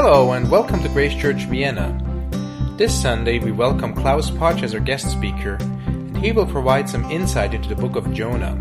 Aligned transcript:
Hello 0.00 0.30
and 0.34 0.48
welcome 0.48 0.80
to 0.80 0.88
Grace 0.90 1.20
Church 1.20 1.46
Vienna. 1.46 1.90
This 2.76 2.94
Sunday 3.02 3.40
we 3.40 3.50
welcome 3.50 3.92
Klaus 3.92 4.30
Potch 4.30 4.62
as 4.62 4.72
our 4.72 4.78
guest 4.78 5.10
speaker, 5.10 5.56
and 5.60 6.16
he 6.18 6.30
will 6.30 6.46
provide 6.46 6.88
some 6.88 7.10
insight 7.10 7.52
into 7.52 7.68
the 7.68 7.74
book 7.74 7.96
of 7.96 8.14
Jonah. 8.14 8.56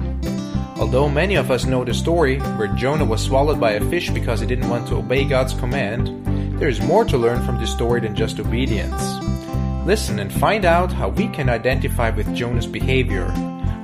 Although 0.79 1.07
many 1.07 1.35
of 1.35 1.51
us 1.51 1.65
know 1.65 1.85
the 1.85 1.93
story 1.93 2.39
where 2.39 2.75
Jonah 2.75 3.05
was 3.05 3.21
swallowed 3.21 3.59
by 3.59 3.73
a 3.73 3.87
fish 3.87 4.09
because 4.09 4.39
he 4.39 4.47
didn't 4.47 4.67
want 4.67 4.87
to 4.87 4.95
obey 4.95 5.25
God's 5.25 5.53
command, 5.53 6.59
there 6.59 6.69
is 6.69 6.81
more 6.81 7.05
to 7.05 7.19
learn 7.19 7.45
from 7.45 7.59
this 7.59 7.71
story 7.71 8.01
than 8.01 8.15
just 8.15 8.39
obedience. 8.39 8.99
Listen 9.85 10.17
and 10.17 10.33
find 10.33 10.65
out 10.65 10.91
how 10.91 11.09
we 11.09 11.27
can 11.27 11.49
identify 11.49 12.09
with 12.09 12.33
Jonah's 12.35 12.65
behavior, 12.65 13.29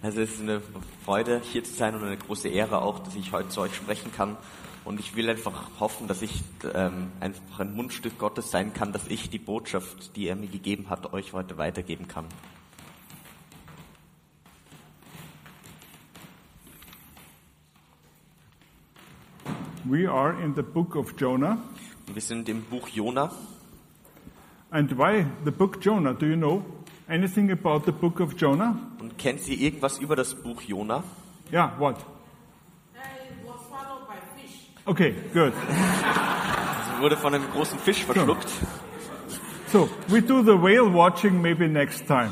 Also 0.03 0.21
es 0.21 0.35
ist 0.35 0.43
eine 0.43 0.61
Freude, 1.05 1.41
hier 1.41 1.65
zu 1.65 1.73
sein 1.73 1.95
und 1.95 2.05
eine 2.05 2.17
große 2.17 2.49
Ehre 2.49 2.83
auch, 2.83 2.99
dass 2.99 3.15
ich 3.15 3.33
heute 3.33 3.49
zu 3.49 3.63
euch 3.63 3.75
sprechen 3.75 4.13
kann. 4.13 4.37
Und 4.85 5.01
ich 5.01 5.17
will 5.17 5.29
einfach 5.29 5.81
hoffen, 5.81 6.07
dass 6.07 6.23
ich 6.23 6.45
ähm, 6.75 7.11
einfach 7.19 7.61
ein 7.61 7.75
Mundstück 7.75 8.19
Gottes 8.19 8.51
sein 8.51 8.73
kann, 8.73 8.93
dass 8.93 9.09
ich 9.09 9.31
die 9.31 9.39
Botschaft, 9.39 10.15
die 10.15 10.29
er 10.29 10.37
mir 10.37 10.49
gegeben 10.49 10.91
hat, 10.91 11.13
euch 11.13 11.33
heute 11.33 11.57
weitergeben 11.57 12.07
kann. 12.07 12.27
We 19.85 20.11
are 20.11 20.35
in 20.43 20.55
the 20.55 20.63
book 20.63 20.95
of 20.95 21.15
Jonah. 21.19 21.59
Wir 22.13 22.23
sind 22.23 22.49
im 22.49 22.63
Buch 22.63 22.89
Jona. 22.89 23.33
And 24.71 24.97
why 24.99 25.27
the 25.45 25.51
book 25.51 25.81
Jonah? 25.81 26.13
Do 26.13 26.27
you 26.27 26.37
know 26.37 26.76
anything 27.09 27.51
about 27.51 27.85
the 27.85 27.93
book 27.93 28.21
of 28.21 28.35
Jonah? 28.37 28.77
Und 29.01 29.19
kennt 29.19 29.41
Sie 29.41 29.55
irgendwas 29.55 29.99
über 29.99 30.17
das 30.17 30.35
Buch 30.35 30.63
Jona? 30.63 31.03
Yeah, 31.53 31.73
what? 31.79 31.97
Okay, 34.85 35.15
good. 35.33 35.53
Sie 35.53 37.03
wurde 37.03 37.17
von 37.17 37.35
einem 37.35 37.51
großen 37.51 37.79
Fisch 37.79 38.05
verschluckt. 38.05 38.49
So 39.73 39.89
we 40.09 40.23
do 40.23 40.43
the 40.43 40.57
whale 40.57 40.93
watching 40.93 41.43
maybe 41.43 41.69
next 41.69 42.07
time. 42.07 42.31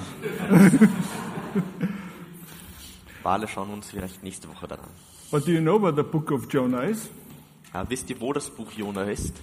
Wale 3.25 3.49
schauen 3.49 3.71
uns 3.71 3.91
vielleicht 3.91 4.23
nächste 4.23 4.49
Woche 4.49 4.69
dann 4.69 4.81
an. 4.81 4.91
But 5.33 5.47
do 5.47 5.51
you 5.51 5.61
know 5.61 5.81
what 5.81 5.97
the 5.97 6.05
book 6.05 6.31
of 6.31 6.47
Jonah 6.53 6.85
is? 6.85 7.09
Ja, 7.73 7.85
wisst 7.91 8.09
ihr, 8.11 8.21
wo 8.21 8.33
das 8.33 8.51
Buch 8.51 8.71
Jona 8.71 9.03
ist? 9.03 9.35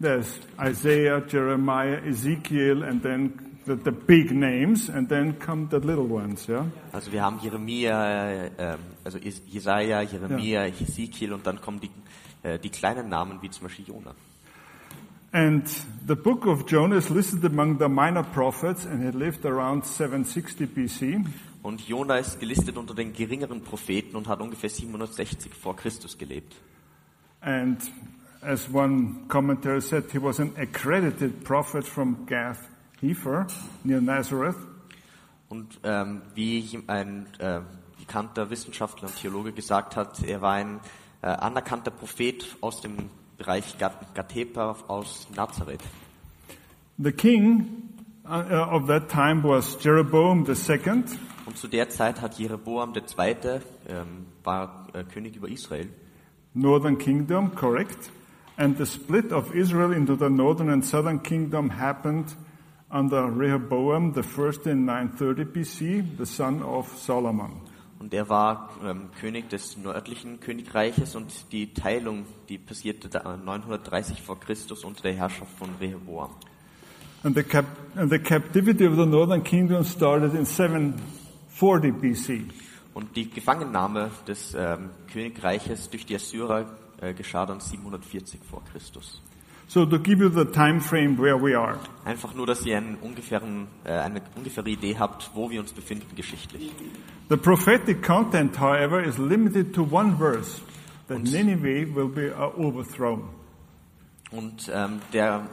There's 0.00 0.38
Isaiah, 0.60 1.20
Jeremiah, 1.20 2.00
Ezekiel, 2.06 2.84
and 2.84 3.02
then 3.02 3.32
the, 3.66 3.74
the 3.74 3.90
big 3.90 4.30
names, 4.30 4.88
and 4.88 5.08
then 5.08 5.34
come 5.38 5.68
the 5.70 5.78
little 5.80 6.06
ones, 6.08 6.46
yeah? 6.46 6.66
Also 6.92 7.10
wir 7.10 7.20
haben 7.22 7.40
Jeremia, 7.42 8.46
äh, 8.46 8.76
also 9.04 9.18
Is- 9.18 9.42
Jesaja, 9.48 10.02
Jeremia, 10.02 10.66
Ezekiel 10.66 11.32
und 11.32 11.44
dann 11.46 11.60
kommen 11.60 11.80
die, 11.80 11.90
äh, 12.42 12.58
die 12.60 12.70
kleinen 12.70 13.08
Namen 13.08 13.42
wie 13.42 13.50
zum 13.50 13.64
Beispiel 13.64 13.86
Jona. 13.88 14.14
And 15.32 15.68
the 16.06 16.14
book 16.14 16.46
of 16.46 16.64
Jonah 16.70 16.96
is 16.96 17.10
listed 17.10 17.44
among 17.44 17.78
the 17.78 17.88
minor 17.88 18.22
prophets, 18.22 18.86
and 18.86 19.02
he 19.02 19.10
lived 19.10 19.44
around 19.44 19.84
760 19.84 20.66
BC. 20.66 21.24
Und 21.62 21.86
Jona 21.86 22.16
ist 22.18 22.38
gelistet 22.40 22.78
unter 22.78 22.94
den 22.94 23.12
geringeren 23.12 23.62
Propheten 23.62 24.16
und 24.16 24.28
hat 24.28 24.40
ungefähr 24.40 24.70
760 24.70 25.52
vor 25.52 25.76
Christus 25.76 26.16
gelebt. 26.16 26.54
And 27.40 27.78
as 28.42 28.68
one 28.72 29.26
commentator 29.28 29.80
said, 29.80 30.04
he 30.12 30.18
was 30.18 30.38
an 30.40 30.52
accredited 30.58 31.44
prophet 31.44 31.84
from 31.86 32.24
Gath 32.26 32.68
Hefer 33.00 33.46
near 33.84 34.00
Nazareth. 34.00 34.56
Und 35.48 35.78
ähm, 35.82 36.22
wie 36.34 36.78
ein 36.88 37.26
äh, 37.38 37.60
bekannter 37.98 38.50
Wissenschaftler 38.50 39.08
und 39.08 39.16
Theologe 39.16 39.52
gesagt 39.52 39.96
hat, 39.96 40.22
er 40.22 40.42
war 40.42 40.52
ein 40.54 40.80
äh, 41.22 41.26
anerkannter 41.28 41.90
Prophet 41.90 42.44
aus 42.60 42.80
dem 42.82 42.96
Bereich 43.38 43.78
Gat- 43.78 44.14
Gatepa 44.14 44.76
aus 44.88 45.26
Nazareth. 45.34 45.80
The 46.98 47.12
king 47.12 47.88
uh, 48.26 48.74
of 48.74 48.88
that 48.88 49.08
time 49.08 49.42
was 49.42 49.78
Jeroboam 49.82 50.44
II, 50.46 51.04
Und 51.46 51.56
zu 51.56 51.68
der 51.68 51.88
Zeit 51.88 52.20
hat 52.20 52.38
Jeroboam 52.38 52.92
II. 52.94 53.36
Ähm, 53.88 54.26
war 54.44 54.86
äh, 54.92 55.04
König 55.04 55.36
über 55.36 55.48
Israel. 55.48 55.88
northern 56.54 56.98
kingdom, 56.98 57.54
correct? 57.54 58.10
And 58.58 58.76
the 58.76 58.86
split 58.86 59.30
of 59.32 59.54
Israel 59.54 59.92
into 59.92 60.16
the 60.16 60.28
northern 60.28 60.68
and 60.68 60.84
southern 60.84 61.22
kingdom 61.22 61.70
happened 61.70 62.34
under 62.90 63.30
Rehoboam 63.30 64.14
the 64.14 64.24
first 64.24 64.66
in 64.66 64.84
930 64.84 65.44
BC, 65.44 66.16
the 66.18 66.26
son 66.26 66.62
of 66.62 66.88
Solomon. 66.98 67.60
Und 68.00 68.12
er 68.14 68.28
war 68.28 68.70
ähm, 68.84 69.10
König 69.20 69.48
des 69.48 69.76
nördlichen 69.76 70.40
Königreiches 70.40 71.14
und 71.14 71.52
die 71.52 71.72
Teilung, 71.72 72.26
die 72.48 72.58
passierte 72.58 73.08
da 73.08 73.36
930 73.36 74.22
vor 74.22 74.40
Christus 74.40 74.84
unter 74.84 75.02
der 75.02 75.14
Herrschaft 75.14 75.52
von 75.56 75.70
Rehoboam. 75.80 76.30
And 77.22 77.36
the, 77.36 77.44
cap- 77.44 77.64
and 77.96 78.10
the 78.10 78.18
captivity 78.18 78.86
of 78.86 78.96
the 78.96 79.06
northern 79.06 79.42
kingdom 79.44 79.84
started 79.84 80.34
in 80.34 80.44
740 80.44 81.92
BC. 81.92 82.42
Und 82.94 83.14
die 83.14 83.30
Gefangennahme 83.30 84.10
des 84.26 84.54
ähm, 84.54 84.90
Königreiches 85.12 85.90
durch 85.90 86.06
die 86.06 86.16
Assyrer 86.16 86.66
äh, 87.00 87.14
geschah 87.14 87.46
dann 87.46 87.60
740 87.60 88.40
vor 88.48 88.62
Christus. 88.72 89.22
So 89.70 89.84
to 89.84 89.98
give 89.98 90.22
you 90.22 90.30
the 90.30 90.46
time 90.46 90.80
frame 90.80 91.18
where 91.18 91.36
we 91.36 91.54
are. 91.54 91.78
Einfach 92.06 92.34
nur, 92.34 92.46
dass 92.46 92.64
ihr 92.64 92.78
einen 92.78 92.96
ungefähren, 92.96 93.68
äh, 93.84 93.92
eine 93.92 94.22
ungefähre 94.34 94.70
Idee 94.70 94.96
habt, 94.98 95.30
wo 95.34 95.50
wir 95.50 95.60
uns 95.60 95.74
befinden 95.74 96.16
geschichtlich. 96.16 96.72
The 97.28 97.36
prophetic 97.36 98.02
content, 98.02 98.58
however, 98.58 99.02
is 99.02 99.18
limited 99.18 99.74
to 99.74 99.82
one 99.82 100.16
verse, 100.16 100.62
that 101.08 101.18
Nineveh 101.18 101.94
will 101.94 102.08
be 102.08 102.32
uh, 102.34 102.58
overthrown. 102.58 103.28
Und 104.30 104.70
ähm, 104.74 105.00
der, 105.12 105.46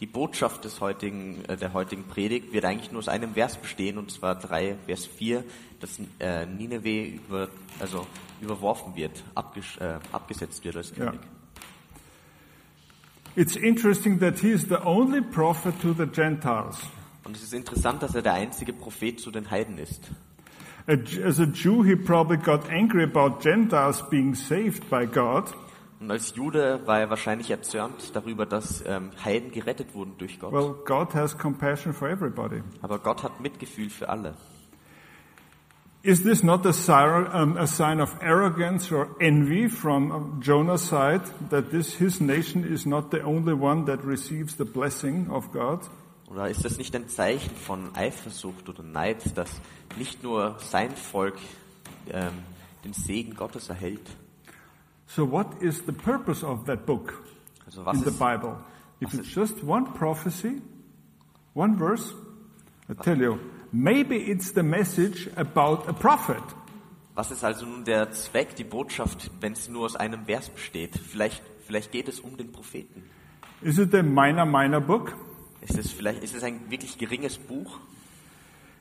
die 0.00 0.06
Botschaft 0.06 0.66
des 0.66 0.82
heutigen, 0.82 1.42
äh, 1.46 1.56
der 1.56 1.72
heutigen 1.72 2.04
Predigt 2.04 2.52
wird 2.52 2.66
eigentlich 2.66 2.92
nur 2.92 2.98
aus 2.98 3.08
einem 3.08 3.32
Vers 3.32 3.56
bestehen, 3.56 3.96
und 3.96 4.10
zwar 4.10 4.34
3, 4.34 4.76
Vers 4.84 5.06
4, 5.06 5.42
dass 5.80 5.98
äh, 6.20 6.44
Nineveh 6.44 7.18
über, 7.26 7.48
also 7.80 8.06
überworfen 8.40 8.94
wird, 8.96 9.22
abges 9.34 9.76
äh, 9.78 9.98
abgesetzt 10.12 10.64
wird 10.64 10.76
als. 10.76 10.92
König. 10.92 11.20
It's 13.36 13.56
interesting 13.56 14.20
that 14.20 14.38
he 14.38 14.50
is 14.50 14.68
the 14.68 14.76
only 14.84 15.20
prophet 15.20 15.80
to 15.82 15.92
the 15.92 16.06
Gentiles. 16.06 16.78
Und 17.24 17.36
es 17.36 17.42
ist 17.42 17.54
interessant, 17.54 18.02
dass 18.02 18.14
er 18.14 18.22
der 18.22 18.34
einzige 18.34 18.72
Prophet 18.72 19.18
zu 19.18 19.30
den 19.30 19.50
Heiden 19.50 19.78
ist. 19.78 20.10
As 20.86 21.40
a 21.40 21.44
Jew, 21.44 21.82
he 21.82 21.96
probably 21.96 22.36
got 22.36 22.68
angry 22.70 23.02
about 23.02 23.40
Gentiles 23.40 24.02
being 24.10 24.34
saved 24.34 24.88
by 24.90 25.06
God. 25.06 25.44
Und 25.98 26.10
als 26.10 26.34
Jude 26.36 26.80
war 26.84 27.00
er 27.00 27.08
wahrscheinlich 27.08 27.50
erzürnt 27.50 28.14
darüber, 28.14 28.44
dass 28.44 28.84
ähm, 28.86 29.10
Heiden 29.24 29.50
gerettet 29.50 29.94
wurden 29.94 30.18
durch 30.18 30.38
Gott. 30.38 30.52
Well, 30.52 30.74
God 30.84 31.14
has 31.14 31.36
compassion 31.36 31.94
for 31.94 32.08
everybody. 32.08 32.62
Aber 32.82 32.98
Gott 32.98 33.22
hat 33.22 33.40
Mitgefühl 33.40 33.88
für 33.88 34.10
alle. 34.10 34.34
Is 36.04 36.22
this 36.22 36.42
not 36.42 36.66
a, 36.66 36.72
sign- 36.74 37.28
um, 37.32 37.56
a 37.56 37.66
sign 37.66 37.98
of 37.98 38.14
arrogance 38.20 38.92
or 38.92 39.16
envy 39.22 39.68
from 39.68 40.12
uh, 40.12 40.38
Jonah's 40.42 40.82
side 40.82 41.22
that 41.48 41.70
this 41.70 41.94
his 41.94 42.20
nation 42.20 42.62
is 42.62 42.84
not 42.84 43.10
the 43.10 43.22
only 43.22 43.54
one 43.54 43.86
that 43.86 44.04
receives 44.04 44.56
the 44.56 44.66
blessing 44.66 45.30
of 45.30 45.50
God? 45.50 45.80
Oder 46.30 46.50
ist 46.50 46.62
das 46.62 46.76
nicht 46.76 46.94
ein 46.94 47.08
Zeichen 47.08 47.54
von 47.56 47.94
Eifersucht 47.94 48.68
oder 48.68 48.82
Neid, 48.82 49.34
dass 49.38 49.50
nicht 49.96 50.22
nur 50.22 50.56
sein 50.58 50.90
Volk 50.90 51.38
ähm, 52.10 52.32
den 52.84 52.92
Segen 52.92 53.34
Gottes 53.34 53.70
erhält? 53.70 54.06
So 55.06 55.24
what 55.30 55.62
is 55.62 55.82
the 55.86 55.92
purpose 55.92 56.44
of 56.44 56.66
that 56.66 56.84
book 56.84 57.14
Also 57.64 57.82
in 57.90 58.00
the 58.00 58.10
ist, 58.10 58.18
Bible? 58.18 58.58
If 59.00 59.14
it's 59.14 59.34
just 59.34 59.62
one 59.64 59.86
prophecy, 59.94 60.60
one 61.54 61.78
verse, 61.78 62.12
I 62.90 62.94
tell 63.02 63.16
you, 63.18 63.38
maybe 63.74 64.16
it's 64.16 64.52
the 64.54 64.62
message 64.62 65.28
about 65.36 65.88
a 65.88 65.92
prophet. 65.92 66.42
was 67.14 67.30
ist 67.30 67.44
also 67.44 67.66
nun 67.66 67.84
der 67.84 68.10
Zweck, 68.12 68.56
die 68.56 68.64
Botschaft, 68.64 69.30
wenn 69.40 69.52
es 69.52 69.68
nur 69.68 69.84
aus 69.84 69.96
einem 69.96 70.24
Vers 70.26 70.48
besteht? 70.48 70.98
Vielleicht, 70.98 71.42
vielleicht 71.66 71.92
geht 71.92 72.08
es 72.08 72.20
um 72.20 72.36
den 72.36 72.50
Propheten. 72.52 73.02
Is 73.62 73.78
it 73.78 73.94
a 73.94 74.02
minor, 74.02 74.46
minor 74.46 74.80
book? 74.80 75.14
Ist 75.60 75.78
es 75.78 75.90
vielleicht, 75.92 76.22
ist 76.22 76.34
es 76.34 76.42
ein 76.42 76.60
wirklich 76.70 76.98
geringes 76.98 77.38
Buch? 77.38 77.78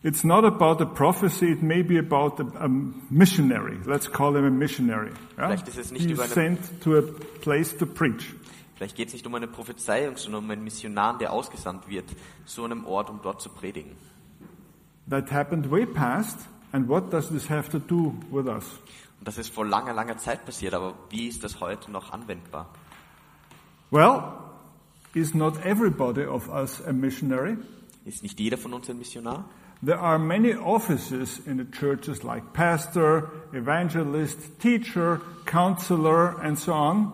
It's 0.04 0.24
not 0.26 0.44
about 0.44 0.82
a 0.84 0.86
prophecy, 0.86 1.46
it 1.54 1.62
may 1.64 1.82
be 1.82 1.98
about 1.98 2.42
a, 2.44 2.66
a 2.66 2.68
missionary. 3.10 3.78
Let's 3.86 4.12
call 4.12 4.36
him 4.36 4.44
a 4.46 4.50
missionary. 4.50 5.12
Yeah? 5.38 5.48
Vielleicht 5.48 5.68
ist 5.70 5.78
es 5.78 5.92
nicht 5.92 6.04
He's 6.06 6.12
über 6.14 6.24
eine- 6.24 6.34
sent 6.34 6.82
to 6.84 6.98
a 6.98 7.02
place 7.42 7.78
to 7.78 7.86
preach. 7.86 8.34
Vielleicht 8.76 8.98
geht 8.98 9.08
es 9.10 9.14
nicht 9.14 9.26
um 9.26 9.34
eine 9.36 9.48
Prophezeiung, 9.48 10.18
sondern 10.18 10.44
um 10.44 10.52
einen 10.52 10.64
Missionar, 10.64 11.18
der 11.18 11.32
ausgesandt 11.32 11.88
wird 11.88 12.06
zu 12.46 12.66
einem 12.66 12.86
Ort, 12.86 13.10
um 13.10 13.22
dort 13.24 13.42
zu 13.42 13.48
predigen. 13.50 13.92
That 15.08 15.30
happened 15.30 15.70
way 15.70 15.86
past, 15.86 16.40
and 16.72 16.88
what 16.88 17.12
does 17.12 17.30
this 17.30 17.48
have 17.48 17.70
to 17.72 17.80
do 17.80 18.16
with 18.32 18.48
us? 18.48 18.66
Und 19.20 19.28
das 19.28 19.38
ist 19.38 19.54
vor 19.54 19.66
langer, 19.66 19.94
langer 19.94 20.18
Zeit 20.18 20.46
passiert, 20.46 20.74
aber 20.74 20.96
wie 21.10 21.28
ist 21.28 21.44
das 21.44 21.60
heute 21.60 21.92
noch 21.92 22.12
anwendbar? 22.12 22.68
Well, 23.92 24.24
is 25.14 25.34
not 25.34 25.64
everybody 25.66 26.26
of 26.26 26.50
us 26.50 26.82
a 26.86 26.94
missionary? 26.94 27.58
Ist 28.06 28.24
nicht 28.24 28.40
jeder 28.40 28.58
von 28.58 28.74
uns 28.74 28.90
ein 28.90 28.98
Missionar? 28.98 29.46
There 29.82 30.00
are 30.00 30.18
many 30.18 30.54
offices 30.54 31.40
in 31.46 31.58
the 31.58 31.66
churches 31.66 32.24
like 32.24 32.54
pastor, 32.54 33.32
evangelist, 33.52 34.60
teacher, 34.60 35.22
counselor, 35.46 36.40
and 36.42 36.58
so 36.58 36.74
on. 36.74 37.12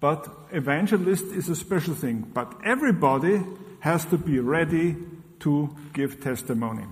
But 0.00 0.28
evangelist 0.52 1.26
is 1.26 1.50
a 1.50 1.54
special 1.54 1.94
thing. 1.94 2.30
But 2.32 2.48
everybody 2.64 3.42
has 3.80 4.06
to 4.06 4.16
be 4.16 4.40
ready 4.40 4.96
to 5.40 5.70
give 5.92 6.20
testimony. 6.20 6.86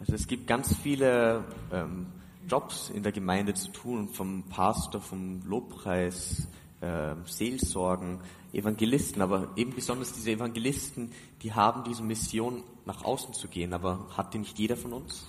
Also 0.00 0.14
es 0.14 0.26
gibt 0.26 0.46
ganz 0.46 0.76
viele 0.76 1.44
ähm, 1.72 2.06
Jobs 2.48 2.90
in 2.90 3.02
der 3.02 3.12
Gemeinde 3.12 3.54
zu 3.54 3.70
tun, 3.72 4.08
vom 4.08 4.44
Pastor, 4.44 5.00
vom 5.00 5.40
Lobpreis, 5.46 6.46
ähm, 6.82 7.22
Seelsorgen, 7.24 8.20
Evangelisten, 8.52 9.22
aber 9.22 9.48
eben 9.56 9.74
besonders 9.74 10.12
diese 10.12 10.32
Evangelisten, 10.32 11.10
die 11.42 11.52
haben 11.52 11.84
diese 11.84 12.02
Mission, 12.02 12.62
nach 12.86 13.02
außen 13.02 13.32
zu 13.32 13.48
gehen, 13.48 13.72
aber 13.72 14.06
hat 14.16 14.34
die 14.34 14.38
nicht 14.38 14.58
jeder 14.58 14.76
von 14.76 14.92
uns? 14.92 15.26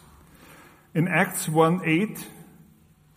In 0.93 1.07
Acts 1.07 1.47
1:8, 1.49 2.25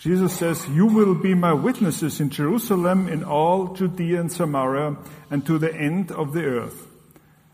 Jesus 0.01 0.39
says, 0.39 0.69
"You 0.75 0.89
will 0.95 1.15
be 1.15 1.35
my 1.35 1.53
witnesses 1.53 2.21
in 2.21 2.31
Jerusalem, 2.31 3.09
in 3.09 3.25
all 3.25 3.73
Judea 3.75 4.21
and 4.21 4.31
Samaria, 4.31 4.97
and 5.31 5.45
to 5.45 5.59
the 5.59 5.71
end 5.73 6.13
of 6.13 6.33
the 6.33 6.45
earth." 6.45 6.88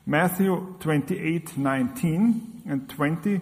Matthew 0.07 0.77
28:19 0.81 2.63
and 2.67 2.89
20, 2.89 3.41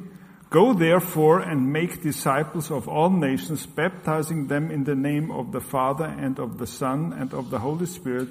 "Go 0.48 0.72
therefore 0.72 1.40
and 1.40 1.72
make 1.72 2.02
disciples 2.02 2.70
of 2.70 2.86
all 2.88 3.10
nations, 3.10 3.66
baptizing 3.66 4.46
them 4.46 4.70
in 4.70 4.84
the 4.84 4.94
name 4.94 5.30
of 5.30 5.50
the 5.50 5.60
Father 5.60 6.04
and 6.04 6.38
of 6.38 6.58
the 6.58 6.66
Son 6.66 7.12
and 7.12 7.34
of 7.34 7.50
the 7.50 7.58
Holy 7.58 7.86
Spirit, 7.86 8.28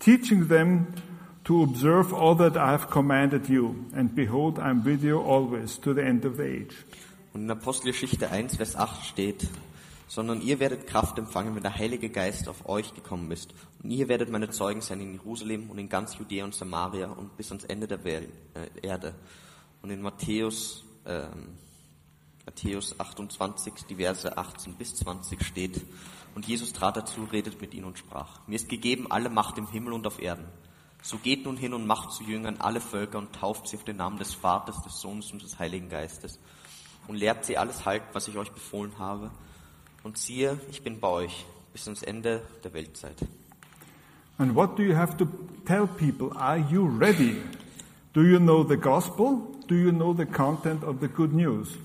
teaching 0.00 0.48
them 0.48 0.86
to 1.44 1.62
observe 1.62 2.12
all 2.12 2.34
that 2.34 2.56
I 2.56 2.72
have 2.72 2.90
commanded 2.90 3.48
you. 3.48 3.86
And 3.94 4.14
behold, 4.14 4.58
I 4.58 4.70
am 4.70 4.82
with 4.82 5.04
you 5.04 5.18
always 5.18 5.78
to 5.78 5.94
the 5.94 6.04
end 6.04 6.24
of 6.24 6.36
the 6.36 6.44
age." 6.44 6.74
Und 7.32 7.44
in 7.44 7.50
Apostelgeschichte 7.50 8.30
1, 8.30 8.56
Vers 8.56 8.74
8 8.74 9.04
steht, 9.04 9.48
sondern 10.08 10.40
ihr 10.40 10.58
werdet 10.58 10.86
Kraft 10.86 11.18
empfangen, 11.18 11.54
wenn 11.54 11.62
der 11.62 11.76
Heilige 11.76 12.08
Geist 12.08 12.48
auf 12.48 12.68
euch 12.68 12.94
gekommen 12.94 13.30
ist. 13.30 13.54
Und 13.82 13.90
ihr 13.90 14.08
werdet 14.08 14.30
meine 14.30 14.50
Zeugen 14.50 14.80
sein 14.80 15.00
in 15.00 15.12
Jerusalem 15.12 15.70
und 15.70 15.78
in 15.78 15.88
ganz 15.88 16.18
Judäa 16.18 16.44
und 16.44 16.54
Samaria 16.54 17.08
und 17.08 17.36
bis 17.36 17.50
ans 17.50 17.64
Ende 17.64 17.86
der 17.86 18.02
Wel 18.04 18.28
äh, 18.54 18.86
Erde. 18.86 19.14
Und 19.82 19.90
in 19.90 20.02
Matthäus, 20.02 20.84
ähm, 21.06 21.54
Matthäus 22.46 22.98
28, 22.98 23.74
die 23.88 23.96
Verse 23.96 24.36
18 24.36 24.74
bis 24.74 24.94
20 24.96 25.44
steht, 25.44 25.80
und 26.34 26.46
Jesus 26.46 26.72
trat 26.72 26.96
dazu, 26.96 27.24
redet 27.24 27.60
mit 27.60 27.74
ihnen 27.74 27.86
und 27.86 27.98
sprach, 27.98 28.46
mir 28.46 28.56
ist 28.56 28.68
gegeben 28.68 29.10
alle 29.10 29.28
Macht 29.28 29.58
im 29.58 29.66
Himmel 29.68 29.92
und 29.92 30.06
auf 30.06 30.20
Erden. 30.20 30.46
So 31.02 31.16
geht 31.16 31.44
nun 31.44 31.56
hin 31.56 31.74
und 31.74 31.86
macht 31.86 32.12
zu 32.12 32.22
Jüngern 32.24 32.58
alle 32.58 32.80
Völker 32.80 33.18
und 33.18 33.32
tauft 33.32 33.68
sie 33.68 33.76
auf 33.76 33.84
den 33.84 33.96
Namen 33.96 34.18
des 34.18 34.34
Vaters, 34.34 34.82
des 34.82 35.00
Sohnes 35.00 35.32
und 35.32 35.42
des 35.42 35.58
Heiligen 35.58 35.88
Geistes 35.88 36.38
und 37.08 37.16
lehrt 37.16 37.44
sie 37.44 37.58
alles 37.58 37.84
halten, 37.84 38.06
was 38.12 38.28
ich 38.28 38.36
euch 38.36 38.52
befohlen 38.52 38.98
habe. 38.98 39.30
Und 40.02 40.18
siehe, 40.18 40.58
ich 40.70 40.82
bin 40.82 41.00
bei 41.00 41.08
euch 41.08 41.46
bis 41.72 41.86
ans 41.86 42.02
Ende 42.02 42.42
der 42.64 42.72
Weltzeit. 42.72 43.16
And 44.38 44.54
what 44.54 44.78
do 44.78 44.82
you 44.82 44.94
have 44.94 45.16
to 45.16 45.26
tell 45.66 45.86
people? 45.86 46.30
Are 46.38 46.58
you 46.58 46.86
ready? 46.86 47.36
Do 48.12 48.22
you 48.22 48.38
know 48.38 48.62
the 48.62 48.76
gospel? 48.76 49.42
Do 49.66 49.74
you 49.74 49.90
know 49.90 50.14
the 50.14 50.26
content 50.26 50.84
of 50.84 51.00
the 51.00 51.08
good 51.08 51.32
news? 51.32 51.76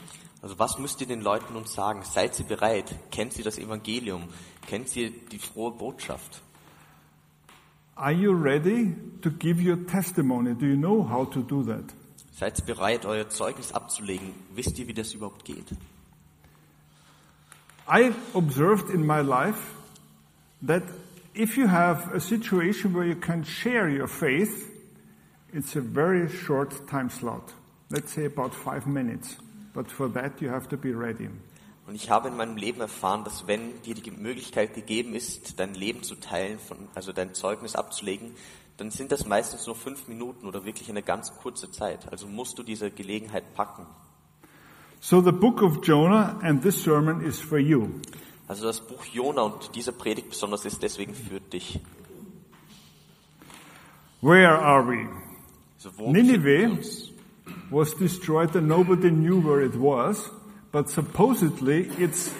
Also 0.42 0.60
was 0.60 0.78
müsst 0.78 1.02
ihr 1.02 1.08
den 1.08 1.22
Leuten 1.22 1.54
nun 1.54 1.66
sagen? 1.66 2.04
Seid 2.04 2.36
sie 2.36 2.44
bereit? 2.44 2.96
Kennt 3.12 3.34
sie 3.34 3.44
das 3.44 3.58
Evangelium? 3.58 4.24
Kennt 4.68 4.90
sie 4.90 5.10
die 5.32 5.40
frohe 5.40 5.72
Botschaft? 5.72 6.42
Are 7.96 8.12
you 8.12 8.32
ready 8.32 8.96
to 9.22 9.30
give 9.32 9.62
your 9.62 9.86
testimony? 9.86 10.54
Do 10.54 10.66
you 10.66 10.76
know 10.76 11.08
how 11.08 11.30
to 11.30 11.42
do 11.42 11.64
that? 11.64 11.86
Seid 12.34 12.60
ihr 12.60 12.66
bereit, 12.66 13.06
euer 13.06 13.30
Zeugnis 13.30 13.72
abzulegen? 13.72 14.34
Wisst 14.56 14.78
ihr, 14.80 14.88
wie 14.88 14.94
das 14.94 15.14
überhaupt 15.14 15.46
geht? 15.46 15.76
I 17.88 18.14
observed 18.34 18.90
in 18.90 19.06
my 19.06 19.22
life 19.22 19.76
that 20.62 20.84
if 21.34 21.58
you 21.58 21.68
have 21.68 22.14
a 22.14 22.20
situation 22.20 22.94
where 22.94 23.06
you 23.06 23.16
can 23.16 23.44
share 23.44 23.90
your 23.90 24.08
faith, 24.08 24.72
it's 25.52 25.76
a 25.76 25.82
very 25.82 26.30
short 26.30 26.88
time 26.88 27.10
slot. 27.10 27.54
Let's 27.90 28.14
say 28.14 28.26
about 28.26 28.56
five 28.56 28.88
minutes. 28.88 29.38
But 29.74 29.92
for 29.92 30.08
that 30.10 30.42
you 30.42 30.50
have 30.50 30.70
to 30.70 30.78
be 30.78 30.94
ready. 30.94 31.30
Und 31.86 31.96
ich 31.96 32.10
habe 32.10 32.30
in 32.30 32.38
meinem 32.38 32.56
Leben 32.56 32.80
erfahren, 32.80 33.26
dass 33.26 33.46
wenn 33.46 33.82
dir 33.82 33.96
die 33.96 34.12
Möglichkeit 34.12 34.74
gegeben 34.74 35.16
ist, 35.16 35.60
dein 35.60 35.74
Leben 35.74 36.02
zu 36.02 36.16
teilen, 36.16 36.60
von, 36.60 36.78
also 36.96 37.12
dein 37.12 37.34
Zeugnis 37.34 37.76
abzulegen, 37.76 38.32
dann 38.78 38.90
sind 38.90 39.12
das 39.12 39.26
meistens 39.26 39.68
nur 39.68 39.76
fünf 39.76 40.08
Minuten 40.08 40.48
oder 40.48 40.64
wirklich 40.64 40.90
eine 40.90 41.04
ganz 41.04 41.36
kurze 41.36 41.70
Zeit. 41.72 42.10
Also 42.12 42.28
musst 42.28 42.58
du 42.58 42.64
diese 42.64 42.90
Gelegenheit 42.90 43.54
packen. 43.54 43.86
So 45.04 45.20
the 45.20 45.34
book 45.34 45.62
of 45.62 45.84
Jonah 45.84 46.40
and 46.42 46.62
this 46.62 46.82
sermon 46.82 47.26
is 47.26 47.38
for 47.38 47.60
you. 47.60 48.00
Also 48.48 48.68
das 48.68 48.80
Buch 48.80 49.04
Jona 49.14 49.42
und 49.42 49.76
diese 49.76 49.92
Predigt 49.92 50.30
besonders 50.30 50.64
ist 50.64 50.82
deswegen 50.82 51.14
für 51.14 51.42
dich. 51.42 51.82
Where 54.22 54.58
are 54.58 54.82
we? 54.88 55.10
Wo 55.98 56.10
Nineveh. 56.10 56.38
befinden 56.38 56.46
wir 56.46 56.70
uns? 56.70 57.12
Was 57.70 57.94
destroyed 57.98 58.56
and 58.56 58.70
nobody 58.70 59.12
knew 59.12 59.42
where 59.42 59.62
it 59.62 59.76
was, 59.76 60.32
but 60.72 60.90
supposedly 60.90 61.90
it's 62.00 62.32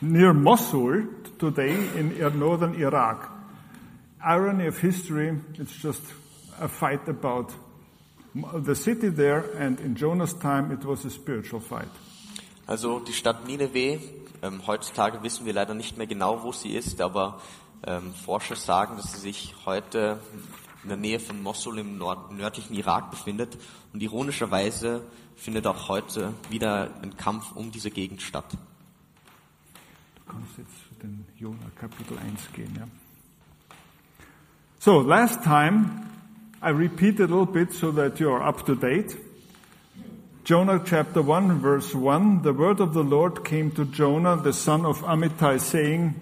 near 0.00 0.32
Mosul 0.32 1.04
today 1.38 1.76
in 1.98 2.16
northern 2.38 2.76
Iraq. 2.76 3.28
Irony 4.24 4.68
of 4.68 4.78
history, 4.78 5.38
it's 5.58 5.76
just 5.76 6.00
a 6.58 6.66
fight 6.66 7.06
about 7.08 7.52
the 8.34 8.74
city 8.74 9.10
there, 9.10 9.44
and 9.58 9.80
in 9.80 9.94
Jonah's 9.94 10.34
time 10.38 10.72
it 10.72 10.84
was 10.84 11.04
a 11.04 11.10
spiritual 11.10 11.60
fight. 11.60 11.90
Also 12.66 13.00
die 13.00 13.12
Stadt 13.12 13.46
Nineveh, 13.46 13.98
ähm, 14.42 14.66
heutzutage 14.66 15.22
wissen 15.22 15.44
wir 15.44 15.52
leider 15.52 15.74
nicht 15.74 15.96
mehr 15.96 16.06
genau, 16.06 16.42
wo 16.42 16.52
sie 16.52 16.70
ist, 16.70 17.00
aber 17.00 17.40
ähm, 17.84 18.14
Forscher 18.14 18.56
sagen, 18.56 18.96
dass 18.96 19.12
sie 19.12 19.20
sich 19.20 19.54
heute 19.66 20.20
in 20.82 20.88
der 20.88 20.96
Nähe 20.96 21.18
von 21.18 21.42
Mosul 21.42 21.78
im 21.78 21.98
Nord 21.98 22.32
nördlichen 22.32 22.74
Irak 22.74 23.10
befindet. 23.10 23.58
Und 23.92 24.02
ironischerweise 24.02 25.02
findet 25.36 25.66
auch 25.66 25.88
heute 25.88 26.32
wieder 26.48 26.90
ein 27.02 27.16
Kampf 27.16 27.52
um 27.52 27.70
diese 27.70 27.90
Gegend 27.90 28.22
statt. 28.22 28.46
Du 30.14 30.32
kannst 30.32 30.58
jetzt 30.58 30.88
zu 30.88 30.94
den 31.02 31.26
Jonah 31.36 31.70
Kapitel 31.78 32.18
1 32.18 32.52
gehen, 32.52 32.74
ja. 32.78 32.86
So, 34.78 35.00
last 35.00 35.42
time, 35.42 36.09
I 36.62 36.68
repeat 36.70 37.18
a 37.20 37.22
little 37.22 37.46
bit 37.46 37.72
so 37.72 37.90
that 37.92 38.20
you're 38.20 38.42
up 38.42 38.66
to 38.66 38.74
date. 38.74 39.16
Jonah 40.44 40.82
chapter 40.84 41.22
1 41.22 41.58
verse 41.58 41.94
1, 41.94 42.42
the 42.42 42.52
word 42.52 42.80
of 42.80 42.92
the 42.92 43.02
Lord 43.02 43.46
came 43.46 43.70
to 43.70 43.86
Jonah, 43.86 44.36
the 44.36 44.52
son 44.52 44.84
of 44.84 45.00
Amittai, 45.00 45.58
saying, 45.58 46.14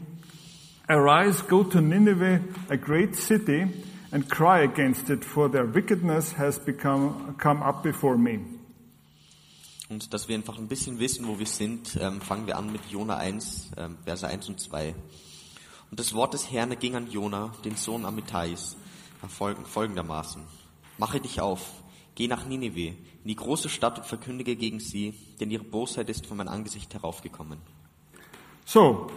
Arise, 0.88 1.42
go 1.42 1.64
to 1.64 1.80
Nineveh, 1.80 2.40
a 2.71 2.76
great 2.76 3.16
city, 3.16 3.66
and 4.12 4.30
cry 4.30 4.61
against 4.61 5.11
it, 5.11 5.25
for 5.25 5.49
their 5.49 5.64
wickedness 5.64 6.30
has 6.35 6.57
become, 6.61 7.35
come 7.37 7.61
up 7.61 7.83
before 7.83 8.16
me. 8.16 8.38
Und 9.88 10.14
dass 10.14 10.28
wir 10.28 10.37
einfach 10.37 10.57
ein 10.57 10.68
bisschen 10.68 11.00
wissen, 11.00 11.26
wo 11.26 11.40
wir 11.40 11.47
sind, 11.47 11.99
ähm, 12.00 12.21
fangen 12.21 12.47
wir 12.47 12.57
an 12.59 12.71
mit 12.71 12.85
Jona 12.88 13.16
1, 13.16 13.73
ähm, 13.76 13.97
Verse 14.04 14.25
1 14.25 14.49
und 14.49 14.61
2. 14.61 14.95
Und 15.90 15.99
das 15.99 16.14
Wort 16.14 16.35
des 16.35 16.52
Herrn 16.52 16.78
ging 16.78 16.95
an 16.95 17.11
Jona, 17.11 17.50
den 17.64 17.75
Sohn 17.75 18.04
Amittais, 18.04 18.76
folg- 19.26 19.66
folgendermaßen. 19.66 20.42
Mache 20.98 21.20
dich 21.20 21.40
auf, 21.40 21.62
geh 22.14 22.28
nach 22.28 22.46
Nineveh, 22.46 22.88
in 22.88 23.28
die 23.28 23.37
große 23.37 23.68
Stadt 23.68 23.98
und 23.98 24.06
verkündige 24.06 24.54
gegen 24.54 24.80
sie, 24.80 25.14
denn 25.40 25.50
ihre 25.50 25.64
Bosheit 25.64 26.08
ist 26.08 26.26
von 26.26 26.37
meinem 26.37 26.48
Angesicht 26.48 26.94
heraufgekommen. 26.94 27.58
So, 28.64 29.10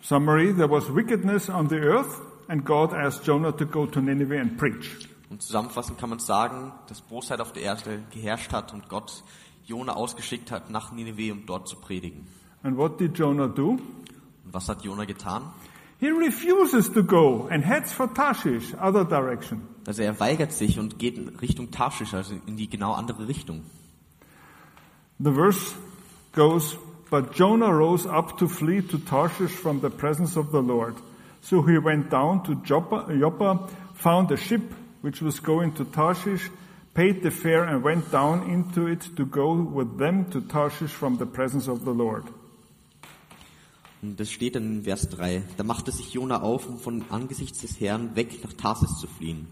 summary, 0.00 0.54
there 0.54 0.70
was 0.70 0.94
wickedness 0.94 1.50
on 1.50 1.68
the 1.68 1.76
earth, 1.76 2.20
and 2.48 2.64
God 2.64 2.92
asked 2.92 3.26
Jonah 3.26 3.52
to 3.52 3.66
go 3.66 3.86
to 3.86 4.00
Nineveh 4.00 4.40
and 4.40 4.56
preach. 4.56 5.08
Und 5.28 5.42
zusammenfassend 5.42 5.98
kann 5.98 6.10
man 6.10 6.18
sagen, 6.18 6.72
dass 6.88 7.00
Bosheit 7.00 7.40
auf 7.40 7.52
der 7.52 7.62
Erde 7.62 8.02
geherrscht 8.10 8.52
hat 8.52 8.72
und 8.72 8.88
Gott 8.88 9.24
Jona 9.64 9.94
ausgeschickt 9.94 10.50
hat 10.50 10.70
nach 10.70 10.92
Nineveh, 10.92 11.30
um 11.30 11.46
dort 11.46 11.68
zu 11.68 11.76
predigen. 11.76 12.26
And 12.62 12.76
what 12.76 13.00
did 13.00 13.16
Jonah 13.18 13.48
do? 13.48 13.70
Und 13.70 14.52
was 14.52 14.68
hat 14.68 14.84
Jona 14.84 15.04
getan? 15.04 15.50
He 16.02 16.10
refuses 16.10 16.88
to 16.94 17.04
go 17.04 17.46
and 17.46 17.62
heads 17.62 17.92
for 17.92 18.08
Tarshish, 18.08 18.74
other 18.76 19.04
direction. 19.04 19.68
Also 19.86 20.02
er 20.02 20.18
weigert 20.18 20.50
sich 20.50 20.76
und 20.80 20.98
geht 20.98 21.16
in 21.16 21.28
Richtung 21.36 21.70
Tarschisch, 21.70 22.12
also 22.12 22.34
in 22.44 22.56
die 22.56 22.68
genau 22.68 22.94
andere 22.94 23.28
Richtung. 23.28 23.62
The 25.20 25.30
verse 25.30 25.76
goes, 26.32 26.76
But 27.08 27.34
Jonah 27.36 27.72
rose 27.72 28.04
up 28.04 28.36
to 28.38 28.48
flee 28.48 28.82
to 28.82 28.98
Tarshish 28.98 29.52
from 29.52 29.80
the 29.80 29.90
presence 29.90 30.36
of 30.36 30.50
the 30.50 30.60
Lord. 30.60 30.96
So 31.40 31.62
he 31.62 31.78
went 31.78 32.10
down 32.10 32.42
to 32.46 32.56
Joppa, 32.64 33.06
Joppa, 33.16 33.68
found 33.94 34.32
a 34.32 34.36
ship 34.36 34.74
which 35.02 35.22
was 35.22 35.38
going 35.38 35.72
to 35.74 35.84
Tarshish, 35.84 36.50
paid 36.94 37.22
the 37.22 37.30
fare 37.30 37.62
and 37.62 37.84
went 37.84 38.10
down 38.10 38.50
into 38.50 38.88
it 38.88 39.02
to 39.14 39.24
go 39.24 39.54
with 39.54 39.98
them 39.98 40.28
to 40.32 40.40
Tarshish 40.40 40.90
from 40.90 41.18
the 41.18 41.26
presence 41.26 41.68
of 41.68 41.84
the 41.84 41.94
Lord. 41.94 42.24
Und 44.02 44.18
das 44.18 44.30
steht 44.30 44.56
dann 44.56 44.64
in 44.78 44.82
Vers 44.82 45.08
3. 45.10 45.44
Da 45.56 45.62
machte 45.64 45.92
sich 45.92 46.12
Jona 46.12 46.42
auf, 46.42 46.68
um 46.68 46.78
von 46.78 47.04
Angesichts 47.10 47.60
des 47.60 47.80
Herrn 47.80 48.16
weg 48.16 48.42
nach 48.42 48.52
Tarsis 48.52 48.98
zu 48.98 49.06
fliehen. 49.06 49.46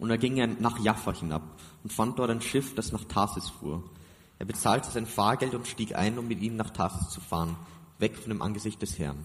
Und 0.00 0.08
da 0.08 0.16
ging 0.16 0.38
er 0.38 0.46
nach 0.46 0.78
Jaffa 0.78 1.12
hinab 1.12 1.42
und 1.82 1.92
fand 1.92 2.18
dort 2.18 2.30
ein 2.30 2.40
Schiff, 2.40 2.74
das 2.74 2.92
nach 2.92 3.04
Tarsis 3.04 3.50
fuhr. 3.50 3.82
Er 4.38 4.46
bezahlte 4.46 4.90
sein 4.90 5.06
Fahrgeld 5.06 5.54
und 5.54 5.66
stieg 5.66 5.94
ein, 5.94 6.18
um 6.18 6.26
mit 6.26 6.40
ihnen 6.40 6.56
nach 6.56 6.70
Tarsis 6.70 7.10
zu 7.10 7.20
fahren, 7.20 7.56
weg 7.98 8.16
von 8.16 8.30
dem 8.30 8.42
Angesicht 8.42 8.80
des 8.82 8.98
Herrn. 8.98 9.18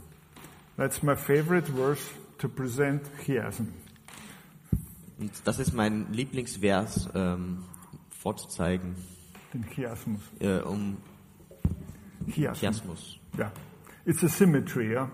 That's 0.78 1.02
my 1.04 1.16
favorite 1.16 1.72
verse 1.72 2.04
to 2.38 2.48
present 2.48 3.02
chiasm. 3.26 3.70
Und 5.18 5.32
das 5.46 5.60
ist 5.60 5.74
mein 5.74 6.12
Lieblingsvers 6.14 7.10
ähm, 7.14 7.64
vorzuzeigen, 8.10 8.96
In 9.54 9.66
chiasmus. 9.70 10.22
äh, 10.40 10.60
um 10.60 10.98
Chiasm. 12.30 12.60
Chiasmus. 12.60 13.18
Yeah. 13.38 13.52
It's 14.06 14.24
a 14.24 14.30
symmetry, 14.30 14.94
yeah? 14.94 15.08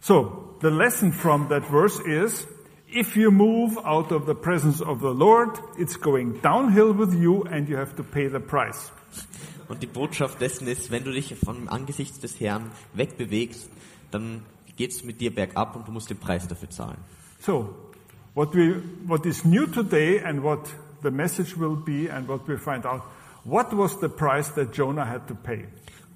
So, 0.00 0.56
the 0.60 0.70
lesson 0.70 1.12
from 1.12 1.48
that 1.48 1.66
verse 1.66 2.00
is, 2.00 2.46
if 2.88 3.16
you 3.16 3.30
move 3.30 3.78
out 3.84 4.12
of 4.12 4.26
the 4.26 4.34
presence 4.34 4.80
of 4.80 5.00
the 5.00 5.12
Lord, 5.14 5.58
it's 5.78 5.96
going 5.96 6.40
downhill 6.40 6.92
with 6.92 7.14
you 7.14 7.44
and 7.44 7.68
you 7.68 7.76
have 7.76 7.96
to 7.96 8.02
pay 8.02 8.28
the 8.28 8.40
price. 8.40 8.90
Und 9.68 9.80
die 9.82 9.86
Botschaft 9.86 10.40
dessen 10.40 10.66
ist, 10.66 10.90
wenn 10.90 11.04
du 11.04 11.12
dich 11.12 11.34
vom 11.36 11.68
Angesicht 11.68 12.22
des 12.22 12.40
Herrn 12.40 12.70
wegbewegst, 12.94 13.70
dann 14.10 14.42
geht's 14.76 15.04
mit 15.04 15.20
dir 15.20 15.34
bergab 15.34 15.76
und 15.76 15.86
du 15.86 15.92
musst 15.92 16.10
den 16.10 16.18
Preis 16.18 16.46
dafür 16.46 16.70
zahlen. 16.70 16.98
So, 17.40 17.74
what 18.34 18.54
we, 18.54 18.82
what 19.06 19.24
is 19.24 19.44
new 19.44 19.66
today 19.66 20.20
and 20.20 20.42
what 20.42 20.68
the 21.02 21.10
message 21.10 21.56
will 21.56 21.76
be 21.76 22.08
and 22.10 22.28
what 22.28 22.46
we 22.46 22.58
find 22.58 22.84
out, 22.84 23.02
what 23.44 23.72
was 23.72 23.98
the 24.00 24.08
price 24.08 24.50
that 24.54 24.72
Jonah 24.72 25.06
had 25.06 25.26
to 25.28 25.34
pay? 25.34 25.66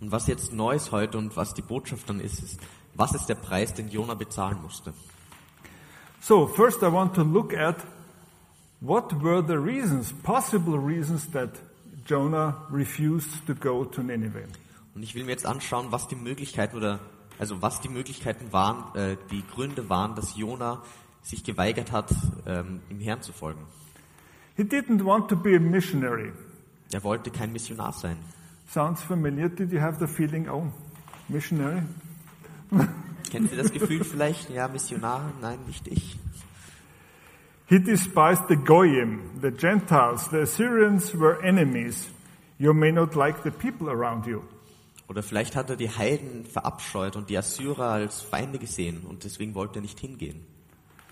Und 0.00 0.12
was 0.12 0.26
jetzt 0.26 0.52
neu 0.52 0.74
ist 0.74 0.92
heute 0.92 1.18
und 1.18 1.36
was 1.36 1.54
die 1.54 1.62
Botschaft 1.62 2.08
dann 2.08 2.20
ist, 2.20 2.42
ist, 2.42 2.60
was 2.94 3.14
ist 3.14 3.26
der 3.26 3.34
Preis, 3.34 3.74
den 3.74 3.88
Jona 3.88 4.14
bezahlen 4.14 4.60
musste? 4.62 4.92
So, 6.20 6.46
first 6.46 6.82
I 6.82 6.92
want 6.92 7.14
to 7.14 7.22
look 7.22 7.54
at 7.54 7.76
what 8.80 9.22
were 9.22 9.42
the 9.46 9.54
reasons, 9.54 10.12
possible 10.12 10.78
reasons 10.78 11.30
that 11.30 11.50
Jonah 12.06 12.66
refused 12.70 13.46
to 13.46 13.54
go 13.54 13.84
to 13.84 14.02
Nineveh. 14.02 14.46
Und 14.94 15.02
ich 15.02 15.14
will 15.14 15.24
mir 15.24 15.32
jetzt 15.32 15.46
anschauen, 15.46 15.88
was 15.90 16.08
die 16.08 16.16
Möglichkeiten 16.16 16.76
oder 16.76 17.00
also 17.38 17.60
was 17.60 17.80
die 17.80 17.88
Möglichkeiten 17.88 18.52
waren, 18.52 18.94
äh, 18.94 19.16
die 19.30 19.44
Gründe 19.46 19.88
waren, 19.90 20.14
dass 20.14 20.36
Jona 20.36 20.82
sich 21.22 21.44
geweigert 21.44 21.92
hat, 21.92 22.14
ähm, 22.46 22.80
dem 22.88 23.00
Herrn 23.00 23.20
zu 23.20 23.32
folgen. 23.32 23.66
He 24.56 24.62
didn't 24.62 25.04
want 25.04 25.28
to 25.28 25.36
be 25.36 25.56
a 25.56 25.60
missionary. 25.60 26.32
Er 26.92 27.04
wollte 27.04 27.30
kein 27.30 27.52
Missionar 27.52 27.92
sein. 27.92 28.16
Sounds 28.68 29.02
familiar? 29.02 29.48
Did 29.48 29.72
you 29.72 29.80
have 29.80 29.98
the 29.98 30.06
feeling, 30.06 30.48
oh, 30.48 30.72
missionary? 31.28 31.82
Kennt 33.30 33.50
ihr 33.50 33.58
das 33.58 33.72
Gefühl 33.72 34.04
vielleicht? 34.04 34.50
Ja, 34.50 34.68
Missionar? 34.68 35.32
Nein, 35.40 35.58
nicht 35.66 35.86
ich. 35.88 36.18
He 37.68 37.80
despised 37.80 38.44
the 38.48 38.56
Goyim, 38.56 39.40
the 39.42 39.50
Gentiles. 39.50 40.28
The 40.30 40.42
Assyrians 40.42 41.12
were 41.14 41.42
enemies. 41.42 42.08
You 42.58 42.72
may 42.72 42.92
not 42.92 43.16
like 43.16 43.42
the 43.42 43.50
people 43.50 43.88
around 43.88 44.26
you. 44.26 44.42
Oder 45.08 45.22
vielleicht 45.22 45.56
hat 45.56 45.70
er 45.70 45.76
die 45.76 45.90
Heiden 45.90 46.44
verabscheut 46.44 47.16
und 47.16 47.30
die 47.30 47.38
Assyrer 47.38 47.90
als 47.90 48.22
Feinde 48.22 48.58
gesehen 48.58 49.02
und 49.08 49.24
deswegen 49.24 49.54
wollte 49.54 49.78
er 49.78 49.82
nicht 49.82 50.00
hingehen. 50.00 50.44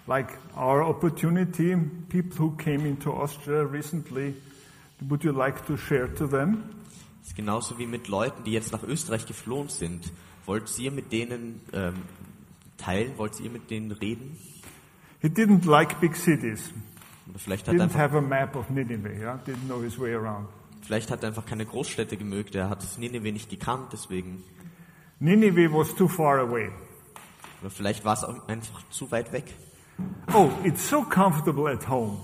Like 0.06 0.38
our 0.56 0.86
opportunity, 0.86 1.76
people 2.08 2.38
who 2.38 2.50
came 2.56 2.86
into 2.86 3.12
Austria 3.12 3.62
recently, 3.62 4.34
would 5.00 5.24
you 5.24 5.32
like 5.32 5.64
to 5.66 5.76
share 5.76 6.12
to 6.14 6.26
them? 6.26 6.64
Das 7.24 7.30
ist 7.30 7.36
genauso 7.36 7.78
wie 7.78 7.86
mit 7.86 8.06
Leuten, 8.08 8.44
die 8.44 8.52
jetzt 8.52 8.70
nach 8.70 8.82
Österreich 8.82 9.24
geflohen 9.24 9.70
sind. 9.70 10.12
Wollt 10.44 10.78
ihr 10.78 10.90
mit 10.90 11.10
denen 11.10 11.62
ähm, 11.72 11.94
teilen? 12.76 13.16
Wollt 13.16 13.40
ihr 13.40 13.48
mit 13.48 13.70
denen 13.70 13.92
reden? 13.92 14.36
He 15.22 15.28
didn't 15.28 15.64
like 15.64 15.98
big 16.02 16.16
cities. 16.16 16.70
Oder 17.26 17.38
vielleicht 17.38 17.66
hat, 17.66 17.76
er 17.76 17.86
Didn't 17.86 17.96
have 17.96 18.14
a 18.14 18.20
map 18.20 18.54
of 18.56 18.68
Nineveh, 18.68 19.18
yeah? 19.18 19.40
Didn't 19.46 19.64
know 19.68 19.80
his 19.80 19.98
way 19.98 20.14
around. 20.14 20.48
vielleicht 20.82 21.10
hat 21.10 21.22
er 21.22 21.28
einfach 21.28 21.46
keine 21.46 21.64
Großstädte 21.64 22.18
gemögt. 22.18 22.54
Er 22.56 22.68
hat 22.68 22.82
das 22.82 22.98
Nineveh 22.98 23.32
nicht 23.32 23.48
gekannt, 23.48 23.94
deswegen. 23.94 24.44
Nineveh 25.18 25.72
was 25.72 25.94
too 25.94 26.08
far 26.08 26.40
away. 26.40 26.70
Oder 27.62 27.70
vielleicht 27.70 28.04
war 28.04 28.12
es 28.12 28.24
einfach 28.24 28.86
zu 28.90 29.10
weit 29.10 29.32
weg. 29.32 29.46
Oh, 30.34 30.50
it's 30.62 30.86
so 30.86 31.00
comfortable 31.00 31.72
at 31.72 31.88
home. 31.88 32.18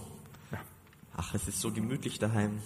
Ach, 1.16 1.34
es 1.34 1.48
ist 1.48 1.58
so 1.58 1.72
gemütlich 1.72 2.18
daheim. 2.18 2.60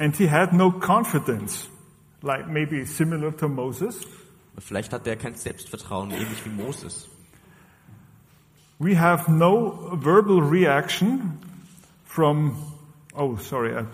And 0.00 0.14
he 0.14 0.26
had 0.26 0.52
no 0.52 0.70
confidence, 0.70 1.68
like 2.22 2.48
maybe 2.48 2.84
similar 2.84 3.32
to 3.32 3.48
Moses. 3.48 4.06
Vielleicht 4.58 4.92
hat 4.92 5.06
er 5.06 5.16
kein 5.16 5.34
Selbstvertrauen, 5.34 6.10
ähnlich 6.10 6.44
wie 6.44 6.50
Moses. 6.50 7.08
We 8.78 8.94
have 8.94 9.28
no 9.28 9.90
verbal 9.94 10.40
reaction 10.40 11.38
from, 12.04 12.56
oh, 13.14 13.36
sorry, 13.36 13.76
I 13.76 13.84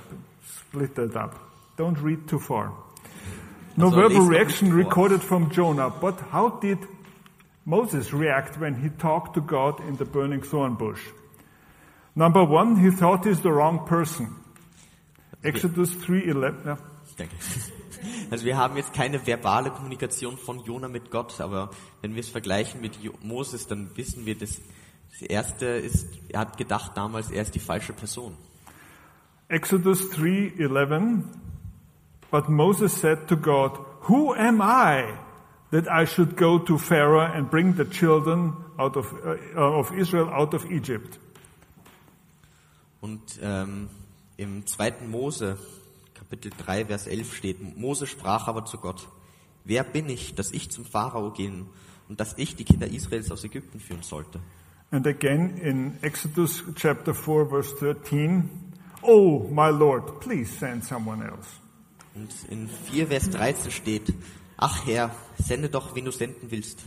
split 0.46 0.94
that 0.96 1.16
up. 1.16 1.38
Don't 1.76 1.98
read 2.00 2.28
too 2.28 2.38
far. 2.38 2.72
No 3.76 3.86
Also, 3.86 3.96
verbal 3.96 4.26
reaction 4.26 4.72
recorded 4.72 5.22
from 5.22 5.50
Jonah, 5.50 5.90
but 5.90 6.20
how 6.30 6.48
did 6.60 6.78
Moses 7.64 8.12
react 8.12 8.58
when 8.60 8.74
he 8.74 8.90
talked 8.90 9.34
to 9.34 9.40
God 9.40 9.80
in 9.80 9.96
the 9.96 10.04
burning 10.04 10.42
thorn 10.42 10.74
bush? 10.74 11.00
Number 12.14 12.44
one, 12.44 12.76
he 12.76 12.90
thought 12.90 13.24
he's 13.24 13.40
the 13.40 13.52
wrong 13.52 13.86
person. 13.86 14.28
Exodus 15.44 15.92
3.11, 15.98 16.64
yeah. 16.64 16.78
Danke. 17.16 17.34
Also 18.30 18.44
wir 18.44 18.56
haben 18.56 18.76
jetzt 18.76 18.92
keine 18.92 19.26
verbale 19.26 19.70
Kommunikation 19.70 20.36
von 20.36 20.64
Jona 20.64 20.88
mit 20.88 21.10
Gott, 21.10 21.40
aber 21.40 21.70
wenn 22.00 22.14
wir 22.14 22.20
es 22.20 22.28
vergleichen 22.28 22.80
mit 22.80 22.98
Moses, 23.22 23.66
dann 23.66 23.90
wissen 23.96 24.26
wir, 24.26 24.36
dass 24.36 24.60
das 25.10 25.22
erste 25.22 25.66
ist, 25.66 26.08
er 26.28 26.40
hat 26.40 26.56
gedacht 26.56 26.96
damals, 26.96 27.30
er 27.30 27.42
ist 27.42 27.54
die 27.54 27.60
falsche 27.60 27.92
Person. 27.92 28.36
Exodus 29.48 30.10
3:11 30.10 31.22
But 32.30 32.48
Moses 32.48 32.98
said 32.98 33.28
to 33.28 33.36
God, 33.36 33.78
"Who 34.08 34.34
am 34.34 34.60
I 34.60 35.04
that 35.70 35.86
I 35.86 36.06
should 36.06 36.36
go 36.36 36.58
to 36.58 36.78
Pharaoh 36.78 37.20
and 37.20 37.50
bring 37.50 37.76
the 37.76 37.84
children 37.84 38.54
out 38.76 38.96
of 38.96 39.14
uh, 39.24 39.60
of 39.60 39.92
Israel 39.92 40.30
out 40.30 40.54
of 40.54 40.68
Egypt?" 40.70 41.20
Und 43.00 43.38
ähm, 43.40 43.88
im 44.36 44.66
zweiten 44.66 45.10
Mose, 45.10 45.58
Kapitel 46.14 46.50
3, 46.56 46.86
Vers 46.86 47.06
11 47.06 47.34
steht, 47.34 47.76
Mose 47.76 48.06
sprach 48.06 48.48
aber 48.48 48.64
zu 48.64 48.78
Gott, 48.78 49.08
wer 49.64 49.84
bin 49.84 50.08
ich, 50.08 50.34
dass 50.34 50.52
ich 50.52 50.70
zum 50.70 50.84
Pharao 50.84 51.30
gehen 51.30 51.66
und 52.08 52.20
dass 52.20 52.36
ich 52.38 52.56
die 52.56 52.64
Kinder 52.64 52.86
Israels 52.86 53.30
aus 53.30 53.44
Ägypten 53.44 53.80
führen 53.80 54.02
sollte? 54.02 54.40
And 54.90 55.06
again 55.06 55.56
in 55.56 56.02
Exodus 56.02 56.62
chapter 56.76 57.14
4 57.14 57.46
verse 57.46 57.74
13, 57.80 58.48
"Oh, 59.02 59.48
my 59.50 59.70
Lord, 59.70 60.20
please 60.20 60.52
send 60.52 60.84
someone 60.84 61.24
else." 61.24 61.48
Und 62.14 62.30
in 62.48 62.68
4, 62.68 63.08
Vers 63.08 63.30
13 63.30 63.72
steht, 63.72 64.14
ach 64.56 64.86
Herr, 64.86 65.10
sende 65.38 65.68
doch, 65.68 65.94
wen 65.96 66.04
du 66.04 66.12
senden 66.12 66.50
willst. 66.50 66.84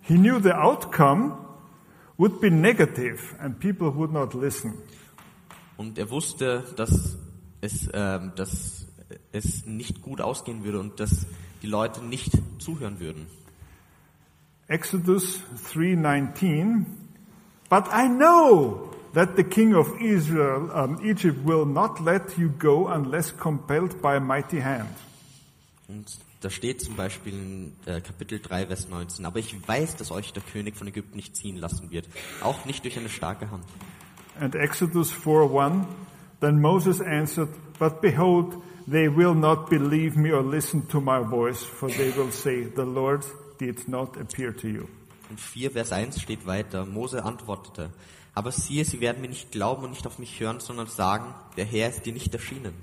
He 0.00 0.14
knew 0.14 0.40
the 0.40 0.52
outcome 0.52 1.36
would 2.16 2.40
be 2.40 2.50
negative 2.50 3.18
and 3.38 3.58
people 3.58 3.94
would 3.94 4.12
not 4.12 4.34
listen. 4.34 4.74
Und 5.76 5.98
er 5.98 6.10
wusste, 6.10 6.64
dass 6.76 7.16
es, 7.60 7.88
ähm, 7.92 8.32
dass 8.36 8.86
es 9.32 9.66
nicht 9.66 10.02
gut 10.02 10.20
ausgehen 10.20 10.64
würde 10.64 10.80
und 10.80 11.00
dass 11.00 11.26
die 11.62 11.66
Leute 11.66 12.02
nicht 12.02 12.32
zuhören 12.58 13.00
würden. 13.00 13.26
Exodus 14.68 15.40
3:19 15.72 16.86
But 17.68 17.86
I 17.92 18.08
know 18.08 18.90
that 19.14 19.36
the 19.36 19.44
king 19.44 19.74
of 19.74 20.00
Israel 20.00 20.70
um, 20.70 21.00
Egypt 21.02 21.44
will 21.44 21.64
not 21.64 22.00
let 22.00 22.36
you 22.38 22.50
go 22.58 22.88
unless 22.88 23.36
compelled 23.36 24.00
by 24.00 24.16
a 24.16 24.20
mighty 24.20 24.60
hand. 24.60 24.88
Und 25.88 26.18
da 26.40 26.50
steht 26.50 26.82
zum 26.82 26.96
Beispiel 26.96 27.32
in 27.32 27.72
äh, 27.86 28.00
Kapitel 28.00 28.38
3, 28.38 28.66
Vers 28.66 28.88
19, 28.88 29.24
aber 29.24 29.38
ich 29.38 29.56
weiß, 29.66 29.96
dass 29.96 30.10
euch 30.10 30.32
der 30.32 30.42
König 30.42 30.76
von 30.76 30.86
Ägypten 30.86 31.16
nicht 31.16 31.36
ziehen 31.36 31.56
lassen 31.56 31.90
wird, 31.90 32.06
auch 32.42 32.64
nicht 32.64 32.84
durch 32.84 32.98
eine 32.98 33.08
starke 33.08 33.50
Hand. 33.50 33.64
And 34.40 34.54
Exodus 34.54 35.12
4:1 35.12 35.86
Then 36.40 36.60
Moses 36.60 37.00
answered, 37.00 37.48
But 37.78 38.00
behold, 38.00 38.62
they 38.86 39.08
will 39.08 39.34
not 39.34 39.70
believe 39.70 40.16
me 40.16 40.30
or 40.30 40.42
listen 40.42 40.86
to 40.88 41.00
my 41.00 41.20
voice, 41.20 41.62
for 41.62 41.88
they 41.88 42.10
will 42.10 42.30
say, 42.30 42.64
The 42.64 42.84
Lord 42.84 43.24
did 43.58 43.88
not 43.88 44.16
appear 44.20 44.52
to 44.52 44.68
you. 44.68 44.88
Und 45.30 45.40
4, 45.40 45.70
Vers 45.70 45.92
1 45.92 46.20
steht 46.20 46.46
weiter, 46.46 46.84
Mose 46.84 47.24
antwortete, 47.24 47.90
aber 48.34 48.52
siehe, 48.52 48.84
sie 48.84 49.00
werden 49.00 49.22
mir 49.22 49.28
nicht 49.28 49.52
glauben 49.52 49.84
und 49.84 49.90
nicht 49.90 50.06
auf 50.06 50.18
mich 50.18 50.38
hören, 50.38 50.60
sondern 50.60 50.86
sagen, 50.86 51.34
der 51.56 51.64
Herr 51.64 51.88
ist 51.88 52.04
dir 52.04 52.12
nicht 52.12 52.34
erschienen. 52.34 52.74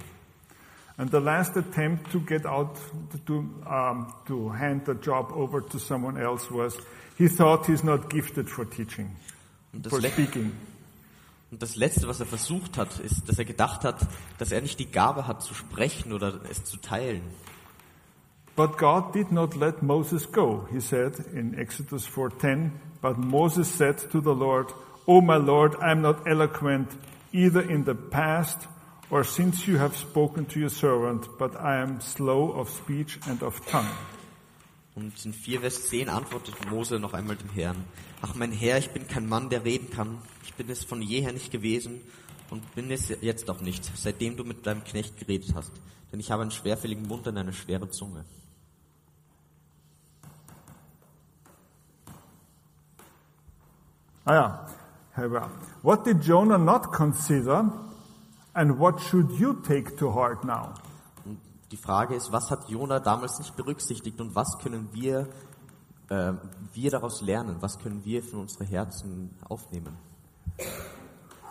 And 0.98 1.12
the 1.12 1.20
last 1.20 1.56
attempt 1.56 2.12
to 2.12 2.20
get 2.20 2.46
out 2.46 2.78
to, 3.26 3.46
um, 3.66 4.14
to 4.28 4.52
hand 4.52 4.86
the 4.86 4.94
job 4.94 5.32
over 5.32 5.62
to 5.62 5.80
someone 5.80 6.20
else 6.20 6.52
was 6.52 6.78
he 7.18 7.28
thought 7.28 7.66
he's 7.66 7.84
not 7.84 8.10
gifted 8.10 8.50
for 8.50 8.66
teaching, 8.66 9.16
for 9.88 10.02
speaking. 10.02 10.52
Und 11.52 11.62
das 11.62 11.76
Letzte, 11.76 12.08
was 12.08 12.22
er 12.22 12.26
versucht 12.26 12.78
hat, 12.78 13.00
ist, 13.00 13.28
dass 13.28 13.38
er 13.38 13.44
gedacht 13.44 13.84
hat, 13.84 14.08
dass 14.38 14.54
er 14.54 14.62
nicht 14.62 14.80
die 14.80 14.90
Gabe 14.90 15.28
hat 15.28 15.44
zu 15.44 15.54
sprechen 15.54 16.14
oder 16.14 16.40
es 16.50 16.64
zu 16.64 16.78
teilen. 16.78 17.24
But 18.56 18.78
God 18.78 19.14
did 19.14 19.32
not 19.32 19.56
let 19.56 19.84
Moses 19.84 20.32
go. 20.32 20.68
He 20.72 20.80
said 20.80 21.14
in 21.34 21.54
Exodus 21.54 22.08
4:10, 22.08 22.72
but 23.02 23.18
Moses 23.18 23.68
said 23.78 23.98
to 24.12 24.22
the 24.22 24.34
Lord, 24.34 24.74
"O 25.06 25.20
my 25.20 25.38
Lord, 25.38 25.76
I 25.82 25.92
am 25.92 26.02
not 26.02 26.26
eloquent 26.26 26.90
either 27.34 27.62
in 27.62 27.86
the 27.86 27.96
past 27.96 28.68
or 29.10 29.24
since 29.24 29.68
you 29.68 29.78
have 29.78 29.96
spoken 29.98 30.46
to 30.48 30.60
your 30.60 30.70
servant, 30.70 31.30
but 31.38 31.56
I 31.56 31.82
am 31.82 32.00
slow 32.02 32.52
of 32.52 32.70
speech 32.70 33.20
and 33.28 33.42
of 33.44 33.66
tongue." 33.66 33.92
Und 34.94 35.26
in 35.26 35.34
4 35.34 35.62
Vers 35.62 35.88
10 35.88 36.10
antwortet 36.10 36.56
Mose 36.70 37.00
noch 37.00 37.14
einmal 37.14 37.38
dem 37.38 37.50
Herrn, 37.50 37.84
Ach 38.22 38.36
mein 38.36 38.52
Herr, 38.52 38.78
ich 38.78 38.92
bin 38.92 39.08
kein 39.08 39.28
Mann, 39.28 39.50
der 39.50 39.64
reden 39.64 39.90
kann. 39.90 40.18
Ich 40.44 40.54
bin 40.54 40.70
es 40.70 40.84
von 40.84 41.02
jeher 41.02 41.32
nicht 41.32 41.52
gewesen 41.52 42.02
und 42.50 42.76
bin 42.76 42.92
es 42.92 43.10
jetzt 43.22 43.50
auch 43.50 43.62
nicht, 43.62 43.90
seitdem 43.96 44.36
du 44.36 44.44
mit 44.44 44.66
deinem 44.68 44.84
Knecht 44.84 45.18
geredet 45.18 45.56
hast. 45.56 45.72
Denn 46.12 46.20
ich 46.20 46.30
habe 46.30 46.42
einen 46.42 46.52
schwerfälligen 46.52 47.08
Mund 47.08 47.26
und 47.28 47.38
eine 47.38 47.54
schwere 47.54 47.90
Zunge. 47.90 48.26
Ah, 54.26 54.34
ja. 54.34 54.68
Herr, 55.14 55.50
What 55.82 56.06
did 56.06 56.24
Jonah 56.24 56.58
not 56.58 56.92
consider 56.92 57.72
and 58.54 58.80
what 58.80 59.02
should 59.02 59.32
you 59.32 59.54
take 59.54 59.98
to 59.98 60.14
heart 60.14 60.44
now? 60.44 60.74
Die 61.72 61.78
Frage 61.78 62.16
ist, 62.16 62.34
was 62.34 62.52
hat 62.52 62.70
Jona 62.70 63.00
damals 63.00 63.40
nicht 63.40 63.56
berücksichtigt 63.56 64.20
und 64.20 64.36
was 64.36 64.58
können 64.62 64.90
wir, 64.92 65.30
äh, 66.10 66.34
wir 66.74 66.92
daraus 66.92 67.22
lernen? 67.22 67.58
Was 67.62 67.80
können 67.80 68.04
wir 68.04 68.22
von 68.22 68.42
unsere 68.42 68.66
Herzen 68.66 69.30
aufnehmen? 69.48 69.96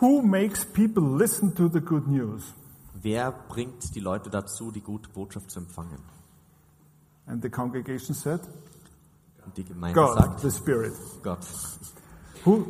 Who 0.00 0.20
makes 0.20 0.64
people 0.64 1.16
listen 1.16 1.54
to 1.54 1.68
the 1.68 1.80
good 1.80 2.06
news? 2.06 2.54
Wer 3.02 3.32
bringt 3.32 3.94
die 3.94 4.00
Leute 4.00 4.28
dazu, 4.28 4.70
die 4.70 4.82
gute 4.82 5.08
Botschaft 5.08 5.50
zu 5.50 5.60
empfangen? 5.60 6.02
And 7.26 7.42
the 7.42 7.48
congregation 7.48 8.14
said, 8.14 8.40
Und 9.46 9.56
die 9.56 9.64
Gemeinde 9.64 9.98
God, 9.98 10.18
sagt, 10.18 10.40
the 10.40 10.50
Spirit. 10.50 10.92
Gott. 11.22 11.46
Who, 12.44 12.66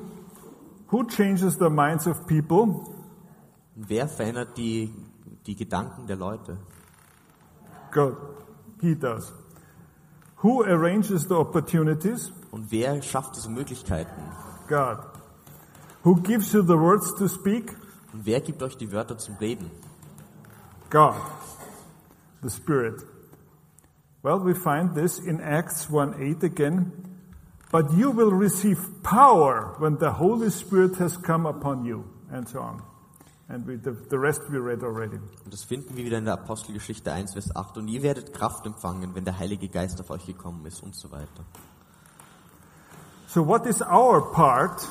who 0.89 1.05
changes 1.05 1.57
the 1.59 1.69
minds 1.69 2.07
of 2.07 2.27
people? 2.27 2.85
Wer 3.75 4.07
verändert 4.07 4.57
die, 4.57 4.95
die 5.47 5.57
Gedanken 5.57 6.07
der 6.07 6.17
Leute? 6.17 6.59
God. 7.91 8.17
He 8.81 8.95
does. 8.95 9.33
Who 10.37 10.63
arranges 10.63 11.27
the 11.29 11.37
opportunities? 11.37 12.33
Und 12.51 12.71
wer 12.71 13.03
schafft 13.03 13.37
diese 13.37 13.51
Möglichkeiten? 13.51 14.23
God. 14.69 14.99
Who 16.03 16.17
gives 16.17 16.53
you 16.53 16.63
the 16.63 16.79
words 16.79 17.15
to 17.17 17.29
speak? 17.29 17.77
Und 18.13 18.25
wer 18.25 18.41
gibt 18.41 18.63
euch 18.63 18.77
die 18.77 18.91
Wörter 18.91 19.19
zum 19.19 19.37
Reden? 19.37 19.71
God. 20.89 21.15
The 22.43 22.51
Spirit. 22.51 23.05
Well, 24.23 24.41
we 24.45 24.55
find 24.55 24.95
this 24.95 25.19
in 25.19 25.41
Acts 25.41 25.89
1:8 25.91 26.43
again. 26.43 26.93
But 27.71 27.93
you 27.93 28.11
will 28.11 28.33
receive 28.33 29.03
power 29.03 29.77
when 29.79 29.99
the 29.99 30.11
Holy 30.11 30.51
Spirit 30.51 30.99
has 30.99 31.17
come 31.17 31.47
upon 31.47 31.85
you, 31.85 32.05
and 32.31 32.49
so 32.49 32.61
on. 32.61 32.83
And 33.51 33.67
we, 33.67 33.77
the, 33.77 33.97
the 34.09 34.17
rest 34.17 34.43
we 34.49 34.59
read 34.59 34.85
already. 34.85 35.17
Und 35.45 35.53
das 35.53 35.65
finden 35.65 35.97
wir 35.97 36.05
wieder 36.05 36.19
in 36.19 36.25
der 36.25 36.35
Apostelgeschichte 36.35 37.13
1, 37.13 37.33
Vers 37.33 37.55
8. 37.55 37.79
Und 37.79 37.89
ihr 37.89 38.01
werdet 38.05 38.33
Kraft 38.33 38.65
empfangen, 38.65 39.13
wenn 39.17 39.25
der 39.25 39.41
Heilige 39.41 39.69
Geist 39.69 40.01
auf 40.01 40.09
euch 40.11 40.25
gekommen 40.25 40.65
ist 40.67 40.81
und 40.85 40.95
so 40.95 41.11
weiter. 41.11 41.45
So, 43.27 43.45
what 43.45 43.67
is 43.67 43.83
our 43.83 44.33
part 44.33 44.87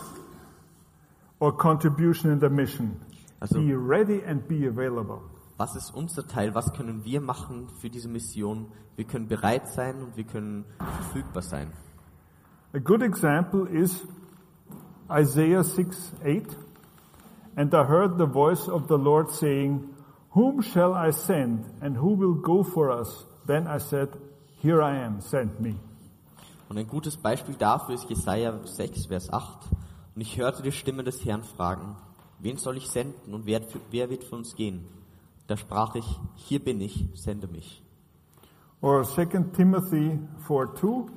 or 1.40 1.56
contribution 1.56 2.34
in 2.34 2.42
the 2.42 2.50
mission? 2.50 3.00
Also- 3.40 3.60
be 3.60 3.74
ready 3.74 4.22
and 4.26 4.46
be 4.46 4.68
available. 4.68 5.22
Was 5.56 5.76
ist 5.78 5.94
unser 5.94 6.28
Teil? 6.28 6.54
Was 6.54 6.74
können 6.74 7.06
wir 7.06 7.22
machen 7.22 7.70
für 7.80 7.90
diese 7.90 8.10
Mission? 8.10 8.72
Wir 8.98 9.06
können 9.06 9.30
bereit 9.30 9.70
sein 9.70 10.02
und 10.02 10.18
wir 10.18 10.26
können 10.26 10.66
verfügbar 10.78 11.44
sein. 11.44 11.72
A 12.74 12.80
good 12.80 13.04
example 13.04 13.70
is 13.70 14.06
Isaiah 15.10 15.64
6 15.64 16.14
8. 16.24 16.69
And 17.60 17.74
I 17.74 17.84
heard 17.84 18.18
the 18.18 18.26
voice 18.26 18.70
of 18.70 18.88
the 18.88 18.98
Lord 18.98 19.32
saying, 19.32 19.94
Whom 20.30 20.62
shall 20.62 20.94
I 20.94 21.12
send, 21.12 21.66
and 21.82 21.98
who 21.98 22.14
will 22.14 22.36
go 22.36 22.64
for 22.64 22.90
us? 22.90 23.26
Then 23.46 23.68
I 23.68 23.80
said, 23.80 24.08
Here 24.62 24.82
I 24.82 24.96
am, 25.00 25.20
send 25.20 25.60
me. 25.60 25.76
Und 26.70 26.78
ein 26.78 26.88
gutes 26.88 27.18
Beispiel 27.18 27.56
dafür 27.56 27.96
ist 27.96 28.10
Jesaja 28.10 28.58
6, 28.64 29.08
Vers 29.08 29.30
8. 29.34 29.68
Und 30.16 30.22
ich 30.22 30.38
hörte 30.38 30.64
die 30.64 30.72
Stimme 30.72 31.04
des 31.04 31.26
Herrn 31.26 31.44
fragen, 31.44 31.98
wen 32.40 32.56
soll 32.56 32.78
ich 32.78 32.88
senden 32.88 33.34
und 33.34 33.46
wer, 33.46 33.60
wer 33.92 34.10
wird 34.10 34.24
für 34.24 34.38
uns 34.38 34.56
gehen? 34.56 34.86
Da 35.48 35.58
sprach 35.58 35.96
ich, 35.96 36.06
hier 36.36 36.64
bin 36.64 36.80
ich, 36.80 37.10
sende 37.14 37.50
mich. 37.50 37.84
Or 38.80 39.04
2 39.04 39.26
Timothy 39.52 40.18
4 40.48 40.76
2. 40.76 41.12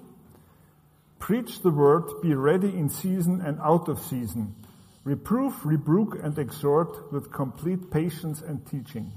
Preach 1.21 1.61
the 1.63 1.71
word, 1.71 2.21
be 2.21 2.35
ready 2.35 2.77
in 2.77 2.89
season 2.89 3.41
and 3.41 3.61
out 3.61 3.89
of 3.89 4.01
season. 4.01 4.57
Reproof, 5.05 5.67
rebuke, 5.67 6.23
and 6.23 6.39
exhort 6.39 7.13
with 7.13 7.33
complete 7.33 7.91
patience 7.91 8.41
and 8.41 8.65
teaching. 8.65 9.11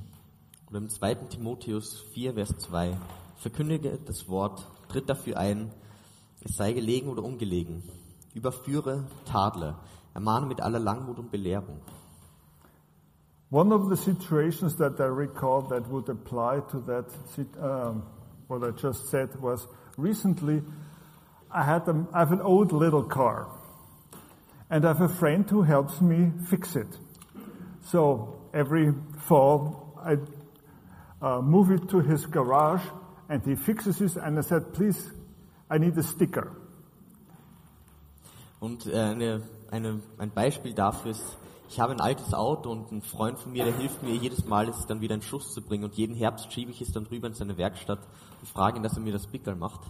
Oder 0.68 0.80
im 0.80 0.90
2. 0.90 1.14
Timotheus 1.30 2.02
4, 2.12 2.34
Vers 2.34 2.58
2. 2.58 2.98
Verkündige 3.36 4.00
das 4.04 4.28
Wort, 4.28 4.66
tritt 4.90 5.08
dafür 5.08 5.38
ein, 5.38 5.72
es 6.42 6.56
sei 6.58 6.74
gelegen 6.74 7.10
oder 7.10 7.24
ungelegen. 7.24 7.84
Überführe, 8.34 9.04
tadle, 9.26 9.76
ermahne 10.16 10.48
mit 10.48 10.60
aller 10.60 10.80
Langmut 10.80 11.20
und 11.20 11.30
Belehrung. 11.30 11.82
One 13.52 13.72
of 13.72 13.88
the 13.88 13.96
situations 13.96 14.76
that 14.78 15.00
I 15.00 15.04
recall 15.04 15.68
that 15.70 15.88
would 15.92 16.10
apply 16.10 16.62
to 16.72 16.80
that, 16.88 17.06
um, 17.62 18.02
what 18.48 18.64
I 18.64 18.72
just 18.72 19.12
said 19.12 19.30
was 19.40 19.68
recently 19.98 20.64
I 21.52 21.64
had 21.64 21.88
a, 21.88 22.08
I 22.12 22.22
have 22.22 22.32
an 22.32 22.42
old 22.42 22.72
little 22.72 23.04
car 23.04 23.48
and 24.70 24.86
I 24.86 24.88
have 24.90 25.02
a 25.02 25.10
friend 25.10 25.50
who 25.50 25.62
helps 25.64 26.02
me 26.02 26.32
fix 26.50 26.76
it. 26.76 26.88
So 27.92 28.42
every 28.54 28.94
fall 29.28 29.86
I 30.04 30.18
uh, 31.22 31.42
move 31.42 31.72
it 31.72 31.90
to 31.90 32.00
his 32.00 32.26
garage 32.26 32.84
and 33.30 33.44
he 33.44 33.56
fixes 33.56 34.02
it 34.02 34.16
and 34.18 34.38
I 34.38 34.42
said, 34.42 34.74
please, 34.74 35.12
I 35.70 35.78
need 35.78 35.98
a 35.98 36.04
sticker. 36.04 36.52
Und 38.60 38.88
äh, 38.88 38.98
eine, 38.98 39.42
eine, 39.70 40.02
ein 40.18 40.32
Beispiel 40.32 40.74
dafür 40.74 41.12
ist, 41.12 41.38
ich 41.70 41.80
habe 41.80 41.94
ein 41.94 42.02
altes 42.02 42.34
Auto 42.34 42.72
und 42.72 42.92
ein 42.92 43.02
Freund 43.02 43.40
von 43.40 43.52
mir, 43.52 43.66
der 43.66 43.76
hilft 43.76 44.04
mir 44.04 44.16
jedes 44.16 44.46
Mal, 44.46 44.70
es 44.70 44.86
dann 44.86 45.02
wieder 45.02 45.16
in 45.16 45.22
Schuss 45.22 45.54
zu 45.54 45.62
bringen. 45.62 45.84
Und 45.84 45.96
jeden 45.96 46.16
Herbst 46.16 46.52
schiebe 46.54 46.72
ich 46.72 46.82
es 46.82 46.92
dann 46.92 47.06
rüber 47.08 47.28
in 47.28 47.34
seine 47.34 47.58
Werkstatt 47.58 48.00
und 48.40 48.48
frage 48.48 48.78
ihn, 48.78 48.84
dass 48.84 48.96
er 48.96 49.02
mir 49.02 49.14
das 49.14 49.28
Pickel 49.28 49.56
macht. 49.56 49.82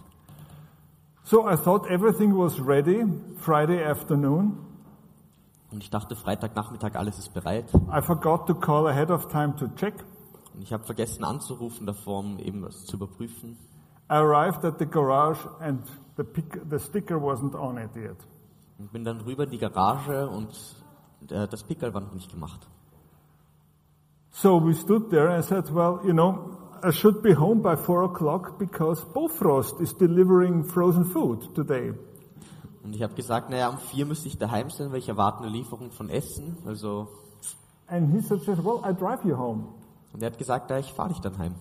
So 1.28 1.44
I 1.44 1.56
thought 1.56 1.90
everything 1.90 2.36
was 2.36 2.60
ready 2.60 3.02
Friday 3.38 3.82
afternoon. 3.84 4.58
Und 5.72 5.82
ich 5.82 5.90
dachte, 5.90 6.14
Freitagnachmittag, 6.14 6.94
alles 6.94 7.18
ist 7.18 7.34
bereit. 7.34 7.64
I 7.92 8.00
forgot 8.00 8.46
to 8.46 8.54
call 8.54 8.86
ahead 8.86 9.10
of 9.10 9.26
time 9.26 9.56
to 9.56 9.66
check. 9.74 10.04
Und 10.54 10.62
ich 10.62 10.72
habe 10.72 10.84
vergessen 10.84 11.24
anzurufen 11.24 11.84
davor, 11.84 12.20
um 12.20 12.38
eben 12.38 12.62
was 12.62 12.84
zu 12.84 12.94
überprüfen. 12.96 13.58
I 14.08 14.14
arrived 14.14 14.64
at 14.64 14.78
the 14.78 14.86
garage 14.86 15.40
and 15.58 15.84
the, 16.16 16.22
pic- 16.22 16.62
the 16.70 16.78
sticker 16.78 17.16
wasn't 17.16 17.56
on 17.56 17.76
it 17.76 17.96
yet. 17.96 18.16
Und 18.78 18.92
bin 18.92 19.02
dann 19.02 19.20
rüber 19.22 19.42
in 19.42 19.50
die 19.50 19.58
Garage 19.58 20.28
und 20.28 20.50
äh, 21.28 21.48
das 21.48 21.64
Pickel 21.64 21.92
war 21.92 22.02
noch 22.02 22.14
nicht 22.14 22.30
gemacht. 22.30 22.68
So 24.30 24.64
we 24.64 24.74
stood 24.74 25.10
there 25.10 25.34
and 25.34 25.44
said, 25.44 25.74
well, 25.74 25.98
you 26.04 26.12
know, 26.12 26.56
I 26.84 26.90
should 26.92 27.22
be 27.22 27.34
home 27.34 27.60
by 27.62 27.76
four 27.76 28.04
o'clock 28.04 28.58
because 28.58 29.04
Bofrost 29.14 29.80
is 29.80 29.94
delivering 29.94 30.64
frozen 30.64 31.04
food 31.04 31.54
today. 31.54 31.94
Und 32.84 32.94
ich 32.94 33.02
habe 33.02 33.14
gesagt, 33.14 33.50
naja, 33.50 33.68
um 33.68 33.78
vier 33.78 34.06
müsste 34.06 34.28
ich 34.28 34.38
daheim 34.38 34.70
sein, 34.70 34.90
weil 34.92 34.98
ich 34.98 35.08
erwarte 35.08 35.42
eine 35.42 35.48
Lieferung 35.50 35.90
von 35.90 36.08
Essen. 36.08 36.56
Also, 36.66 37.08
And 37.88 38.10
he 38.12 38.20
said, 38.20 38.40
well, 38.64 38.80
I 38.84 38.92
drive 38.92 39.24
you 39.24 39.36
home. 39.36 39.64
und 40.12 40.22
er 40.22 40.30
hat 40.30 40.38
gesagt, 40.38 40.66
na, 40.70 40.78
ich 40.78 40.92
fahre 40.92 41.10
dich 41.10 41.20
dann 41.20 41.36
heim. 41.38 41.54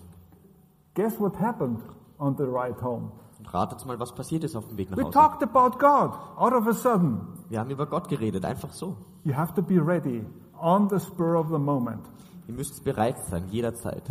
Guess 0.96 1.20
what 1.20 1.40
happened 1.40 1.80
on 2.20 2.36
the 2.38 2.44
ride 2.44 2.82
home? 2.82 3.12
Und 3.40 3.54
ratet 3.54 3.86
mal, 3.86 4.00
was 4.00 4.14
passiert 4.16 4.44
ist 4.44 4.56
auf 4.56 4.68
dem 4.68 4.78
Weg 4.78 4.90
nach 4.90 4.98
We 4.98 5.04
Hause. 5.04 5.14
talked 5.14 5.44
about 5.44 5.78
God 5.78 6.14
out 6.38 6.54
of 6.54 6.68
a 6.68 6.74
sudden. 6.74 7.20
Wir 7.50 7.60
haben 7.60 7.70
über 7.70 7.86
Gott 7.86 8.08
geredet, 8.08 8.46
einfach 8.46 8.72
so. 8.72 8.96
You 9.24 9.34
have 9.36 9.54
to 9.56 9.62
be 9.62 9.76
ready 9.80 10.24
on 10.60 10.90
the 10.90 11.00
spur 11.00 11.36
of 11.36 11.48
the 11.50 11.60
moment. 11.60 12.02
Ihr 12.48 12.54
müsst 12.54 12.84
bereit 12.84 13.18
sein, 13.26 13.48
jederzeit. 13.50 14.04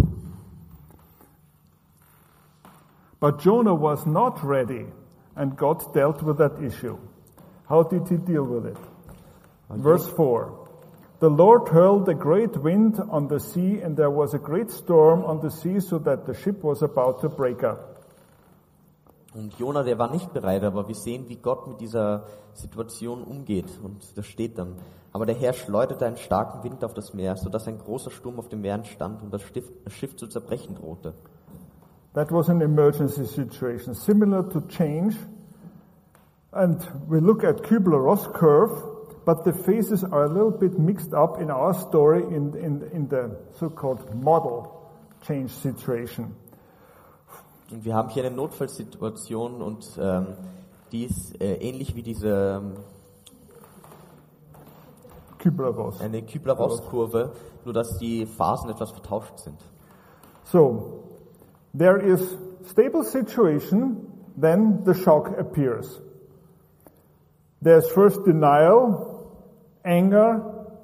But 3.24 3.38
Jonah 3.38 3.74
was 3.74 4.04
not 4.04 4.44
ready, 4.44 4.84
and 5.34 5.56
God 5.56 5.94
dealt 5.94 6.22
with 6.22 6.36
that 6.36 6.62
issue. 6.62 6.98
How 7.66 7.82
did 7.82 8.06
he 8.06 8.18
deal 8.18 8.44
with 8.44 8.66
it? 8.66 8.76
Verse 9.70 10.06
4 10.10 10.52
The 11.20 11.30
Lord 11.30 11.70
hurled 11.70 12.06
a 12.10 12.14
great 12.14 12.54
wind 12.58 13.00
on 13.08 13.28
the 13.28 13.40
sea, 13.40 13.80
and 13.80 13.96
there 13.96 14.10
was 14.10 14.34
a 14.34 14.38
great 14.38 14.70
storm 14.70 15.24
on 15.24 15.40
the 15.40 15.50
sea, 15.50 15.80
so 15.80 15.98
that 16.00 16.26
the 16.26 16.34
ship 16.34 16.62
was 16.62 16.82
about 16.82 17.22
to 17.22 17.30
break 17.30 17.64
up. 17.64 18.04
Und 19.32 19.58
Jona, 19.58 19.82
der 19.84 19.98
war 19.98 20.10
nicht 20.10 20.30
bereit, 20.34 20.62
aber 20.62 20.86
wir 20.86 20.94
sehen, 20.94 21.26
wie 21.26 21.36
Gott 21.36 21.66
mit 21.66 21.80
dieser 21.80 22.24
Situation 22.52 23.22
umgeht. 23.24 23.80
Und 23.82 24.18
das 24.18 24.26
steht 24.26 24.58
dann. 24.58 24.76
Aber 25.14 25.24
der 25.24 25.34
Herr 25.34 25.54
schleuderte 25.54 26.04
einen 26.04 26.18
starken 26.18 26.62
Wind 26.62 26.84
auf 26.84 26.92
das 26.92 27.14
Meer, 27.14 27.36
sodass 27.36 27.68
ein 27.68 27.78
großer 27.78 28.10
Sturm 28.10 28.38
auf 28.38 28.50
dem 28.50 28.60
Meer 28.60 28.74
entstand 28.74 29.22
und 29.22 29.32
das 29.32 29.40
Schiff, 29.40 29.72
das 29.82 29.94
Schiff 29.94 30.14
zu 30.14 30.26
zerbrechen 30.26 30.74
drohte. 30.74 31.14
That 32.14 32.30
was 32.30 32.48
an 32.48 32.62
emergency 32.62 33.26
situation, 33.26 33.94
similar 33.94 34.48
to 34.50 34.60
change. 34.68 35.16
And 36.52 36.80
we 37.08 37.18
look 37.18 37.42
at 37.42 37.64
Kubler-Ross 37.64 38.28
curve, 38.34 38.70
but 39.24 39.44
the 39.44 39.52
phases 39.52 40.04
are 40.04 40.24
a 40.24 40.28
little 40.28 40.52
bit 40.52 40.78
mixed 40.78 41.12
up 41.12 41.40
in 41.40 41.50
our 41.50 41.74
story 41.74 42.22
in, 42.22 42.54
in, 42.54 42.88
in 42.92 43.08
the 43.08 43.36
so-called 43.58 44.14
model 44.14 44.88
change 45.26 45.50
situation. 45.50 46.36
Und 47.72 47.84
wir 47.84 47.94
haben 47.94 48.10
hier 48.10 48.24
eine 48.24 48.36
Notfallsituation 48.36 49.60
und 49.60 49.98
ähm, 49.98 50.26
die 50.92 51.04
ist 51.04 51.40
äh, 51.40 51.54
ähnlich 51.54 51.96
wie 51.96 52.02
diese 52.02 52.60
ähm, 52.62 52.74
Kubler-Ross. 55.42 56.00
eine 56.00 56.22
Kübler-Ross-Kurve, 56.22 57.32
nur 57.64 57.74
dass 57.74 57.98
die 57.98 58.26
Phasen 58.26 58.70
etwas 58.70 58.92
vertauscht 58.92 59.38
sind. 59.38 59.58
So, 60.44 61.03
there 61.74 61.98
is 61.98 62.36
stable 62.68 63.02
situation, 63.02 64.06
then 64.36 64.84
the 64.84 64.94
shock 64.94 65.38
appears. 65.38 66.00
There's 67.60 67.90
first 67.90 68.24
denial, 68.24 69.42
anger, 69.84 70.40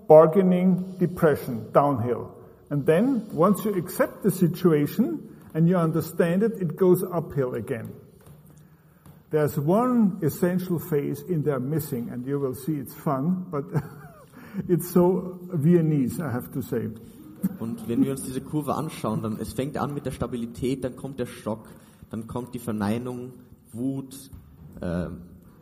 bargaining, 0.09 0.97
depression, 0.99 1.71
downhill. 1.73 2.35
And 2.71 2.85
then, 2.85 3.29
once 3.33 3.65
you 3.65 3.75
accept 3.75 4.23
the 4.23 4.31
situation 4.31 5.37
and 5.55 5.69
you 5.69 5.77
understand 5.77 6.43
it, 6.43 6.53
it 6.61 6.77
goes 6.77 7.03
uphill 7.03 7.55
again. 7.55 7.93
There's 9.31 9.59
one 9.59 10.19
essential 10.23 10.81
phase 10.81 11.23
in 11.23 11.43
there 11.43 11.61
missing, 11.61 12.09
and 12.11 12.27
you 12.27 12.41
will 12.41 12.55
see 12.55 12.75
it's 12.75 12.95
fun, 12.95 13.47
but 13.49 13.65
it's 14.69 14.91
so 14.93 15.39
Viennese, 15.53 16.21
I 16.21 16.33
have 16.33 16.53
to 16.55 16.63
say. 16.63 16.89
Und 17.59 17.89
wenn 17.89 18.03
wir 18.05 18.13
uns 18.13 18.23
diese 18.23 18.41
Kurve 18.41 18.75
anschauen, 18.75 19.23
dann 19.23 19.39
es 19.41 19.53
fängt 19.53 19.77
an 19.77 19.95
mit 19.95 20.07
der 20.07 20.11
Stabilität, 20.11 20.85
dann 20.85 20.97
kommt 20.97 21.19
der 21.19 21.27
Schock, 21.27 21.69
dann 22.11 22.27
kommt 22.27 22.55
die 22.55 22.59
Verneinung, 22.59 23.33
Wut, 23.73 24.31
äh, 24.81 25.09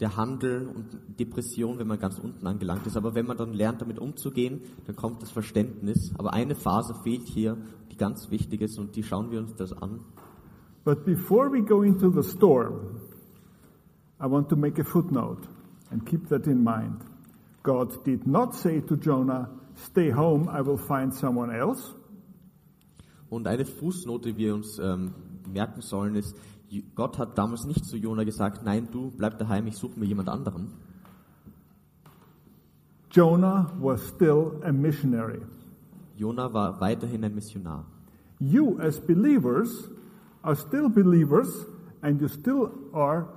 der 0.01 0.17
Handel 0.17 0.69
und 0.69 1.19
Depression, 1.19 1.79
wenn 1.79 1.89
man 1.89 1.99
ganz 1.99 2.19
unten 2.19 2.47
angelangt 2.47 2.87
ist. 2.87 2.97
Aber 2.97 3.15
wenn 3.15 3.27
man 3.27 3.37
dann 3.37 3.53
lernt, 3.53 3.81
damit 3.81 3.99
umzugehen, 3.99 4.61
dann 4.87 4.97
kommt 4.97 5.23
das 5.23 5.31
Verständnis. 5.31 6.13
Aber 6.17 6.33
eine 6.33 6.55
Phase 6.55 6.95
fehlt 7.03 7.27
hier, 7.27 7.57
die 7.91 7.97
ganz 7.97 8.31
wichtig 8.31 8.61
ist 8.61 8.79
und 8.79 8.95
die 8.97 9.03
schauen 9.03 9.31
wir 9.31 9.41
uns 9.41 9.55
das 9.57 9.73
an. 9.73 10.01
But 10.85 11.05
before 11.05 11.51
we 11.51 11.63
go 11.63 11.83
into 11.83 12.11
the 12.11 12.23
storm, 12.23 13.01
I 14.21 14.27
want 14.27 14.49
to 14.51 14.57
make 14.57 14.81
a 14.81 14.85
footnote 14.85 15.47
and 15.91 16.07
keep 16.07 16.29
that 16.29 16.47
in 16.47 16.63
mind. 16.63 17.05
God 17.63 18.05
did 18.05 18.27
not 18.27 18.55
say 18.55 18.81
to 18.81 18.97
Jonah, 18.97 19.51
Stay 19.87 20.11
home, 20.11 20.49
I 20.49 20.61
will 20.65 20.79
find 20.79 21.15
someone 21.15 21.53
else. 21.53 21.95
Und 23.31 23.47
eine 23.47 23.65
Fußnote, 23.65 24.33
die 24.33 24.37
wir 24.37 24.55
uns 24.55 24.79
ähm, 24.79 25.13
merken 25.53 25.83
sollen, 25.83 26.17
ist, 26.17 26.37
Gott 26.95 27.19
hat 27.19 27.39
damals 27.39 27.65
nicht 27.65 27.85
zu 27.85 27.97
Jona 27.97 28.25
gesagt, 28.25 28.63
nein, 28.65 28.89
du 28.91 29.11
bleib 29.11 29.39
daheim, 29.39 29.67
ich 29.67 29.77
suche 29.77 29.99
mir 29.99 30.07
jemand 30.07 30.29
anderen. 30.29 30.73
Jonah 33.11 33.73
was 33.81 34.07
still 34.09 34.61
a 34.63 34.73
missionary. 34.73 35.41
Jona 36.17 36.53
war 36.53 36.81
weiterhin 36.81 37.25
ein 37.25 37.35
Missionar. 37.35 37.85
You, 38.41 38.79
as 38.81 39.01
believers, 39.01 39.89
are 40.43 40.57
still 40.57 40.89
believers, 40.89 41.67
and 42.03 42.21
you 42.21 42.29
still 42.29 42.71
are 42.93 43.29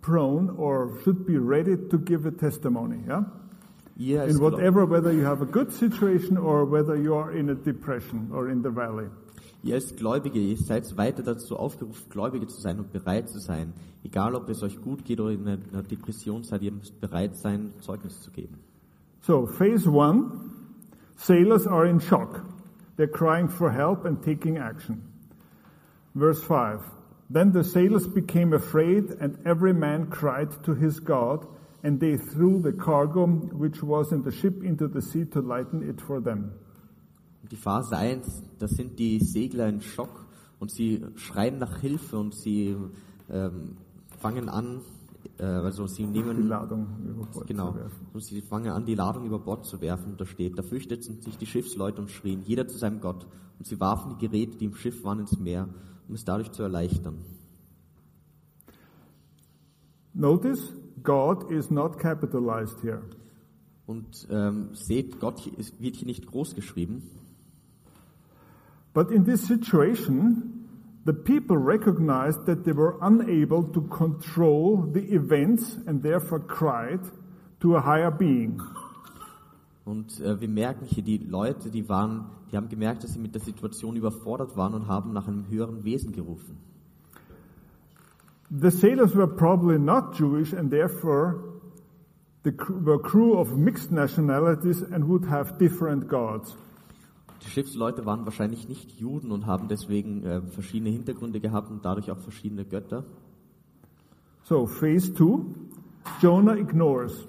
prone 0.00 0.50
or 0.50 0.98
should 1.02 1.24
be 1.26 1.38
ready 1.38 1.76
to 1.76 1.98
give 1.98 2.26
a 2.26 2.30
testimony. 2.30 2.98
Yeah? 3.06 3.22
Als, 3.98 4.34
In 4.34 4.40
whatever, 4.40 4.88
whether 4.88 5.12
you 5.12 5.24
have 5.24 5.42
a 5.42 5.46
good 5.46 5.72
situation 5.72 6.38
or 6.38 6.70
whether 6.70 6.94
you 6.94 7.14
are 7.14 7.32
in 7.32 7.50
a 7.50 7.54
depression 7.54 8.30
or 8.32 8.48
in 8.48 8.62
the 8.62 8.70
valley. 8.70 9.08
als 9.72 9.96
Gläubige, 9.96 10.56
seid 10.56 10.96
weiter 10.96 11.22
dazu 11.22 11.56
aufgerufen, 11.56 12.08
Gläubige 12.08 12.46
zu 12.46 12.60
sein 12.60 12.78
und 12.78 12.92
bereit 12.92 13.28
zu 13.28 13.40
sein. 13.40 13.72
Egal, 14.04 14.34
ob 14.34 14.48
es 14.48 14.62
euch 14.62 14.80
gut 14.80 15.04
geht 15.04 15.20
oder 15.20 15.32
in 15.32 15.46
einer 15.48 15.82
Depression 15.82 16.44
seid, 16.44 16.62
ihr 16.62 16.72
müsst 16.72 17.00
bereit 17.00 17.36
sein, 17.36 17.72
Zeugnis 17.80 18.20
zu 18.20 18.30
geben. 18.30 18.58
So, 19.20 19.46
phase 19.46 19.90
one 19.90 20.50
sailors 21.16 21.66
are 21.66 21.86
in 21.86 22.00
shock. 22.00 22.44
They're 22.96 23.08
crying 23.08 23.48
for 23.48 23.70
help 23.70 24.04
and 24.04 24.22
taking 24.22 24.58
action. 24.58 25.02
Verse 26.14 26.42
5 26.42 26.80
Then 27.28 27.52
the 27.52 27.64
sailors 27.64 28.06
became 28.06 28.52
afraid, 28.54 29.10
and 29.20 29.38
every 29.44 29.74
man 29.74 30.06
cried 30.08 30.50
to 30.64 30.74
his 30.74 31.00
God, 31.00 31.46
and 31.82 32.00
they 32.00 32.16
threw 32.18 32.60
the 32.62 32.72
cargo 32.72 33.26
which 33.52 33.82
was 33.82 34.12
in 34.12 34.22
the 34.24 34.32
ship 34.32 34.62
into 34.62 34.88
the 34.88 35.00
sea 35.00 35.24
to 35.26 35.40
lighten 35.40 35.82
it 35.88 36.00
for 36.00 36.20
them. 36.22 36.50
Die 37.50 37.56
Phase 37.56 37.96
1, 37.96 38.42
das 38.58 38.70
sind 38.72 38.98
die 38.98 39.20
Segler 39.20 39.68
in 39.68 39.80
Schock 39.80 40.26
und 40.58 40.70
sie 40.70 41.04
schreien 41.16 41.58
nach 41.58 41.78
Hilfe 41.80 42.18
und 42.18 42.34
sie 42.34 42.76
ähm, 43.30 43.76
fangen 44.18 44.48
an, 44.48 44.80
äh, 45.38 45.44
also 45.44 45.86
sie 45.86 46.02
Die 46.04 46.08
nehmen 46.10 46.48
Ladung 46.48 46.86
über 47.06 47.24
Bord 47.26 47.46
Genau. 47.46 47.70
zu 47.70 47.78
werfen. 47.78 48.06
Und 48.12 48.24
sie 48.24 48.42
fangen 48.42 48.70
an, 48.72 48.84
die 48.84 48.94
Ladung 48.94 49.24
über 49.24 49.38
Bord 49.38 49.64
zu 49.64 49.80
werfen. 49.80 50.12
Und 50.12 50.20
da 50.20 50.26
steht, 50.26 50.58
da 50.58 50.62
fürchteten 50.62 51.22
sich 51.22 51.38
die 51.38 51.46
Schiffsleute 51.46 52.00
und 52.02 52.10
schrien, 52.10 52.42
jeder 52.44 52.66
zu 52.66 52.76
seinem 52.76 53.00
Gott. 53.00 53.26
Und 53.58 53.66
sie 53.66 53.78
warfen 53.80 54.16
die 54.18 54.26
Geräte, 54.26 54.58
die 54.58 54.66
im 54.66 54.74
Schiff 54.74 55.02
waren, 55.04 55.20
ins 55.20 55.38
Meer, 55.38 55.68
um 56.08 56.14
es 56.14 56.24
dadurch 56.24 56.50
zu 56.52 56.62
erleichtern. 56.62 57.24
Notice, 60.14 60.72
God 61.02 61.50
is 61.50 61.70
not 61.70 61.98
capitalized 61.98 62.80
here. 62.82 63.02
Und 63.86 64.28
ähm, 64.30 64.70
seht, 64.72 65.18
Gott 65.18 65.50
wird 65.78 65.96
hier 65.96 66.06
nicht 66.06 66.26
groß 66.26 66.54
geschrieben. 66.54 67.02
But 68.92 69.10
in 69.10 69.24
this 69.24 69.46
situation, 69.46 70.68
the 71.04 71.12
people 71.12 71.56
recognized 71.56 72.44
that 72.46 72.64
they 72.64 72.74
were 72.74 72.98
unable 73.00 73.62
to 73.72 73.80
control 73.82 74.90
the 74.92 75.14
events 75.14 75.78
and 75.86 76.02
therefore 76.02 76.40
cried 76.40 77.00
to 77.60 77.76
a 77.76 77.80
higher 77.80 78.10
being. 78.10 78.60
Und 79.84 80.20
äh, 80.20 80.38
wir 80.38 80.48
merken 80.48 80.84
hier, 80.84 81.02
die 81.02 81.16
Leute, 81.16 81.70
die 81.70 81.88
waren, 81.88 82.26
die 82.52 82.56
haben 82.58 82.68
gemerkt, 82.68 83.04
dass 83.04 83.14
sie 83.14 83.18
mit 83.18 83.34
der 83.34 83.40
Situation 83.40 83.96
überfordert 83.96 84.54
waren 84.54 84.74
und 84.74 84.86
haben 84.86 85.14
nach 85.14 85.26
einem 85.26 85.48
höheren 85.48 85.82
Wesen 85.84 86.12
gerufen. 86.12 86.58
The 88.50 88.70
sailors 88.70 89.14
were 89.14 89.26
probably 89.26 89.78
not 89.78 90.14
Jewish 90.14 90.52
and 90.52 90.70
therefore 90.70 91.60
the 92.44 92.52
were 92.52 92.98
crew 92.98 93.38
of 93.38 93.56
mixed 93.56 93.90
nationalities 93.90 94.80
and 94.80 95.08
would 95.08 95.24
have 95.26 95.58
different 95.58 96.08
gods. 96.08 96.56
Die 97.44 97.50
Schiffsleute 97.50 98.04
waren 98.04 98.24
wahrscheinlich 98.24 98.68
nicht 98.68 98.92
Juden 98.98 99.30
und 99.30 99.46
haben 99.46 99.68
deswegen 99.68 100.24
äh, 100.24 100.40
verschiedene 100.42 100.90
Hintergründe 100.90 101.40
gehabt 101.40 101.70
und 101.70 101.84
dadurch 101.84 102.10
auch 102.10 102.18
verschiedene 102.18 102.64
Götter. 102.64 103.04
So, 104.44 104.66
phase 104.66 105.12
two, 105.12 105.54
Jonah 106.20 106.56
ignores 106.56 107.26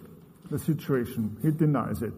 the 0.49 0.57
situation. 0.57 1.37
He 1.41 1.51
denies 1.51 2.01
it. 2.01 2.13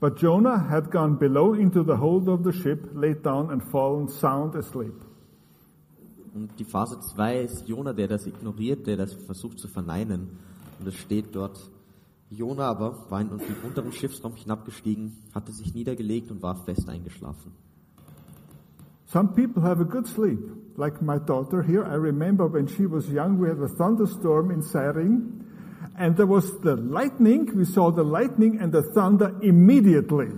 But 0.00 0.16
Jonah 0.16 0.58
had 0.58 0.90
gone 0.90 1.18
below 1.18 1.54
into 1.54 1.82
the 1.82 1.96
hold 1.96 2.28
of 2.28 2.44
the 2.44 2.52
ship, 2.52 2.88
laid 2.94 3.22
down 3.22 3.50
and 3.50 3.62
fallen 3.62 4.08
sound 4.08 4.54
asleep. 4.54 4.94
Und 6.34 6.50
die 6.58 6.64
Phase 6.64 6.98
2 7.00 7.40
ist 7.40 7.68
Jona, 7.68 7.92
der 7.92 8.08
das 8.08 8.26
ignoriert, 8.26 8.86
der 8.86 8.96
das 8.96 9.14
versucht 9.14 9.58
zu 9.58 9.68
verneinen. 9.68 10.28
Und 10.78 10.86
es 10.86 10.94
steht 10.94 11.34
dort, 11.34 11.58
Jona 12.30 12.68
aber 12.68 13.10
war 13.10 13.20
in 13.20 13.28
den 13.28 13.40
unteren 13.64 13.92
Schiffsraum 13.92 14.34
hinabgestiegen, 14.34 15.16
hatte 15.34 15.52
sich 15.52 15.74
niedergelegt 15.74 16.30
und 16.30 16.42
war 16.42 16.56
fest 16.64 16.88
eingeschlafen. 16.88 17.52
Some 19.06 19.30
people 19.34 19.62
have 19.62 19.80
a 19.80 19.84
good 19.84 20.06
sleep, 20.06 20.38
like 20.76 21.00
my 21.00 21.18
daughter 21.18 21.62
here. 21.62 21.82
I 21.82 21.94
remember 21.94 22.46
when 22.46 22.68
she 22.68 22.86
was 22.86 23.08
young, 23.08 23.40
we 23.40 23.48
had 23.48 23.58
a 23.58 23.68
thunderstorm 23.68 24.50
in 24.50 24.60
Saring, 24.60 25.46
and 25.96 26.14
there 26.14 26.26
was 26.26 26.60
the 26.60 26.76
lightning. 26.76 27.50
We 27.56 27.64
saw 27.64 27.90
the 27.90 28.04
lightning, 28.04 28.60
and 28.60 28.70
the 28.70 28.82
thunder 28.82 29.34
immediately 29.40 30.28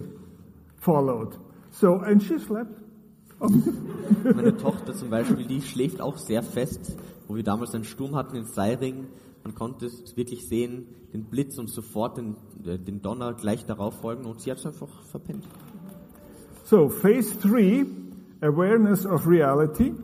followed. 0.76 1.36
So, 1.72 1.98
and 1.98 2.22
she 2.22 2.38
slept. 2.38 2.70
Meine 4.24 4.56
Tochter 4.56 4.94
zum 4.94 5.10
Beispiel, 5.10 5.46
die 5.46 5.62
schläft 5.62 6.00
auch 6.00 6.18
sehr 6.18 6.42
fest, 6.42 6.96
wo 7.26 7.36
wir 7.36 7.42
damals 7.42 7.74
einen 7.74 7.84
Sturm 7.84 8.16
hatten 8.16 8.36
in 8.36 8.44
Seiring. 8.44 9.06
Man 9.44 9.54
konnte 9.54 9.86
es 9.86 10.16
wirklich 10.16 10.46
sehen, 10.46 10.86
den 11.12 11.24
Blitz 11.24 11.58
und 11.58 11.70
sofort 11.70 12.18
den, 12.18 12.36
äh, 12.66 12.78
den 12.78 13.00
Donner 13.00 13.34
gleich 13.34 13.64
darauf 13.64 14.00
folgen 14.00 14.26
und 14.26 14.40
sie 14.40 14.50
hat 14.50 14.58
es 14.58 14.66
einfach 14.66 15.02
verpennt. 15.04 15.48
So, 16.64 16.88
phase 16.88 17.38
three, 17.40 17.86
awareness 18.42 19.06
of 19.06 19.26
reality. 19.26 19.94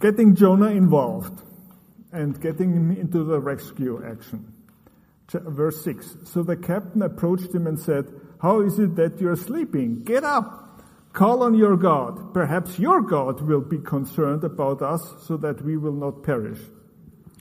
Getting 0.00 0.34
Jonah 0.34 0.70
involved 0.70 1.42
and 2.12 2.38
getting 2.40 2.72
him 2.72 2.90
into 2.90 3.24
the 3.24 3.38
rescue 3.38 4.02
action. 4.04 4.52
Verse 5.28 5.82
6 5.82 6.18
So 6.24 6.42
the 6.42 6.56
captain 6.56 7.02
approached 7.02 7.54
him 7.54 7.66
and 7.66 7.78
said, 7.78 8.06
How 8.38 8.60
is 8.60 8.78
it 8.78 8.96
that 8.96 9.20
you're 9.20 9.36
sleeping? 9.36 10.04
Get 10.04 10.24
up! 10.24 10.65
Call 11.16 11.42
on 11.42 11.54
your 11.54 11.78
God. 11.78 12.34
Perhaps 12.34 12.78
your 12.78 13.00
God 13.00 13.40
will 13.40 13.62
be 13.62 13.78
concerned 13.78 14.44
about 14.44 14.82
us 14.82 15.00
so 15.26 15.38
that 15.38 15.64
we 15.64 15.80
will 15.80 15.94
not 15.94 16.22
perish. 16.22 16.58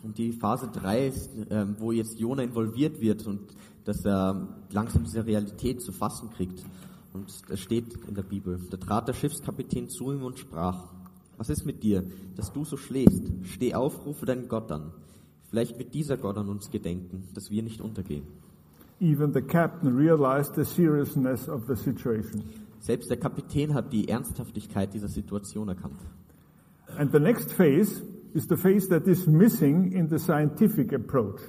Und 0.01 0.17
die 0.17 0.31
Phase 0.31 0.69
3 0.71 1.07
ist, 1.07 1.29
ähm, 1.49 1.75
wo 1.77 1.91
jetzt 1.91 2.17
Jona 2.17 2.43
involviert 2.43 3.01
wird 3.01 3.27
und 3.27 3.41
dass 3.83 4.05
er 4.05 4.47
langsam 4.71 5.03
diese 5.03 5.25
Realität 5.25 5.81
zu 5.81 5.91
fassen 5.91 6.29
kriegt. 6.29 6.63
Und 7.11 7.29
das 7.49 7.59
steht 7.59 7.97
in 8.07 8.15
der 8.15 8.23
Bibel. 8.23 8.61
Da 8.69 8.77
trat 8.77 9.09
der 9.09 9.13
Schiffskapitän 9.13 9.89
zu 9.89 10.09
ihm 10.09 10.23
und 10.23 10.39
sprach, 10.39 10.93
was 11.35 11.49
ist 11.49 11.65
mit 11.65 11.83
dir, 11.83 12.01
dass 12.37 12.53
du 12.53 12.63
so 12.63 12.77
schläfst? 12.77 13.29
Steh 13.43 13.73
auf, 13.73 14.05
rufe 14.05 14.25
deinen 14.25 14.47
Gott 14.47 14.71
an. 14.71 14.93
Vielleicht 15.49 15.77
wird 15.77 15.93
dieser 15.93 16.15
Gott 16.15 16.37
an 16.37 16.47
uns 16.47 16.71
gedenken, 16.71 17.27
dass 17.33 17.51
wir 17.51 17.61
nicht 17.61 17.81
untergehen. 17.81 18.23
Even 19.01 19.33
the 19.33 19.41
captain 19.41 19.97
realized 19.97 20.55
the 20.55 20.63
seriousness 20.63 21.49
of 21.49 21.65
the 21.67 21.75
situation. 21.75 22.41
Selbst 22.85 23.09
der 23.09 23.17
Kapitän 23.17 23.73
hat 23.73 23.91
die 23.91 24.09
Ernsthaftigkeit 24.09 24.93
dieser 24.93 25.07
Situation 25.07 25.69
erkannt. 25.69 25.99
And 26.99 27.11
the 27.11 27.19
next 27.19 27.51
phase 27.51 28.03
is 28.35 28.47
the 28.47 28.55
phase 28.55 28.87
that 28.89 29.07
is 29.07 29.25
missing 29.25 29.91
in 29.91 30.07
the 30.07 30.19
scientific 30.19 30.93
approach, 30.93 31.41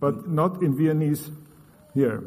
but 0.00 0.26
not 0.26 0.62
in 0.62 0.78
Viennese 0.78 1.30
here. 1.92 2.22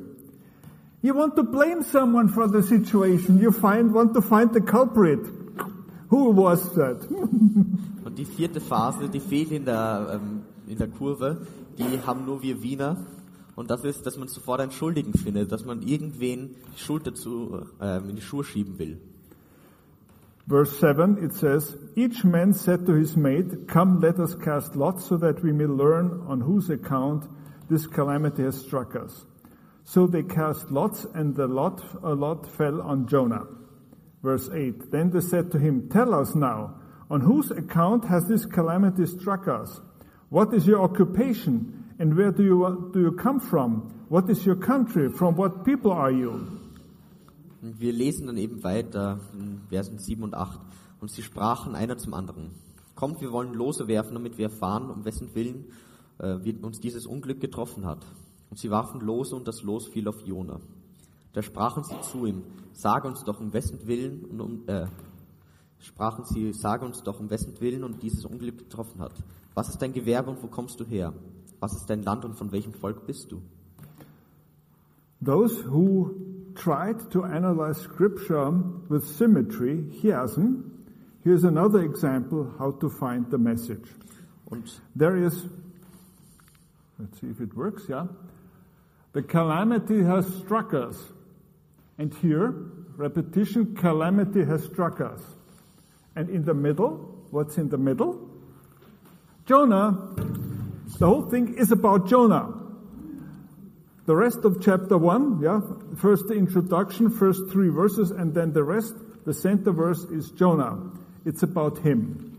You 1.02 1.16
want 1.16 1.36
to 1.36 1.44
blame 1.44 1.82
someone 1.82 2.30
for 2.30 2.48
the 2.48 2.62
situation. 2.62 3.40
You 3.40 3.52
find, 3.52 3.92
want 3.92 4.14
to 4.14 4.22
find 4.22 4.54
the 4.54 4.62
culprit. 4.62 5.26
Who 6.10 6.32
was 6.32 6.76
that? 6.76 7.10
Und 8.06 8.20
die 8.20 8.26
vierte 8.26 8.62
Phase, 8.62 9.10
die 9.10 9.20
fehlt 9.20 9.52
in 9.52 9.66
der, 9.66 10.20
ähm, 10.22 10.44
in 10.68 10.78
der 10.78 10.90
Kurve, 10.90 11.48
die 11.80 12.00
haben 12.06 12.24
nur 12.26 12.44
wir 12.44 12.62
Wiener. 12.62 12.98
Und 13.56 13.70
das 13.70 13.84
ist, 13.86 14.06
dass 14.06 14.18
man 14.18 14.28
sofort 14.28 14.60
einen 14.60 14.72
Schuldigen 14.72 15.14
findet, 15.14 15.52
dass 15.52 15.66
man 15.66 15.82
irgendwen 15.82 16.56
die 16.76 16.80
Schuld 16.80 17.08
dazu 17.08 17.62
ähm, 17.82 18.10
in 18.10 18.16
die 18.16 18.22
Schuhe 18.22 18.44
schieben 18.44 18.78
will. 18.80 19.00
Verse 20.48 20.76
7, 20.80 21.18
it 21.24 21.34
says, 21.34 21.76
Each 21.96 22.24
man 22.24 22.54
said 22.54 22.86
to 22.86 22.94
his 22.94 23.16
mate, 23.16 23.68
Come, 23.68 24.00
let 24.00 24.20
us 24.20 24.36
cast 24.36 24.76
lots 24.76 25.06
so 25.06 25.18
that 25.18 25.42
we 25.42 25.52
may 25.52 25.66
learn 25.66 26.22
on 26.28 26.42
whose 26.42 26.70
account 26.70 27.24
this 27.68 27.88
calamity 27.88 28.44
has 28.44 28.60
struck 28.62 28.96
us. 28.96 29.26
So 29.86 30.06
they 30.06 30.22
cast 30.22 30.70
lots, 30.70 31.06
and 31.16 31.36
the 31.36 31.48
lot, 31.48 31.84
a 32.04 32.14
lot 32.14 32.46
fell 32.46 32.80
on 32.82 33.08
Jonah. 33.08 33.48
Verse 34.22 34.50
8, 34.50 34.92
Then 34.92 35.10
they 35.10 35.22
said 35.22 35.52
to 35.52 35.58
him, 35.58 35.90
Tell 35.90 36.14
us 36.14 36.36
now, 36.36 36.76
on 37.10 37.22
whose 37.22 37.50
account 37.50 38.06
has 38.06 38.28
this 38.28 38.46
calamity 38.46 39.08
struck 39.08 39.48
us? 39.48 39.80
What 40.30 40.54
is 40.54 40.68
your 40.68 40.82
occupation, 40.82 41.85
and 42.00 42.16
where 42.18 42.32
do 42.32 42.44
you, 42.44 42.92
do 42.94 43.00
you 43.00 43.12
come 43.12 43.40
from? 43.40 43.92
What 44.10 44.30
is 44.30 44.46
your 44.46 44.56
country? 44.60 45.10
From 45.10 45.38
what 45.38 45.64
people 45.64 45.92
are 45.92 46.12
you? 46.12 46.40
Wir 47.62 47.94
lesen 47.94 48.28
dann 48.28 48.38
eben 48.38 48.64
weiter 48.64 49.20
in 49.34 49.62
Versen 49.70 49.98
7 49.98 50.24
und 50.24 50.36
8. 50.36 50.60
Und 51.00 51.12
sie 51.12 51.24
sprachen 51.24 51.76
einer 51.76 51.98
zum 51.98 52.14
anderen. 52.14 52.52
Kommt, 52.96 53.22
wir 53.22 53.32
wollen 53.32 53.54
Lose 53.54 53.88
werfen, 53.88 54.14
damit 54.14 54.38
wir 54.38 54.46
erfahren, 54.46 54.90
um 54.90 55.04
wessen 55.04 55.34
Willen 55.36 55.66
äh, 56.20 56.38
wir- 56.44 56.64
uns 56.64 56.80
dieses 56.80 57.06
Unglück 57.06 57.40
getroffen 57.42 57.86
hat. 57.86 58.06
Und 58.50 58.60
sie 58.60 58.70
warfen 58.70 59.02
Lose 59.02 59.36
und 59.36 59.48
das 59.48 59.64
Los 59.64 59.88
fiel 59.88 60.08
auf 60.08 60.22
Jona. 60.26 60.60
Da 61.34 61.42
sprachen 61.42 61.84
sie 61.84 62.00
zu 62.02 62.26
ihm, 62.26 62.44
sag 62.74 63.04
uns 63.04 63.24
doch 63.24 63.40
um 63.42 63.52
wessen 63.52 63.86
Willen 63.88 64.24
und 64.26 64.40
um, 64.42 64.64
äh, 64.68 64.86
sprachen 65.80 66.24
sie, 66.24 66.54
sage 66.54 66.86
uns 66.86 67.04
doch 67.04 67.20
um 67.20 67.30
wessen 67.30 67.60
Willen 67.60 67.84
und 67.84 68.02
dieses 68.02 68.26
Unglück 68.26 68.58
getroffen 68.60 69.02
hat. 69.02 69.14
Was 69.54 69.70
ist 69.70 69.82
dein 69.82 69.92
Gewerbe 69.92 70.30
und 70.32 70.42
wo 70.42 70.48
kommst 70.48 70.80
du 70.80 70.86
her? 70.86 71.14
Was 71.60 71.76
ist 71.76 71.90
dein 71.90 72.04
Land 72.04 72.26
und 72.26 72.38
von 72.38 72.52
welchem 72.52 72.74
Volk 72.74 73.06
bist 73.06 73.32
du? 73.32 73.42
Those 75.22 75.64
who 75.64 76.16
tried 76.56 77.12
to 77.12 77.24
analyze 77.24 77.82
scripture 77.82 78.52
with 78.90 79.06
symmetry, 79.06 79.84
chiasm, 80.02 80.72
here's 81.24 81.44
another 81.44 81.82
example 81.82 82.54
how 82.60 82.72
to 82.72 82.90
find 82.90 83.30
the 83.32 83.38
message. 83.38 83.88
Und 84.52 84.80
There 84.96 85.18
is, 85.18 85.48
let's 87.00 87.20
see 87.20 87.28
if 87.28 87.42
it 87.42 87.56
works, 87.56 87.88
yeah. 87.90 88.08
The 89.14 89.24
calamity 89.24 90.04
has 90.04 90.28
struck 90.36 90.74
us. 90.74 91.02
And 91.98 92.14
here, 92.16 92.54
repetition, 92.98 93.76
calamity 93.76 94.44
has 94.44 94.64
struck 94.66 95.00
us. 95.00 95.22
And 96.16 96.30
in 96.30 96.44
the 96.44 96.54
middle, 96.54 97.26
what's 97.32 97.58
in 97.58 97.70
the 97.70 97.78
middle? 97.78 98.30
Jonah. 99.46 100.44
The 100.98 101.08
whole 101.08 101.30
thing 101.30 101.56
is 101.58 101.72
about 101.72 102.08
Jonah. 102.08 102.54
The 104.06 104.16
rest 104.16 104.46
of 104.46 104.62
chapter 104.62 104.98
1, 104.98 105.42
yeah, 105.42 105.60
first 105.98 106.28
the 106.28 106.36
introduction, 106.36 107.10
first 107.10 107.50
three 107.52 107.70
verses, 107.70 108.12
and 108.12 108.34
then 108.34 108.54
the 108.54 108.64
rest, 108.64 108.94
the 109.26 109.34
center 109.34 109.74
verse 109.74 110.06
is 110.06 110.32
Jonah. 110.32 110.92
It's 111.26 111.44
about 111.44 111.80
him. 111.80 112.32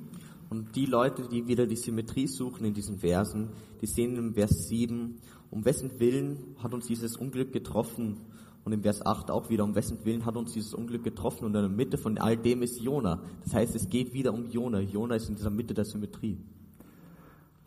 Und 0.49 0.75
die 0.75 0.87
Leute, 0.87 1.29
die 1.29 1.47
wieder 1.49 1.67
die 1.67 1.77
Symmetrie 1.77 2.29
suchen 2.29 2.65
in 2.65 2.73
diesen 2.73 2.99
Versen, 2.99 3.51
die 3.83 3.87
sehen 3.87 4.17
im 4.17 4.33
Vers 4.33 4.69
7, 4.69 5.19
um 5.51 5.65
wessen 5.65 5.91
Willen 5.99 6.39
hat 6.63 6.73
uns 6.73 6.87
dieses 6.87 7.17
Unglück 7.17 7.53
getroffen? 7.53 8.21
Und 8.65 8.73
im 8.73 8.83
Vers 8.83 9.05
8 9.05 9.31
auch 9.31 9.51
wieder, 9.51 9.65
um 9.65 9.75
wessen 9.75 9.99
Willen 10.05 10.25
hat 10.25 10.37
uns 10.37 10.53
dieses 10.53 10.73
Unglück 10.73 11.05
getroffen? 11.05 11.45
Und 11.45 11.55
in 11.55 11.61
der 11.63 11.69
Mitte 11.69 11.99
von 11.99 12.17
all 12.17 12.39
dem 12.39 12.63
ist 12.63 12.81
Jona. 12.81 13.21
Das 13.45 13.55
heißt, 13.55 13.75
es 13.75 13.91
geht 13.91 14.15
wieder 14.15 14.33
um 14.33 14.49
Jona. 14.49 14.81
Jona 14.81 15.17
ist 15.17 15.29
in 15.29 15.35
dieser 15.35 15.51
Mitte 15.51 15.75
der 15.75 15.85
Symmetrie. 15.85 16.39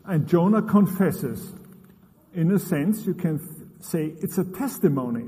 And 0.04 0.26
Jonah 0.26 0.62
confesses. 0.62 1.52
In 2.32 2.50
a 2.52 2.58
sense, 2.58 3.06
you 3.06 3.14
can 3.14 3.38
say 3.80 4.12
it's 4.20 4.38
a 4.38 4.44
testimony. 4.44 5.26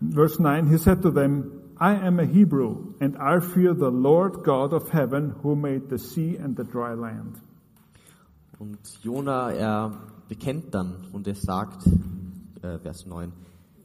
Verse 0.00 0.38
9, 0.38 0.66
he 0.70 0.78
said 0.78 1.02
to 1.02 1.10
them, 1.10 1.60
I 1.80 1.94
am 1.94 2.20
a 2.20 2.26
Hebrew, 2.26 2.94
and 3.00 3.16
I 3.16 3.40
fear 3.40 3.74
the 3.74 3.90
Lord 3.90 4.44
God 4.44 4.72
of 4.72 4.88
heaven 4.90 5.34
who 5.42 5.56
made 5.56 5.88
the 5.88 5.98
sea 5.98 6.36
and 6.36 6.56
the 6.56 6.64
dry 6.64 6.94
land. 6.94 7.40
Und 8.58 8.78
Jona, 9.02 9.50
er 9.52 9.92
bekennt 10.28 10.72
dann 10.74 11.06
und 11.12 11.26
er 11.26 11.34
sagt, 11.34 11.86
äh, 12.62 12.78
Vers 12.78 13.06
9, 13.06 13.32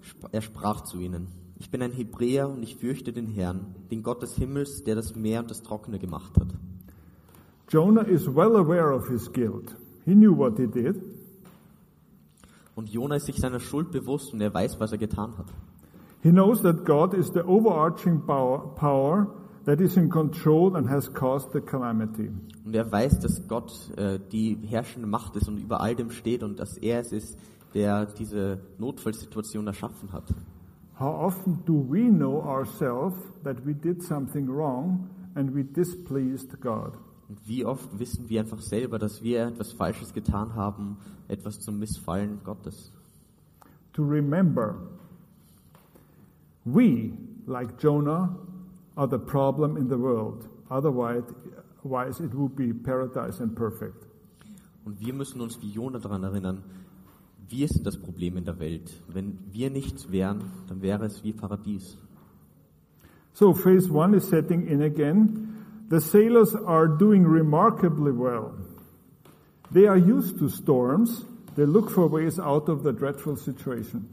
sp- 0.05 0.29
er 0.31 0.41
sprach 0.41 0.81
zu 0.81 0.99
ihnen, 0.99 1.27
ich 1.57 1.71
bin 1.71 1.81
ein 1.81 1.91
Hebräer 1.91 2.47
und 2.47 2.61
ich 2.63 2.77
fürchte 2.77 3.11
den 3.11 3.27
Herrn, 3.27 3.75
den 3.91 4.03
Gott 4.03 4.21
des 4.21 4.35
Himmels, 4.35 4.83
der 4.85 4.95
das 4.95 5.15
Meer 5.15 5.41
und 5.41 5.49
das 5.49 5.61
Trockene 5.63 5.97
gemacht 5.99 6.37
hat. 6.39 6.53
Jonah 7.69 8.01
is 8.01 8.27
well 8.27 8.55
aware 8.55 8.91
of 8.91 9.07
his 9.07 9.27
guilt. 9.31 9.75
He 10.05 10.15
knew 10.15 10.33
what 10.33 10.57
he 10.57 10.65
did. 10.65 10.95
Und 12.75 12.89
Jona 12.89 13.15
ist 13.15 13.25
sich 13.25 13.35
seiner 13.37 13.59
Schuld 13.59 13.91
bewusst 13.91 14.33
und 14.33 14.41
er 14.41 14.53
weiß, 14.53 14.79
was 14.79 14.91
er 14.91 14.97
getan 14.97 15.37
hat. 15.37 15.47
He 16.21 16.31
knows 16.31 16.61
that 16.63 16.83
God 16.85 17.13
is 17.13 17.27
the 17.33 17.41
overarching 17.41 18.25
power, 18.25 18.73
power 18.75 19.27
that 19.65 19.79
is 19.79 19.97
in 19.97 20.09
control 20.09 20.75
and 20.75 20.89
has 20.89 21.13
caused 21.13 21.51
the 21.53 21.61
calamity. 21.61 22.31
Und 22.65 22.75
er 22.75 22.91
weiß, 22.91 23.19
dass 23.19 23.47
Gott 23.47 23.71
äh, 23.97 24.19
die 24.31 24.57
herrschende 24.65 25.07
Macht 25.07 25.35
ist 25.35 25.47
und 25.47 25.59
über 25.59 25.79
all 25.81 25.95
dem 25.95 26.09
steht 26.09 26.41
und 26.41 26.59
dass 26.59 26.77
er 26.77 27.01
es 27.01 27.11
ist, 27.11 27.37
der 27.73 28.07
diese 28.07 28.59
Notfallsituation 28.79 29.67
erschaffen 29.67 30.11
hat. 30.11 30.33
How 30.99 31.27
often 31.27 31.63
do 31.65 31.85
we 31.87 32.09
know 32.09 32.41
ourselves 32.41 33.15
that 33.43 33.65
we 33.65 33.73
did 33.73 34.01
something 34.01 34.47
wrong 34.47 35.07
and 35.35 35.53
we 35.53 35.63
displeased 35.63 36.59
God? 36.61 36.97
Und 37.29 37.47
wie 37.47 37.63
oft 37.63 37.99
wissen 37.99 38.27
wir 38.27 38.41
einfach 38.41 38.59
selber, 38.59 38.97
dass 38.97 39.21
wir 39.21 39.45
etwas 39.45 39.71
Falsches 39.71 40.13
getan 40.13 40.55
haben, 40.55 40.97
etwas 41.27 41.59
zum 41.59 41.77
Missfallen 41.77 42.39
Gottes. 42.43 42.91
To 43.93 44.03
remember, 44.03 44.75
we, 46.65 47.13
like 47.45 47.79
Jonah, 47.79 48.35
are 48.95 49.07
the 49.07 49.17
problem 49.17 49.77
in 49.77 49.87
the 49.87 49.97
world. 49.97 50.49
Otherwise, 50.69 51.23
it 52.19 52.33
would 52.33 52.55
be 52.55 52.73
paradise 52.73 53.41
and 53.41 53.55
perfect. 53.55 54.07
Und 54.85 54.99
wir 54.99 55.13
müssen 55.13 55.39
uns 55.39 55.61
wie 55.61 55.69
Jona 55.69 55.99
daran 55.99 56.23
erinnern, 56.23 56.63
wir 57.47 57.67
sind 57.67 57.85
das 57.85 57.97
Problem 57.97 58.37
in 58.37 58.45
der 58.45 58.59
Welt. 58.59 58.91
Wenn 59.07 59.37
wir 59.51 59.69
nichts 59.69 60.11
wären, 60.11 60.43
dann 60.67 60.81
wäre 60.81 61.05
es 61.05 61.23
wie 61.23 61.33
Paradies. 61.33 61.97
So 63.33 63.53
phase 63.53 63.91
one 63.91 64.15
is 64.15 64.27
setting 64.27 64.65
in 64.67 64.81
again. 64.81 65.58
The 65.89 65.99
sailors 65.99 66.53
are 66.53 66.87
doing 66.87 67.25
remarkably 67.25 68.11
well. 68.11 68.53
They 69.71 69.87
are 69.87 69.97
used 69.97 70.37
to 70.37 70.47
storms. 70.47 71.25
They 71.55 71.65
look 71.65 71.89
for 71.89 72.07
ways 72.07 72.39
out 72.39 72.69
of 72.69 72.83
the 72.83 72.93
dreadful 72.93 73.35
situation. 73.37 74.07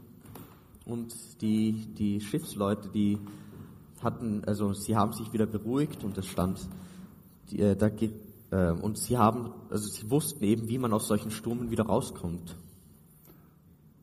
Und 0.87 1.13
die, 1.41 1.85
die 1.97 2.19
Schiffsleute, 2.19 2.89
die 2.89 3.19
hatten, 4.01 4.43
also 4.45 4.73
sie 4.73 4.95
haben 4.95 5.13
sich 5.13 5.31
wieder 5.33 5.45
beruhigt 5.45 6.03
und 6.03 6.17
es 6.17 6.25
stand, 6.25 6.67
die, 7.51 7.59
äh, 7.59 7.75
da, 7.75 7.87
äh, 7.87 8.71
und 8.71 8.97
sie 8.97 9.17
haben, 9.17 9.51
also 9.69 9.87
sie 9.87 10.09
wussten 10.09 10.43
eben, 10.43 10.67
wie 10.69 10.77
man 10.79 10.93
aus 10.93 11.07
solchen 11.07 11.29
Stürmen 11.29 11.69
wieder 11.69 11.85
rauskommt. 11.85 12.55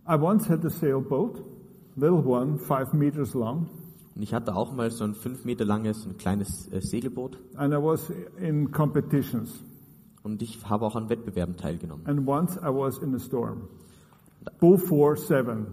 I 0.07 0.15
once 0.17 0.49
had 0.49 0.65
a 0.65 0.71
sailboat, 0.71 1.43
little 1.97 2.23
one, 2.23 2.59
five 2.59 2.93
meters 2.93 3.35
long, 3.35 3.69
Und 4.15 4.23
ich 4.23 4.33
hatte 4.33 4.55
auch 4.55 4.73
mal 4.73 4.91
so 4.91 5.05
ein 5.05 5.15
fünf 5.15 5.45
Meter 5.45 5.65
langes, 5.65 6.07
ein 6.07 6.17
kleines 6.17 6.69
äh, 6.73 6.81
Segelboot 6.81 7.39
and 7.57 7.75
I 7.75 7.77
was 7.77 8.13
in 8.39 8.71
competitions. 8.71 9.63
Und 10.23 10.41
ich 10.41 10.59
habe 10.69 10.87
auch 10.87 10.97
an 10.97 11.09
Wettbewerben 11.09 11.57
teilgenommen. 11.57 12.07
And 12.07 12.27
once 12.27 12.57
I 12.57 12.69
was 12.69 12.99
in 12.99 13.15
a 13.15 13.19
storm. 13.19 13.69
Bull 14.61 14.79
4 14.79 15.17
7. 15.17 15.67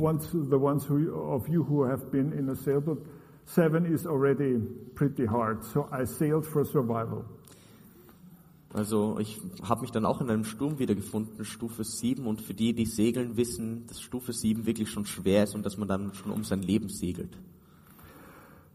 Once 0.00 0.30
the 0.32 0.58
ones 0.58 0.88
who, 0.88 1.10
of 1.12 1.48
you 1.48 1.64
who 1.64 1.84
have 1.84 2.10
been 2.10 2.32
in 2.32 2.48
a 2.48 2.54
sailboat, 2.54 3.04
seven 3.44 3.84
is 3.84 4.06
already 4.06 4.58
pretty 4.94 5.26
hard. 5.26 5.62
So 5.64 5.86
I 5.92 6.04
sailed 6.04 6.46
for 6.46 6.64
survival. 6.64 7.24
Also 8.74 9.18
ich 9.18 9.40
habe 9.62 9.82
mich 9.82 9.90
dann 9.90 10.06
auch 10.06 10.20
in 10.20 10.30
einem 10.30 10.44
Sturm 10.44 10.78
wiedergefunden, 10.78 11.44
Stufe 11.44 11.84
7. 11.84 12.26
Und 12.26 12.40
für 12.40 12.54
die, 12.54 12.72
die 12.72 12.86
segeln, 12.86 13.36
wissen, 13.36 13.86
dass 13.86 14.00
Stufe 14.00 14.32
7 14.32 14.64
wirklich 14.64 14.90
schon 14.90 15.04
schwer 15.04 15.44
ist 15.44 15.54
und 15.54 15.66
dass 15.66 15.76
man 15.76 15.88
dann 15.88 16.14
schon 16.14 16.32
um 16.32 16.44
sein 16.44 16.62
Leben 16.62 16.88
segelt. 16.88 17.36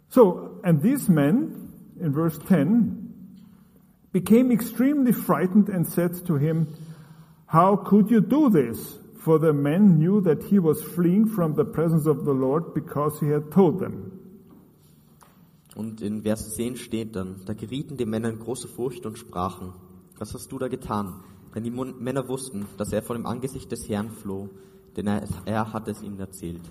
So, 0.09 0.59
and 0.63 0.81
these 0.81 1.09
men, 1.09 1.73
in 1.99 2.13
verse 2.13 2.37
10, 2.47 3.07
became 4.11 4.51
extremely 4.51 5.11
frightened 5.11 5.69
and 5.69 5.87
said 5.87 6.25
to 6.25 6.35
him, 6.35 6.67
How 7.45 7.75
could 7.75 8.09
you 8.09 8.21
do 8.21 8.49
this? 8.49 8.97
For 9.19 9.39
the 9.39 9.51
men 9.51 9.97
knew 9.99 10.21
that 10.21 10.43
he 10.43 10.59
was 10.59 10.81
fleeing 10.81 11.27
from 11.27 11.55
the 11.55 11.65
presence 11.65 12.07
of 12.07 12.23
the 12.23 12.31
Lord 12.31 12.73
because 12.73 13.19
he 13.19 13.27
had 13.27 13.51
told 13.51 13.79
them. 13.79 14.17
Und 15.75 16.01
in 16.01 16.23
Vers 16.23 16.55
10 16.55 16.77
steht 16.77 17.15
dann, 17.15 17.41
da 17.45 17.53
gerieten 17.53 17.97
die 17.97 18.05
Männer 18.05 18.29
in 18.29 18.39
große 18.39 18.67
Furcht 18.67 19.05
und 19.05 19.17
sprachen, 19.19 19.73
was 20.17 20.33
hast 20.33 20.51
du 20.51 20.57
da 20.57 20.69
getan? 20.69 21.21
Denn 21.53 21.63
die 21.63 21.71
Männer 21.71 22.27
wussten, 22.27 22.65
dass 22.77 22.91
er 22.91 23.03
vor 23.03 23.15
dem 23.15 23.25
Angesicht 23.25 23.71
des 23.71 23.87
Herrn 23.87 24.09
floh, 24.09 24.49
denn 24.95 25.07
er, 25.07 25.27
er 25.45 25.73
hat 25.73 25.87
es 25.87 26.01
ihnen 26.01 26.19
erzählt. 26.19 26.61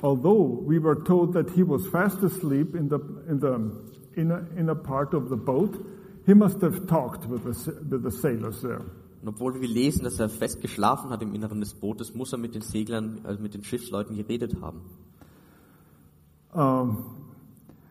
Although 0.00 0.62
we 0.64 0.78
were 0.78 0.94
told 0.94 1.32
that 1.34 1.50
he 1.50 1.62
was 1.62 1.86
fast 1.88 2.22
asleep 2.22 2.74
in 2.74 2.88
the, 2.88 3.00
in 3.28 3.40
the 3.40 3.72
inner, 4.16 4.46
inner 4.56 4.74
part 4.74 5.12
of 5.12 5.28
the 5.28 5.36
boat, 5.36 5.76
he 6.24 6.34
must 6.34 6.60
have 6.60 6.86
talked 6.86 7.26
with 7.26 7.44
the, 7.44 7.72
with 7.90 8.02
the 8.02 8.10
sailors 8.10 8.60
there. 8.62 8.82
Und 9.20 9.28
obwohl 9.28 9.60
wir 9.60 9.68
lesen, 9.68 10.04
dass 10.04 10.20
er 10.20 10.28
fest 10.28 10.60
geschlafen 10.60 11.10
hat 11.10 11.22
im 11.22 11.34
Inneren 11.34 11.58
des 11.60 11.74
Bootes, 11.74 12.14
muss 12.14 12.32
er 12.32 12.38
mit 12.38 12.54
den 12.54 12.62
Seglern, 12.62 13.20
also 13.24 13.42
mit 13.42 13.54
den 13.54 13.64
Schiffsleuten 13.64 14.16
geredet 14.16 14.60
haben. 14.60 14.82
Um, 16.54 17.26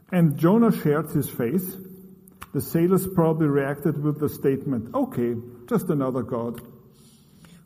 and 0.10 0.38
Jonah 0.38 0.72
shared 0.72 1.12
his 1.12 1.30
faith. 1.30 1.78
The 2.54 2.62
sailors 2.62 3.06
probably 3.14 3.48
reacted 3.48 4.02
with 4.02 4.20
the 4.20 4.30
statement, 4.30 4.96
okay, 4.96 5.36
just 5.68 5.90
another 5.90 6.24
God. 6.24 6.62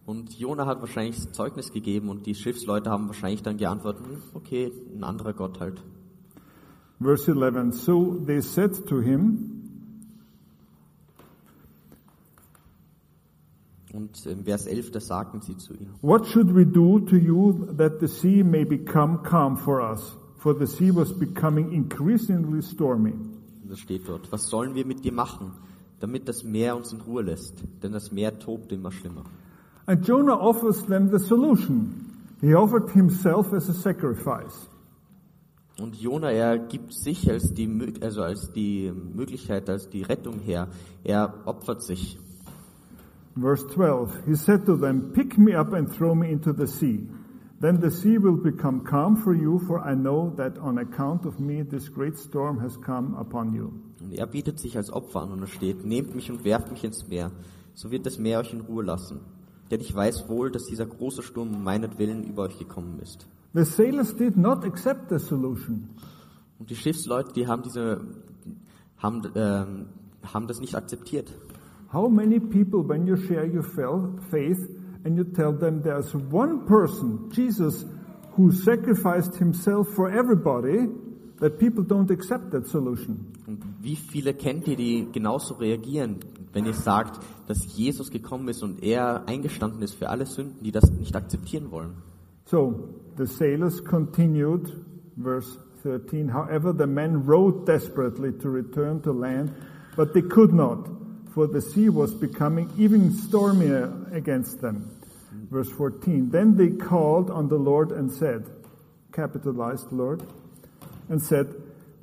Und 0.06 0.38
Jona 0.38 0.66
hat 0.66 0.82
wahrscheinlich 0.82 1.32
Zeugnis 1.32 1.72
gegeben 1.72 2.10
und 2.10 2.26
die 2.26 2.36
Schiffsleute 2.36 2.90
haben 2.90 3.08
wahrscheinlich 3.08 3.44
dann 3.44 3.58
geantwortet, 3.58 4.06
"Hm, 4.06 4.22
okay, 4.34 4.72
ein 4.96 5.04
anderer 5.04 5.34
Gott 5.34 5.60
halt. 5.60 5.82
Verse 7.00 7.32
11 7.32 7.74
So 7.74 8.16
they 8.26 8.42
said 8.42 8.88
to 8.88 9.02
him, 9.02 9.62
Und 13.94 14.26
im 14.26 14.46
Vers 14.46 14.68
11, 14.68 14.92
da 14.92 15.02
sagten 15.02 15.42
sie 15.42 15.58
zu 15.58 15.74
ihm, 15.74 15.90
What 16.02 16.26
should 16.26 16.56
we 16.56 16.66
do 16.66 17.00
to 17.00 17.18
you 17.18 17.66
that 17.78 18.00
the 18.00 18.08
sea 18.08 18.44
may 18.44 18.64
become 18.64 19.22
calm 19.24 19.58
for 19.58 19.82
us? 19.82 20.18
For 20.38 20.58
the 20.58 20.66
sea 20.66 20.96
was 20.96 21.12
becoming 21.18 21.72
increasingly 21.72 22.62
stormy. 22.62 23.14
das 23.64 23.80
steht 23.80 24.08
dort, 24.08 24.32
was 24.32 24.50
sollen 24.50 24.76
wir 24.76 24.86
mit 24.86 25.04
dir 25.04 25.14
machen, 25.14 25.52
damit 26.00 26.28
das 26.28 26.44
Meer 26.44 26.76
uns 26.76 26.92
in 26.94 27.02
Ruhe 27.02 27.22
lässt? 27.22 27.64
Denn 27.84 27.92
das 27.92 28.12
Meer 28.12 28.38
tobt 28.38 28.72
immer 28.72 28.92
schlimmer. 28.92 29.24
And 29.92 30.06
Jonah 30.06 30.38
offers 30.38 30.84
them 30.84 31.10
the 31.10 31.20
solution. 31.20 32.38
He 32.40 32.54
offered 32.54 32.92
himself 32.92 33.52
as 33.52 33.68
a 33.68 33.74
sacrifice. 33.74 34.70
Und 35.82 35.96
Jona, 36.02 36.32
er 36.32 36.60
gibt 36.60 36.94
sich 36.94 37.30
als 37.30 37.54
die, 37.54 37.68
also 38.02 38.24
als 38.24 38.54
die 38.54 38.90
Möglichkeit, 38.90 39.70
als 39.70 39.90
die 39.90 40.04
Rettung 40.04 40.40
her. 40.40 40.70
Er 41.04 41.34
opfert 41.46 41.84
sich. 41.84 42.18
Verse 43.36 43.68
12 43.68 44.28
He 44.28 44.36
said 44.36 44.66
to 44.66 44.78
them, 44.78 45.12
Pick 45.12 45.38
me 45.38 45.60
up 45.60 45.74
and 45.74 45.94
throw 45.94 46.16
me 46.16 46.32
into 46.32 46.54
the 46.54 46.68
sea. 46.68 47.06
Then 47.60 47.82
the 47.82 47.92
sea 47.92 48.18
will 48.18 48.38
become 48.38 48.86
calm 48.86 49.18
for 49.18 49.34
you, 49.34 49.60
for 49.60 49.86
I 49.86 49.94
know 49.94 50.34
that 50.38 50.58
on 50.58 50.78
account 50.78 51.26
of 51.26 51.38
me 51.38 51.66
this 51.66 51.90
great 51.90 52.18
storm 52.18 52.62
has 52.62 52.78
come 52.78 53.14
upon 53.20 53.54
you. 53.54 53.74
Und 54.02 54.14
er 54.14 54.28
bietet 54.28 54.58
sich 54.58 54.78
als 54.78 54.90
Opfer 54.90 55.24
an 55.24 55.32
und 55.34 55.44
es 55.44 55.50
steht, 55.50 55.84
nehmt 55.84 56.16
mich 56.16 56.32
und 56.32 56.46
werft 56.46 56.72
mich 56.72 56.86
ins 56.86 57.10
Meer, 57.10 57.32
so 57.74 57.92
wird 57.92 58.06
das 58.06 58.18
Meer 58.18 58.40
euch 58.40 58.54
in 58.54 58.62
Ruhe 58.62 58.86
lassen. 58.86 59.20
Denn 59.72 59.80
ich 59.80 59.96
weiß 59.96 60.28
wohl, 60.28 60.52
dass 60.52 60.66
dieser 60.66 60.86
große 60.86 61.24
Sturm 61.24 61.56
um 61.56 61.64
meinetwillen 61.64 62.24
über 62.26 62.44
euch 62.44 62.60
gekommen 62.60 63.00
ist. 63.02 63.26
The 63.54 63.64
sailors 63.64 64.16
did 64.16 64.38
not 64.38 64.66
accept 64.66 65.10
the 65.10 65.18
solution. 65.18 65.90
Und 66.60 66.70
die 66.70 66.76
Schiffsleute, 66.76 67.34
die 67.34 67.48
haben 67.48 67.64
diese, 67.64 68.02
haben, 68.98 69.22
ähm, 69.36 69.86
haben 70.24 70.48
das 70.48 70.60
nicht 70.60 70.76
akzeptiert. 70.76 71.34
How 71.92 72.10
many 72.10 72.40
people, 72.40 72.88
when 72.88 73.08
you 73.08 73.16
share 73.16 73.46
your 73.46 73.64
faith 73.64 74.60
and 75.04 75.18
you 75.18 75.24
tell 75.24 75.58
them 75.58 75.82
there's 75.82 76.14
one 76.32 76.66
person, 76.66 77.30
Jesus, 77.32 77.86
who 78.38 78.52
sacrificed 78.52 79.36
himself 79.38 79.88
for 79.96 80.10
everybody, 80.10 80.90
that 81.40 81.58
people 81.58 81.84
don't 81.84 82.12
accept 82.12 82.52
that 82.52 82.68
solution? 82.68 83.26
Und 83.48 83.64
wie 83.82 83.96
viele 83.96 84.34
kennt 84.34 84.68
ihr, 84.68 84.76
die 84.76 85.08
genauso 85.12 85.56
reagieren, 85.56 86.18
wenn 86.54 86.66
ihr 86.66 86.74
sagt, 86.74 87.20
dass 87.48 87.76
Jesus 87.76 88.12
gekommen 88.12 88.48
ist 88.48 88.64
und 88.64 88.84
er 88.84 89.28
eingestanden 89.28 89.82
ist 89.82 89.96
für 89.96 90.10
alle 90.10 90.26
Sünden, 90.26 90.64
die 90.64 90.72
das 90.72 90.92
nicht 90.92 91.16
akzeptieren 91.16 91.72
wollen? 91.72 91.96
So 92.46 92.90
the 93.18 93.26
sailors 93.26 93.84
continued, 93.84 94.74
verse 95.16 95.58
13. 95.84 96.34
However, 96.34 96.74
the 96.74 96.88
men 96.88 97.26
rowed 97.26 97.66
desperately 97.66 98.32
to 98.40 98.50
return 98.50 99.02
to 99.04 99.12
land, 99.12 99.52
but 99.96 100.14
they 100.14 100.22
could 100.22 100.54
not, 100.54 100.88
for 101.34 101.48
the 101.48 101.62
sea 101.62 101.90
was 101.90 102.14
becoming 102.14 102.70
even 102.78 103.12
stormier 103.12 103.92
against 104.12 104.62
them. 104.62 104.90
Verse 105.50 105.70
14. 105.70 106.30
Then 106.30 106.56
they 106.56 106.70
called 106.70 107.30
on 107.30 107.48
the 107.48 107.58
Lord 107.58 107.92
and 107.92 108.12
said, 108.12 108.46
capitalized 109.12 109.92
Lord, 109.92 110.24
and 111.10 111.22
said, 111.22 111.48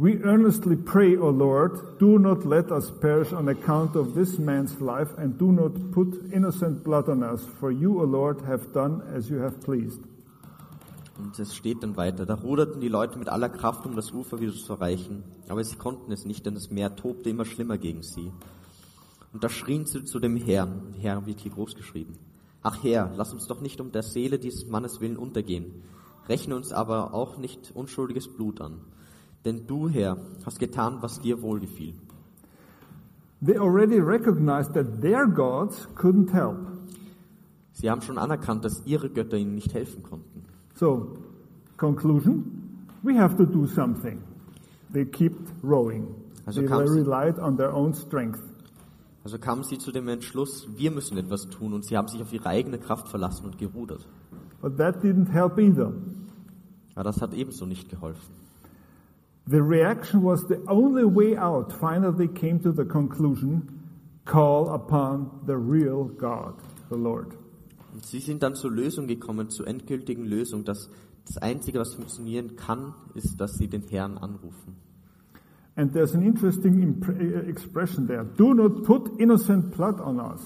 We 0.01 0.23
earnestly 0.23 0.77
pray, 0.77 1.17
O 1.17 1.29
Lord, 1.31 1.99
do 1.99 2.21
not 2.21 2.45
let 2.45 2.71
us 2.71 2.89
perish 3.01 3.33
on 3.33 3.49
account 3.49 3.97
of 3.97 4.15
this 4.15 4.39
man's 4.39 4.81
life, 4.81 5.11
and 5.19 5.37
do 5.37 5.51
not 5.51 5.73
put 5.91 6.33
innocent 6.33 6.85
blood 6.85 7.09
on 7.09 7.25
us, 7.25 7.45
for 7.59 7.73
you, 7.73 8.01
O 8.01 8.05
Lord, 8.05 8.41
have 8.43 8.73
done 8.73 9.03
as 9.13 9.29
you 9.29 9.41
have 9.41 9.59
pleased. 9.59 10.01
Und 11.19 11.37
es 11.37 11.53
steht 11.53 11.83
dann 11.83 11.97
weiter. 11.97 12.27
Da 12.27 12.35
ruderten 12.35 12.81
die 12.81 12.87
Leute 12.87 13.19
mit 13.19 13.29
aller 13.29 13.49
Kraft, 13.49 13.87
um 13.87 13.97
das 13.97 14.13
Ufer 14.13 14.39
wieder 14.39 14.53
zu 14.53 14.73
erreichen. 14.75 15.25
Aber 15.49 15.65
sie 15.65 15.75
konnten 15.75 16.13
es 16.13 16.25
nicht, 16.25 16.47
denn 16.47 16.55
das 16.55 16.71
Meer 16.71 16.95
tobte 16.95 17.31
immer 17.31 17.45
schlimmer 17.45 17.77
gegen 17.77 18.05
sie. 18.05 18.31
Und 19.33 19.43
da 19.43 19.49
schrien 19.49 19.85
sie 19.85 20.05
zu 20.05 20.21
dem 20.21 20.37
Herrn. 20.37 20.95
Herr 21.01 21.27
wird 21.27 21.41
hier 21.41 21.51
groß 21.51 21.75
geschrieben. 21.75 22.15
Ach 22.63 22.85
Herr, 22.85 23.11
lass 23.17 23.33
uns 23.33 23.49
doch 23.49 23.61
nicht 23.61 23.81
um 23.81 23.91
der 23.91 24.05
Seele 24.05 24.39
dieses 24.39 24.69
Mannes 24.69 25.01
willen 25.01 25.17
untergehen. 25.17 25.83
Rechne 26.29 26.55
uns 26.55 26.71
aber 26.71 27.15
auch 27.15 27.37
nicht 27.37 27.73
unschuldiges 27.75 28.29
Blut 28.29 28.61
an. 28.61 28.81
Denn 29.45 29.67
du, 29.67 29.89
Herr, 29.89 30.17
hast 30.45 30.59
getan, 30.59 30.99
was 31.01 31.21
dir 31.21 31.41
wohlgefiel. 31.43 31.95
They 33.41 33.57
already 33.57 34.01
recognized 34.01 34.75
that 34.75 35.01
their 35.01 35.27
gods 35.27 35.87
couldn't 35.95 36.33
help. 36.33 36.57
Sie 37.73 37.89
haben 37.89 38.03
schon 38.03 38.19
anerkannt, 38.19 38.65
dass 38.65 38.85
ihre 38.85 39.09
Götter 39.09 39.37
ihnen 39.37 39.55
nicht 39.55 39.73
helfen 39.73 40.03
konnten. 40.03 40.43
So, 40.75 41.17
conclusion, 41.77 42.87
we 43.05 43.17
have 43.17 43.37
to 43.37 43.45
do 43.45 43.67
something. 43.67 44.21
They 44.93 45.05
kept 45.05 45.53
rowing. 45.63 46.09
Also 46.47 46.63
they 46.63 46.69
relied 46.69 47.39
on 47.39 47.57
their 47.57 47.73
own 47.73 47.95
strength. 47.95 48.41
Also 49.23 49.39
kamen 49.39 49.63
sie 49.63 49.79
zu 49.79 49.93
dem 49.93 50.09
Entschluss, 50.09 50.67
wir 50.77 50.91
müssen 50.91 51.19
etwas 51.19 51.49
tun 51.51 51.75
und 51.75 51.85
sie 51.85 51.97
haben 51.97 52.09
sich 52.09 52.23
auf 52.23 52.33
ihre 52.33 52.47
eigene 52.47 52.79
Kraft 52.79 53.09
verlassen 53.09 53.45
und 53.45 53.59
gerudert. 53.59 54.09
But 54.61 54.77
that 54.79 55.03
didn't 55.05 55.31
help 55.31 55.59
either. 55.59 55.93
Aber 56.95 57.05
das 57.05 57.21
hat 57.21 57.35
ebenso 57.35 57.67
nicht 57.67 57.91
geholfen. 57.91 58.35
The 59.51 59.63
reaction 59.63 60.23
was 60.23 60.47
the 60.49 60.63
only 60.69 61.05
way 61.05 61.37
out. 61.37 61.73
Finally, 61.73 62.27
they 62.27 62.33
came 62.33 62.61
to 62.61 62.73
the 62.73 62.85
conclusion 62.85 63.79
call 64.27 64.75
upon 64.75 65.41
the 65.47 65.57
real 65.57 66.05
God, 66.05 66.55
the 66.91 66.97
Lord. 66.97 67.35
Und 67.95 68.05
sie 68.05 68.21
sind 68.21 68.43
dann 68.43 68.55
zur 68.55 68.71
Lösung 68.71 69.07
gekommen, 69.07 69.49
zur 69.49 69.67
endgültigen 69.67 70.25
Lösung, 70.27 70.65
dass 70.65 70.91
das 71.27 71.39
Einzige, 71.39 71.79
was 71.79 71.95
funktionieren 71.95 72.57
kann, 72.57 72.95
ist, 73.15 73.41
dass 73.41 73.55
sie 73.55 73.69
den 73.69 73.83
Herrn 73.89 74.19
anrufen. 74.19 74.77
And 75.77 75.93
there's 75.93 76.15
an 76.15 76.23
interesting 76.23 77.03
uh, 77.09 77.49
expression 77.49 78.07
there. 78.07 78.25
Do 78.25 78.53
not 78.53 78.85
put 78.85 79.19
innocent 79.19 79.71
blood 79.71 80.01
on 80.01 80.19
us. 80.21 80.41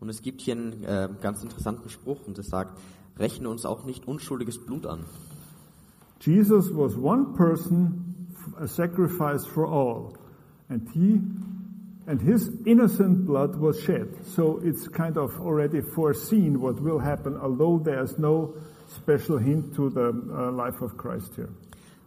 Und 0.00 0.08
es 0.08 0.22
gibt 0.22 0.40
hier 0.40 0.56
einen 0.56 0.84
äh, 0.84 1.08
ganz 1.20 1.42
interessanten 1.42 1.88
Spruch 1.90 2.26
und 2.26 2.38
es 2.38 2.48
sagt, 2.48 2.78
rechne 3.18 3.48
uns 3.48 3.64
auch 3.64 3.84
nicht 3.84 4.08
unschuldiges 4.08 4.58
Blut 4.58 4.86
an. 4.86 5.04
Jesus 6.20 6.74
was 6.74 6.96
one 6.96 7.34
person, 7.36 8.05
a 8.58 8.66
sacrifice 8.68 9.44
for 9.46 9.66
all, 9.66 10.16
and 10.68 10.88
he 10.92 11.20
and 12.06 12.20
his 12.20 12.50
innocent 12.64 13.26
blood 13.26 13.56
was 13.56 13.80
shed. 13.82 14.08
So 14.24 14.60
it's 14.62 14.88
kind 14.88 15.16
of 15.16 15.30
already 15.40 15.80
foreseen 15.94 16.60
what 16.60 16.80
will 16.80 17.00
happen, 17.00 17.36
although 17.36 17.78
there's 17.78 18.18
no 18.18 18.54
special 18.94 19.38
hint 19.38 19.74
to 19.74 19.90
the 19.90 20.08
uh, 20.10 20.52
life 20.52 20.80
of 20.80 20.96
Christ 20.96 21.34
here. 21.34 21.50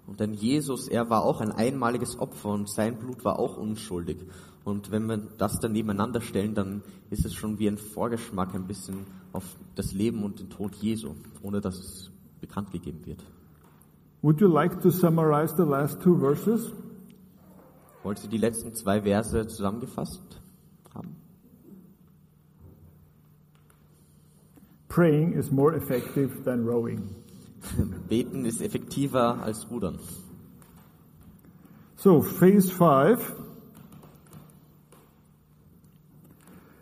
Und 0.08 0.20
denn 0.20 0.34
Jesus, 0.34 0.88
er 0.88 1.10
war 1.12 1.24
auch 1.24 1.40
ein 1.40 1.52
einmaliges 1.52 2.18
Opfer 2.18 2.50
und 2.50 2.68
sein 2.68 2.98
Blut 2.98 3.24
war 3.24 3.38
auch 3.38 3.58
unschuldig. 3.58 4.18
Und 4.64 4.90
wenn 4.90 5.06
wir 5.06 5.18
das 5.18 5.60
dann 5.60 5.74
nebeneinander 5.74 6.22
stellen, 6.22 6.56
dann 6.56 6.82
ist 7.12 7.26
es 7.26 7.36
schon 7.36 7.60
wie 7.60 7.68
ein 7.68 7.78
Vorgeschmack 7.78 8.56
ein 8.56 8.66
bisschen 8.66 9.06
auf 9.34 9.44
das 9.76 9.94
Leben 9.94 10.24
und 10.24 10.40
den 10.40 10.50
Tod 10.50 10.74
Jesu, 10.76 11.14
ohne 11.44 11.62
dass 11.62 11.78
es 11.78 12.12
bekannt 12.42 12.72
gegeben 12.72 13.06
wird. 13.06 13.24
Would 14.22 14.42
you 14.42 14.50
like 14.50 14.82
to 14.82 14.92
summarize 14.92 15.54
the 15.56 15.66
last 15.66 16.02
two 16.02 16.18
verses? 16.18 16.74
Wollt 18.04 18.22
ihr 18.24 18.30
die 18.30 18.38
letzten 18.38 18.74
zwei 18.76 19.02
Verse 19.02 19.48
zusammengefasst 19.48 20.42
haben? 20.94 21.16
Praying 24.90 25.34
is 25.34 25.52
more 25.52 25.74
effective 25.74 26.44
than 26.44 26.66
rowing. 26.66 27.16
Beten 28.10 28.46
ist 28.46 28.62
effektiver 28.62 29.42
als 29.42 29.70
Rudern. 29.70 30.00
So, 31.96 32.22
phase 32.22 32.72
five. 32.72 33.20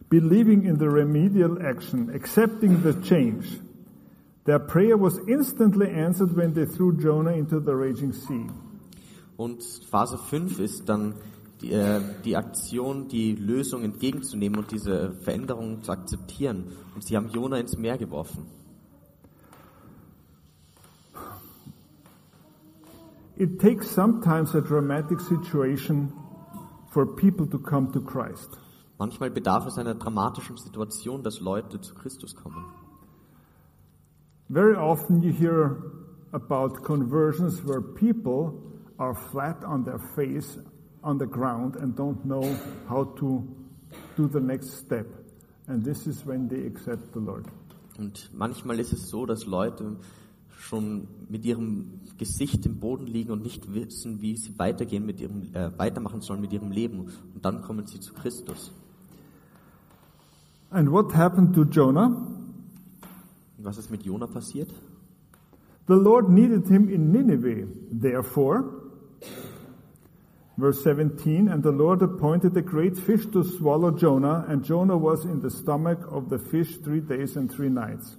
Believing 0.09 0.63
in 0.63 0.77
the 0.77 0.89
remedial 0.89 1.61
action, 1.61 2.09
accepting 2.15 2.81
the 2.81 2.93
change. 3.01 3.59
Their 4.47 4.59
prayer 4.59 4.97
was 4.97 5.19
instantly 5.27 5.89
answered 5.91 6.33
when 6.33 6.53
they 6.53 6.65
threw 6.65 6.93
Jonah 6.97 7.33
into 7.33 7.59
the 7.59 7.75
raging 7.75 8.13
sea. 8.13 8.47
Und 9.35 9.61
Phase 9.91 10.17
5 10.17 10.59
ist 10.59 10.87
dann 10.87 11.15
die, 11.61 11.73
äh, 11.73 11.99
die 12.23 12.37
Aktion, 12.37 13.09
die 13.09 13.35
Lösung 13.35 13.83
entgegenzunehmen 13.83 14.59
und 14.59 14.71
diese 14.71 15.11
Veränderung 15.11 15.83
zu 15.83 15.91
akzeptieren. 15.91 16.71
Und 16.95 17.03
sie 17.03 17.17
haben 17.17 17.27
Jona 17.27 17.57
ins 17.57 17.77
Meer 17.77 17.97
geworfen. 17.97 18.45
It 23.35 23.59
takes 23.59 23.93
sometimes 23.93 24.55
a 24.55 24.61
dramatic 24.61 25.19
situation 25.19 26.13
for 26.91 27.05
people 27.05 27.45
to 27.47 27.59
come 27.59 27.91
to 27.91 27.99
Christ. 27.99 28.57
Manchmal 28.97 29.29
bedarf 29.29 29.67
es 29.67 29.77
einer 29.77 29.95
dramatischen 29.95 30.55
Situation, 30.55 31.21
dass 31.21 31.41
Leute 31.41 31.81
zu 31.81 31.93
Christus 31.95 32.33
kommen. 32.33 32.63
Very 34.49 34.75
often 34.75 35.21
you 35.21 35.31
hear 35.31 35.77
about 36.31 36.83
conversions 36.83 37.61
where 37.63 37.81
people 37.81 38.53
are 38.97 39.13
flat 39.13 39.63
on 39.65 39.83
their 39.83 39.99
face 40.15 40.57
on 41.03 41.17
the 41.17 41.25
ground 41.25 41.75
and 41.75 41.95
don't 41.95 42.23
know 42.25 42.43
how 42.87 43.03
to 43.19 43.43
do 44.15 44.27
the 44.27 44.39
next 44.39 44.77
step. 44.77 45.05
And 45.67 45.83
this 45.83 46.07
is 46.07 46.25
when 46.25 46.47
they 46.47 46.65
accept 46.65 47.13
the 47.13 47.19
Lord. 47.19 47.45
Und 47.97 48.29
manchmal 48.33 48.79
ist 48.79 48.93
es 48.93 49.09
so, 49.09 49.25
dass 49.25 49.45
Leute 49.45 49.97
schon 50.49 51.07
mit 51.29 51.43
ihrem 51.45 51.99
Gesicht 52.17 52.65
im 52.65 52.79
Boden 52.79 53.05
liegen 53.05 53.31
und 53.31 53.43
nicht 53.43 53.73
wissen, 53.73 54.21
wie 54.21 54.37
sie 54.37 54.57
weitergehen 54.57 55.05
mit 55.05 55.19
ihrem, 55.19 55.53
äh, 55.53 55.77
weitermachen 55.77 56.21
sollen 56.21 56.41
mit 56.41 56.53
ihrem 56.53 56.71
Leben. 56.71 56.99
Und 56.99 57.43
dann 57.43 57.61
kommen 57.61 57.85
sie 57.85 57.99
zu 57.99 58.13
Christus. 58.13 58.71
And 60.69 60.91
what 60.91 61.13
happened 61.15 61.53
to 61.55 61.63
Jonah? 61.63 62.36
Was 63.57 63.77
ist 63.77 63.89
mit 63.89 64.03
Jona 64.03 64.27
passiert? 64.27 64.69
The 65.87 65.93
Lord 65.93 66.29
needed 66.29 66.67
him 66.67 66.89
in 66.89 67.11
Nineveh. 67.11 67.65
Therefore, 67.91 68.65
verse 70.57 70.83
17, 70.83 71.47
and 71.47 71.63
the 71.63 71.71
Lord 71.71 72.01
appointed 72.01 72.57
a 72.57 72.61
great 72.61 72.97
fish 72.97 73.25
to 73.27 73.43
swallow 73.43 73.91
Jonah, 73.91 74.45
and 74.47 74.63
Jonah 74.63 74.97
was 74.97 75.23
in 75.25 75.41
the 75.41 75.49
stomach 75.49 75.99
of 76.11 76.29
the 76.29 76.37
fish 76.37 76.77
three 76.83 76.99
days 76.99 77.37
and 77.37 77.49
three 77.49 77.69
nights. 77.69 78.17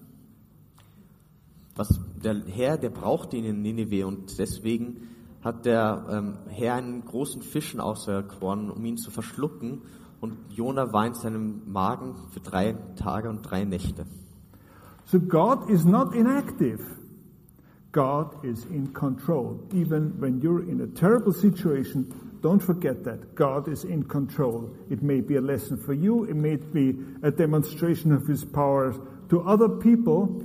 Was 1.77 1.89
der 2.25 2.43
Herr, 2.47 2.79
der 2.79 2.91
brauchte 2.91 3.37
ihn 3.37 3.45
in 3.45 3.63
Nineveh 3.63 4.05
und 4.05 4.39
deswegen 4.39 5.09
hat 5.43 5.67
der 5.67 6.07
ähm, 6.11 6.39
Herr 6.49 6.75
einen 6.75 7.05
großen 7.05 7.43
Fischen 7.43 7.81
auserkoren, 7.81 8.71
um 8.71 8.85
ihn 8.85 8.97
zu 8.97 9.11
verschlucken. 9.11 9.83
Und 10.21 10.37
Jona 10.51 10.93
war 10.93 11.07
in 11.07 11.15
seinem 11.15 11.71
Magen 11.71 12.17
für 12.31 12.41
drei 12.41 12.73
Tage 12.97 13.29
und 13.29 13.43
drei 13.43 13.65
Nächte. 13.65 14.07
So 15.11 15.19
God 15.19 15.71
is 15.71 15.87
not 15.87 16.15
inactive. 16.15 16.81
God 17.93 18.45
is 18.45 18.65
in 18.67 18.93
control. 18.93 19.59
Even 19.73 20.21
when 20.21 20.41
you're 20.43 20.69
in 20.69 20.83
a 20.83 20.87
terrible 20.87 21.33
situation, 21.33 22.39
don't 22.43 22.61
forget 22.61 23.05
that. 23.05 23.35
God 23.35 23.69
is 23.69 23.85
in 23.85 24.05
control. 24.05 24.71
It 24.91 25.03
may 25.03 25.23
be 25.23 25.37
a 25.37 25.41
lesson 25.41 25.79
for 25.79 25.95
you, 25.95 26.25
it 26.25 26.37
may 26.37 26.57
be 26.57 26.95
a 27.23 27.31
demonstration 27.31 28.13
of 28.13 28.27
His 28.27 28.45
power 28.45 28.95
to 29.31 29.41
other 29.49 29.69
people. 29.69 30.45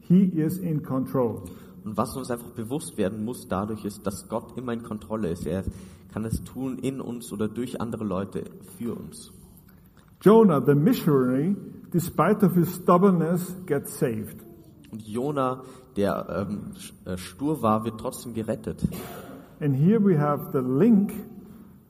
He 0.00 0.30
is 0.36 0.58
in 0.58 0.80
control. 0.80 1.50
Und 1.84 1.96
was 1.96 2.16
uns 2.16 2.30
einfach 2.30 2.50
bewusst 2.50 2.96
werden 2.96 3.24
muss 3.24 3.48
dadurch 3.48 3.84
ist, 3.84 4.06
dass 4.06 4.28
Gott 4.28 4.56
immer 4.56 4.72
in 4.72 4.84
Kontrolle 4.84 5.30
ist. 5.30 5.44
Er 5.46 5.64
kann 6.12 6.24
es 6.24 6.42
tun 6.44 6.78
in 6.78 7.00
uns 7.00 7.32
oder 7.32 7.48
durch 7.48 7.80
andere 7.80 8.04
Leute 8.04 8.44
für 8.78 8.94
uns. 8.94 9.32
Jonah, 10.22 10.64
the 10.64 10.74
missionary, 10.74 11.56
despite 11.94 12.42
of 12.42 12.56
his 12.56 12.74
stubbornness, 12.74 13.54
gets 13.66 13.96
saved. 13.98 14.42
Und 14.90 15.06
Jona, 15.06 15.62
der 15.96 16.46
ähm, 16.48 16.72
äh, 17.04 17.16
stur 17.16 17.62
war, 17.62 17.84
wird 17.84 18.00
trotzdem 18.00 18.34
gerettet. 18.34 18.82
And 19.60 19.76
here 19.76 20.00
we 20.00 20.18
have 20.18 20.50
the 20.52 20.60
link 20.60 21.12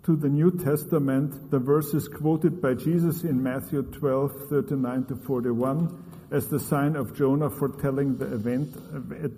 to 0.03 0.15
the 0.15 0.29
New 0.29 0.51
Testament, 0.51 1.51
the 1.51 1.59
verses 1.59 2.07
quoted 2.09 2.61
by 2.61 2.75
Jesus 2.75 3.25
in 3.25 3.43
Matthew 3.43 3.83
12, 3.83 4.51
39 4.51 5.07
to 5.07 5.17
41, 5.17 5.89
as 6.31 6.49
the 6.51 6.59
sign 6.59 6.97
of 6.97 7.15
Jonah 7.17 7.49
foretelling 7.49 8.19
the 8.19 8.27
event, 8.27 8.75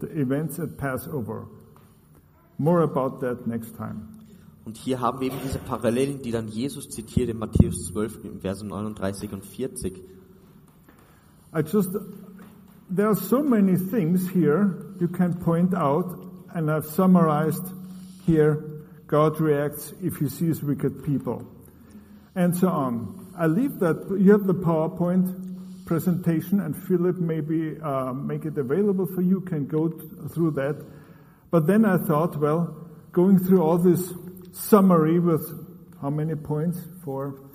the 0.00 0.08
events 0.20 0.58
at 0.58 0.76
Passover. 0.76 1.46
More 2.58 2.82
about 2.82 3.20
that 3.20 3.46
next 3.46 3.76
time. 3.76 4.08
Und 4.64 4.76
hier 4.76 5.00
haben 5.00 5.20
wir 5.20 5.28
eben 5.28 5.36
diese 5.44 5.60
Parallelen, 5.60 6.22
die 6.22 6.32
dann 6.32 6.48
Jesus 6.48 6.88
zitiert 6.88 7.30
in 7.30 7.38
Matthäus 7.38 7.86
12, 7.92 8.24
in 8.24 8.40
Versen 8.40 8.68
39 8.68 9.32
und 9.32 9.46
40. 9.46 10.15
I 11.57 11.62
just, 11.62 11.88
there 12.90 13.09
are 13.09 13.14
so 13.14 13.42
many 13.42 13.76
things 13.76 14.28
here 14.28 14.94
you 15.00 15.09
can 15.09 15.32
point 15.40 15.74
out, 15.74 16.04
and 16.54 16.70
I've 16.70 16.84
summarized 16.84 17.64
here 18.26 18.84
God 19.07 19.40
reacts 19.40 19.94
if 20.02 20.16
he 20.16 20.28
sees 20.28 20.62
wicked 20.62 21.02
people, 21.02 21.50
and 22.34 22.54
so 22.54 22.68
on. 22.68 23.32
I 23.38 23.46
leave 23.46 23.78
that, 23.78 24.18
you 24.20 24.32
have 24.32 24.46
the 24.46 24.52
PowerPoint 24.52 25.86
presentation, 25.86 26.61
and 26.61 26.76
Philip 26.76 27.16
maybe 27.16 27.80
uh, 27.80 28.12
make 28.12 28.44
it 28.44 28.59
available 28.59 29.07
for 29.07 29.22
you, 29.22 29.40
can 29.40 29.66
go 29.66 29.88
th- 29.88 30.30
through 30.34 30.50
that. 30.50 30.84
But 31.50 31.66
then 31.66 31.86
I 31.86 31.96
thought, 31.96 32.36
well, 32.36 32.86
going 33.12 33.38
through 33.38 33.62
all 33.62 33.78
this 33.78 34.12
summary 34.52 35.20
with 35.20 35.40
how 36.02 36.11
many 36.11 36.34
points? 36.34 36.78
Four. 37.02 37.45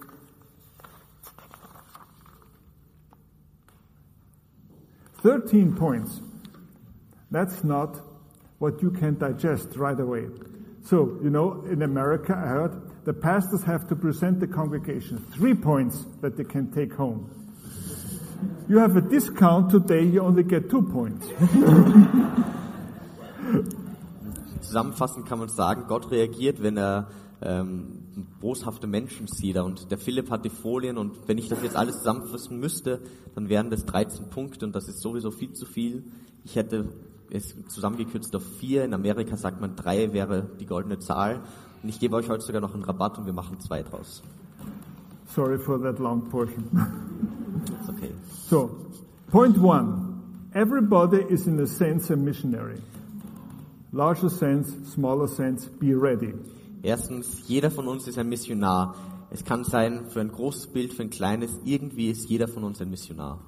Thirteen 5.21 5.75
points. 5.75 6.21
That's 7.29 7.63
not 7.63 7.99
what 8.59 8.81
you 8.81 8.91
can 8.91 9.17
digest 9.17 9.75
right 9.75 9.99
away. 9.99 10.27
So, 10.83 11.19
you 11.23 11.29
know, 11.29 11.63
in 11.69 11.83
America, 11.83 12.33
I 12.35 12.47
heard 12.47 13.05
the 13.05 13.13
pastors 13.13 13.63
have 13.63 13.87
to 13.89 13.95
present 13.95 14.39
the 14.39 14.47
congregation 14.47 15.17
three 15.33 15.53
points 15.53 16.05
that 16.21 16.37
they 16.37 16.43
can 16.43 16.71
take 16.71 16.93
home. 16.93 17.29
You 18.67 18.79
have 18.79 18.95
a 18.97 19.01
discount 19.01 19.69
today, 19.69 20.03
you 20.03 20.21
only 20.21 20.43
get 20.43 20.69
two 20.69 20.81
points. 20.81 21.27
Zusammenfassend 24.61 25.25
kann 25.27 25.39
man 25.39 25.49
sagen, 25.49 25.85
Gott 25.87 26.09
reagiert, 26.09 26.61
wenn 26.63 26.77
er 26.77 27.07
ähm, 27.41 28.00
boshafte 28.39 28.87
Menschen 28.87 29.27
sieht. 29.27 29.57
Und 29.57 29.91
der 29.91 29.97
Philipp 29.97 30.29
hat 30.29 30.45
die 30.45 30.49
Folien 30.49 30.97
und 30.97 31.27
wenn 31.27 31.37
ich 31.37 31.47
das 31.47 31.61
jetzt 31.63 31.75
alles 31.75 31.97
zusammenfassen 31.97 32.59
müsste, 32.59 32.99
dann 33.35 33.49
wären 33.49 33.69
das 33.69 33.85
13 33.85 34.29
Punkte 34.29 34.65
und 34.65 34.75
das 34.75 34.87
ist 34.87 35.01
sowieso 35.01 35.31
viel 35.31 35.53
zu 35.53 35.65
viel. 35.65 36.03
Ich 36.43 36.55
hätte 36.55 36.89
es 37.29 37.55
zusammengekürzt 37.67 38.35
auf 38.35 38.43
vier. 38.59 38.83
In 38.83 38.93
Amerika 38.93 39.37
sagt 39.37 39.61
man 39.61 39.75
drei 39.75 40.13
wäre 40.13 40.49
die 40.59 40.65
goldene 40.65 40.99
Zahl. 40.99 41.41
Und 41.81 41.89
ich 41.89 41.99
gebe 41.99 42.15
euch 42.15 42.29
heute 42.29 42.43
sogar 42.43 42.61
noch 42.61 42.73
einen 42.73 42.83
Rabatt 42.83 43.17
und 43.17 43.25
wir 43.25 43.33
machen 43.33 43.59
zwei 43.59 43.81
draus. 43.81 44.21
Sorry 45.27 45.57
for 45.57 45.81
that 45.81 45.99
long 45.99 46.29
portion. 46.29 46.65
Ist 47.81 47.89
okay. 47.89 48.11
So, 48.49 48.69
point 49.31 49.57
one. 49.57 50.09
Everybody 50.53 51.21
is 51.29 51.47
in 51.47 51.57
a 51.61 51.65
sense 51.65 52.11
a 52.11 52.17
missionary. 52.17 52.81
Larger 53.93 54.29
sense, 54.29 54.69
smaller 54.93 55.27
sense, 55.27 55.69
be 55.79 55.93
ready. 55.93 56.33
Erstens, 56.83 57.47
jeder 57.47 57.71
von 57.71 57.87
uns 57.87 58.07
ist 58.07 58.17
ein 58.17 58.29
Missionar. 58.29 58.95
Es 59.29 59.45
kann 59.45 59.63
sein, 59.63 60.05
für 60.09 60.19
ein 60.21 60.31
großes 60.31 60.67
Bild, 60.67 60.93
für 60.93 61.03
ein 61.03 61.09
kleines, 61.09 61.59
irgendwie 61.63 62.09
ist 62.09 62.29
jeder 62.29 62.47
von 62.47 62.63
uns 62.63 62.81
ein 62.81 62.89
Missionar. 62.89 63.39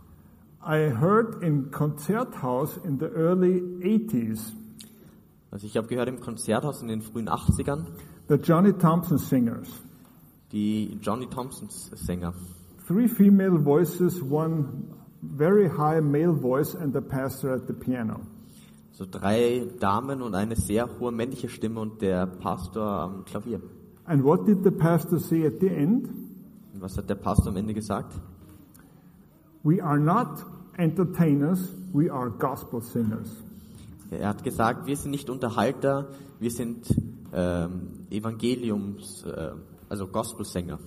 I 0.65 0.89
heard 0.89 1.43
in 1.43 1.71
Konzerthaus 1.71 2.77
in 2.85 2.97
the 2.97 3.07
early 3.07 3.61
80s 3.81 4.53
Also 5.51 5.67
ich 5.67 5.75
habe 5.75 5.87
gehört 5.87 6.07
im 6.07 6.21
Konzerthaus 6.21 6.81
in 6.81 6.87
den 6.87 7.01
frühen 7.01 7.27
80ern, 7.27 7.85
the 8.29 8.35
Johnny 8.35 8.71
Thompson 8.73 9.17
singers. 9.17 9.67
die 10.53 10.97
Johnny 11.01 11.27
Thompsons 11.27 11.91
Sänger. 11.95 12.33
Three 12.87 13.07
female 13.07 13.57
voices, 13.57 14.21
one 14.21 14.65
very 15.21 15.67
high 15.67 16.01
male 16.01 16.33
voice, 16.33 16.75
and 16.75 16.93
the 16.93 17.01
pastor 17.01 17.53
at 17.53 17.67
the 17.67 17.73
piano. 17.73 18.21
So 19.03 19.09
drei 19.11 19.67
Damen 19.81 20.21
und 20.21 20.33
eine 20.33 20.55
sehr 20.55 20.87
hohe 20.97 21.11
männliche 21.11 21.49
Stimme 21.49 21.81
und 21.81 22.01
der 22.01 22.25
Pastor 22.25 22.87
am 22.87 23.25
Klavier. 23.25 23.59
And 24.05 24.23
what 24.23 24.47
did 24.47 24.63
the 24.63 24.71
pastor 24.71 25.19
say 25.19 25.45
at 25.45 25.59
the 25.59 25.67
end? 25.67 26.07
Und 26.73 26.81
was 26.81 26.97
hat 26.97 27.09
der 27.09 27.15
Pastor 27.15 27.49
am 27.49 27.57
Ende 27.57 27.73
gesagt? 27.73 28.13
We 29.63 29.83
are 29.83 29.99
not 29.99 30.45
entertainers, 30.77 31.59
we 31.91 32.09
are 32.09 32.31
gospel 32.31 32.81
singers. 32.81 33.29
Er 34.09 34.29
hat 34.29 34.41
gesagt, 34.41 34.85
wir 34.85 34.95
sind 34.95 35.11
nicht 35.11 35.29
Unterhalter, 35.29 36.07
wir 36.39 36.51
sind 36.51 36.87
ähm, 37.33 38.05
Evangeliums, 38.09 39.25
äh, 39.25 39.51
also 39.89 40.07
Gospelsänger, 40.07 40.79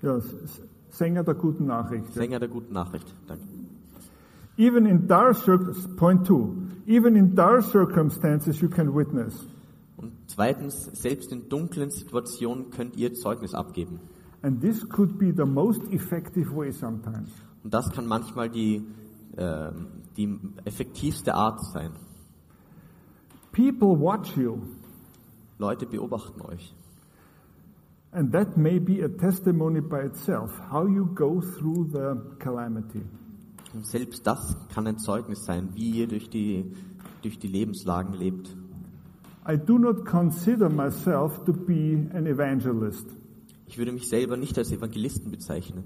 Ja, 0.00 0.18
Sänger 0.88 1.24
der 1.24 1.34
guten 1.34 1.66
Nachricht. 1.66 2.10
Sänger 2.14 2.38
der 2.38 2.48
guten 2.48 2.72
Nachricht. 2.72 3.14
Danke. 3.26 3.44
Even 4.56 4.86
in 4.86 5.06
dire 5.06 5.34
point 5.96 6.26
two, 6.26 6.68
even 6.86 7.16
in 7.16 7.34
dire 7.34 7.62
circumstances 7.62 8.60
you 8.60 8.68
can 8.68 8.94
witness. 8.94 9.34
Und 9.96 10.12
zweitens, 10.26 10.90
selbst 10.92 11.32
in 11.32 11.48
dunklen 11.48 11.90
Situationen 11.90 12.70
könnt 12.70 12.96
ihr 12.96 13.14
Zeugnis 13.14 13.54
abgeben. 13.54 14.00
And 14.42 14.60
this 14.60 14.86
could 14.88 15.18
be 15.18 15.32
the 15.34 15.46
most 15.46 15.82
effective 15.90 16.54
way 16.54 16.70
sometimes. 16.70 17.30
Und 17.62 17.72
das 17.72 17.90
kann 17.90 18.06
manchmal 18.06 18.50
die, 18.50 18.86
ähm, 19.36 19.86
die 20.16 20.38
effektivste 20.64 21.34
Art 21.34 21.60
sein. 21.72 21.92
People 23.52 23.98
watch 23.98 24.36
you, 24.36 24.58
Leute 25.58 25.86
beobachten 25.86 26.42
euch. 26.42 26.74
and 28.14 28.30
that 28.30 28.56
may 28.56 28.78
be 28.78 29.00
a 29.00 29.08
testimony 29.08 29.80
by 29.80 30.02
itself, 30.02 30.50
how 30.70 30.86
you 30.86 31.06
go 31.14 31.40
through 31.40 31.88
the 31.92 32.36
calamity. 32.38 33.02
Selbst 33.82 34.26
das 34.26 34.56
kann 34.72 34.86
ein 34.86 34.98
Zeugnis 34.98 35.44
sein, 35.44 35.70
wie 35.74 35.90
ihr 35.90 36.06
durch 36.08 36.30
die, 36.30 36.72
durch 37.22 37.38
die 37.38 37.48
Lebenslagen 37.48 38.14
lebt. 38.14 38.56
I 39.48 39.56
do 39.58 39.78
not 39.78 40.04
consider 40.06 40.70
myself 40.70 41.44
to 41.44 41.52
be 41.52 42.08
an 42.14 42.26
evangelist, 42.26 43.06
Ich 43.66 43.76
würde 43.78 43.92
mich 43.92 44.08
selber 44.08 44.36
nicht 44.36 44.56
als 44.56 44.72
Evangelisten 44.72 45.30
bezeichnen. 45.30 45.84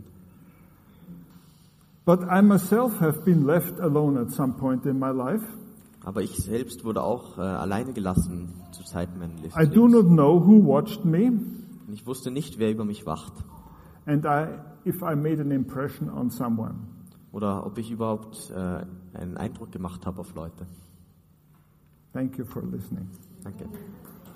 but 2.04 2.20
I 2.30 2.40
myself 2.40 3.00
have 3.00 3.22
been 3.24 3.44
left 3.46 3.80
alone 3.80 4.16
at 4.20 4.30
some 4.30 4.54
point 4.54 4.86
in 4.86 4.98
my 4.98 5.10
life. 5.10 5.44
Aber 6.04 6.22
ich 6.22 6.36
selbst 6.36 6.84
wurde 6.84 7.02
auch 7.02 7.36
äh, 7.36 7.40
alleine 7.42 7.92
gelassen 7.92 8.48
zu 8.70 8.82
Zeiten 8.84 9.18
meines 9.18 9.54
I 9.56 9.66
do 9.68 9.86
Lebens. 9.86 9.92
not 10.04 10.06
know 10.06 10.40
who 10.46 10.64
watched 10.66 11.04
me, 11.04 11.26
Und 11.86 11.92
ich 11.92 12.06
wusste 12.06 12.30
nicht, 12.30 12.58
wer 12.58 12.70
über 12.70 12.84
mich 12.84 13.04
wacht. 13.06 13.32
and 14.06 14.24
I, 14.24 14.46
if 14.88 15.02
I 15.02 15.14
made 15.16 15.40
an 15.40 15.50
impression 15.50 16.08
on 16.08 16.30
someone. 16.30 16.74
Oder 17.32 17.66
ob 17.66 17.78
ich 17.78 17.90
überhaupt 17.90 18.50
äh, 18.50 19.18
einen 19.18 19.36
Eindruck 19.36 19.72
gemacht 19.72 20.06
habe 20.06 20.20
auf 20.20 20.34
Leute. 20.34 20.66
Thank 22.12 22.38
you 22.38 22.44
for 22.44 22.62
listening. 22.62 23.08
Danke. 23.44 23.66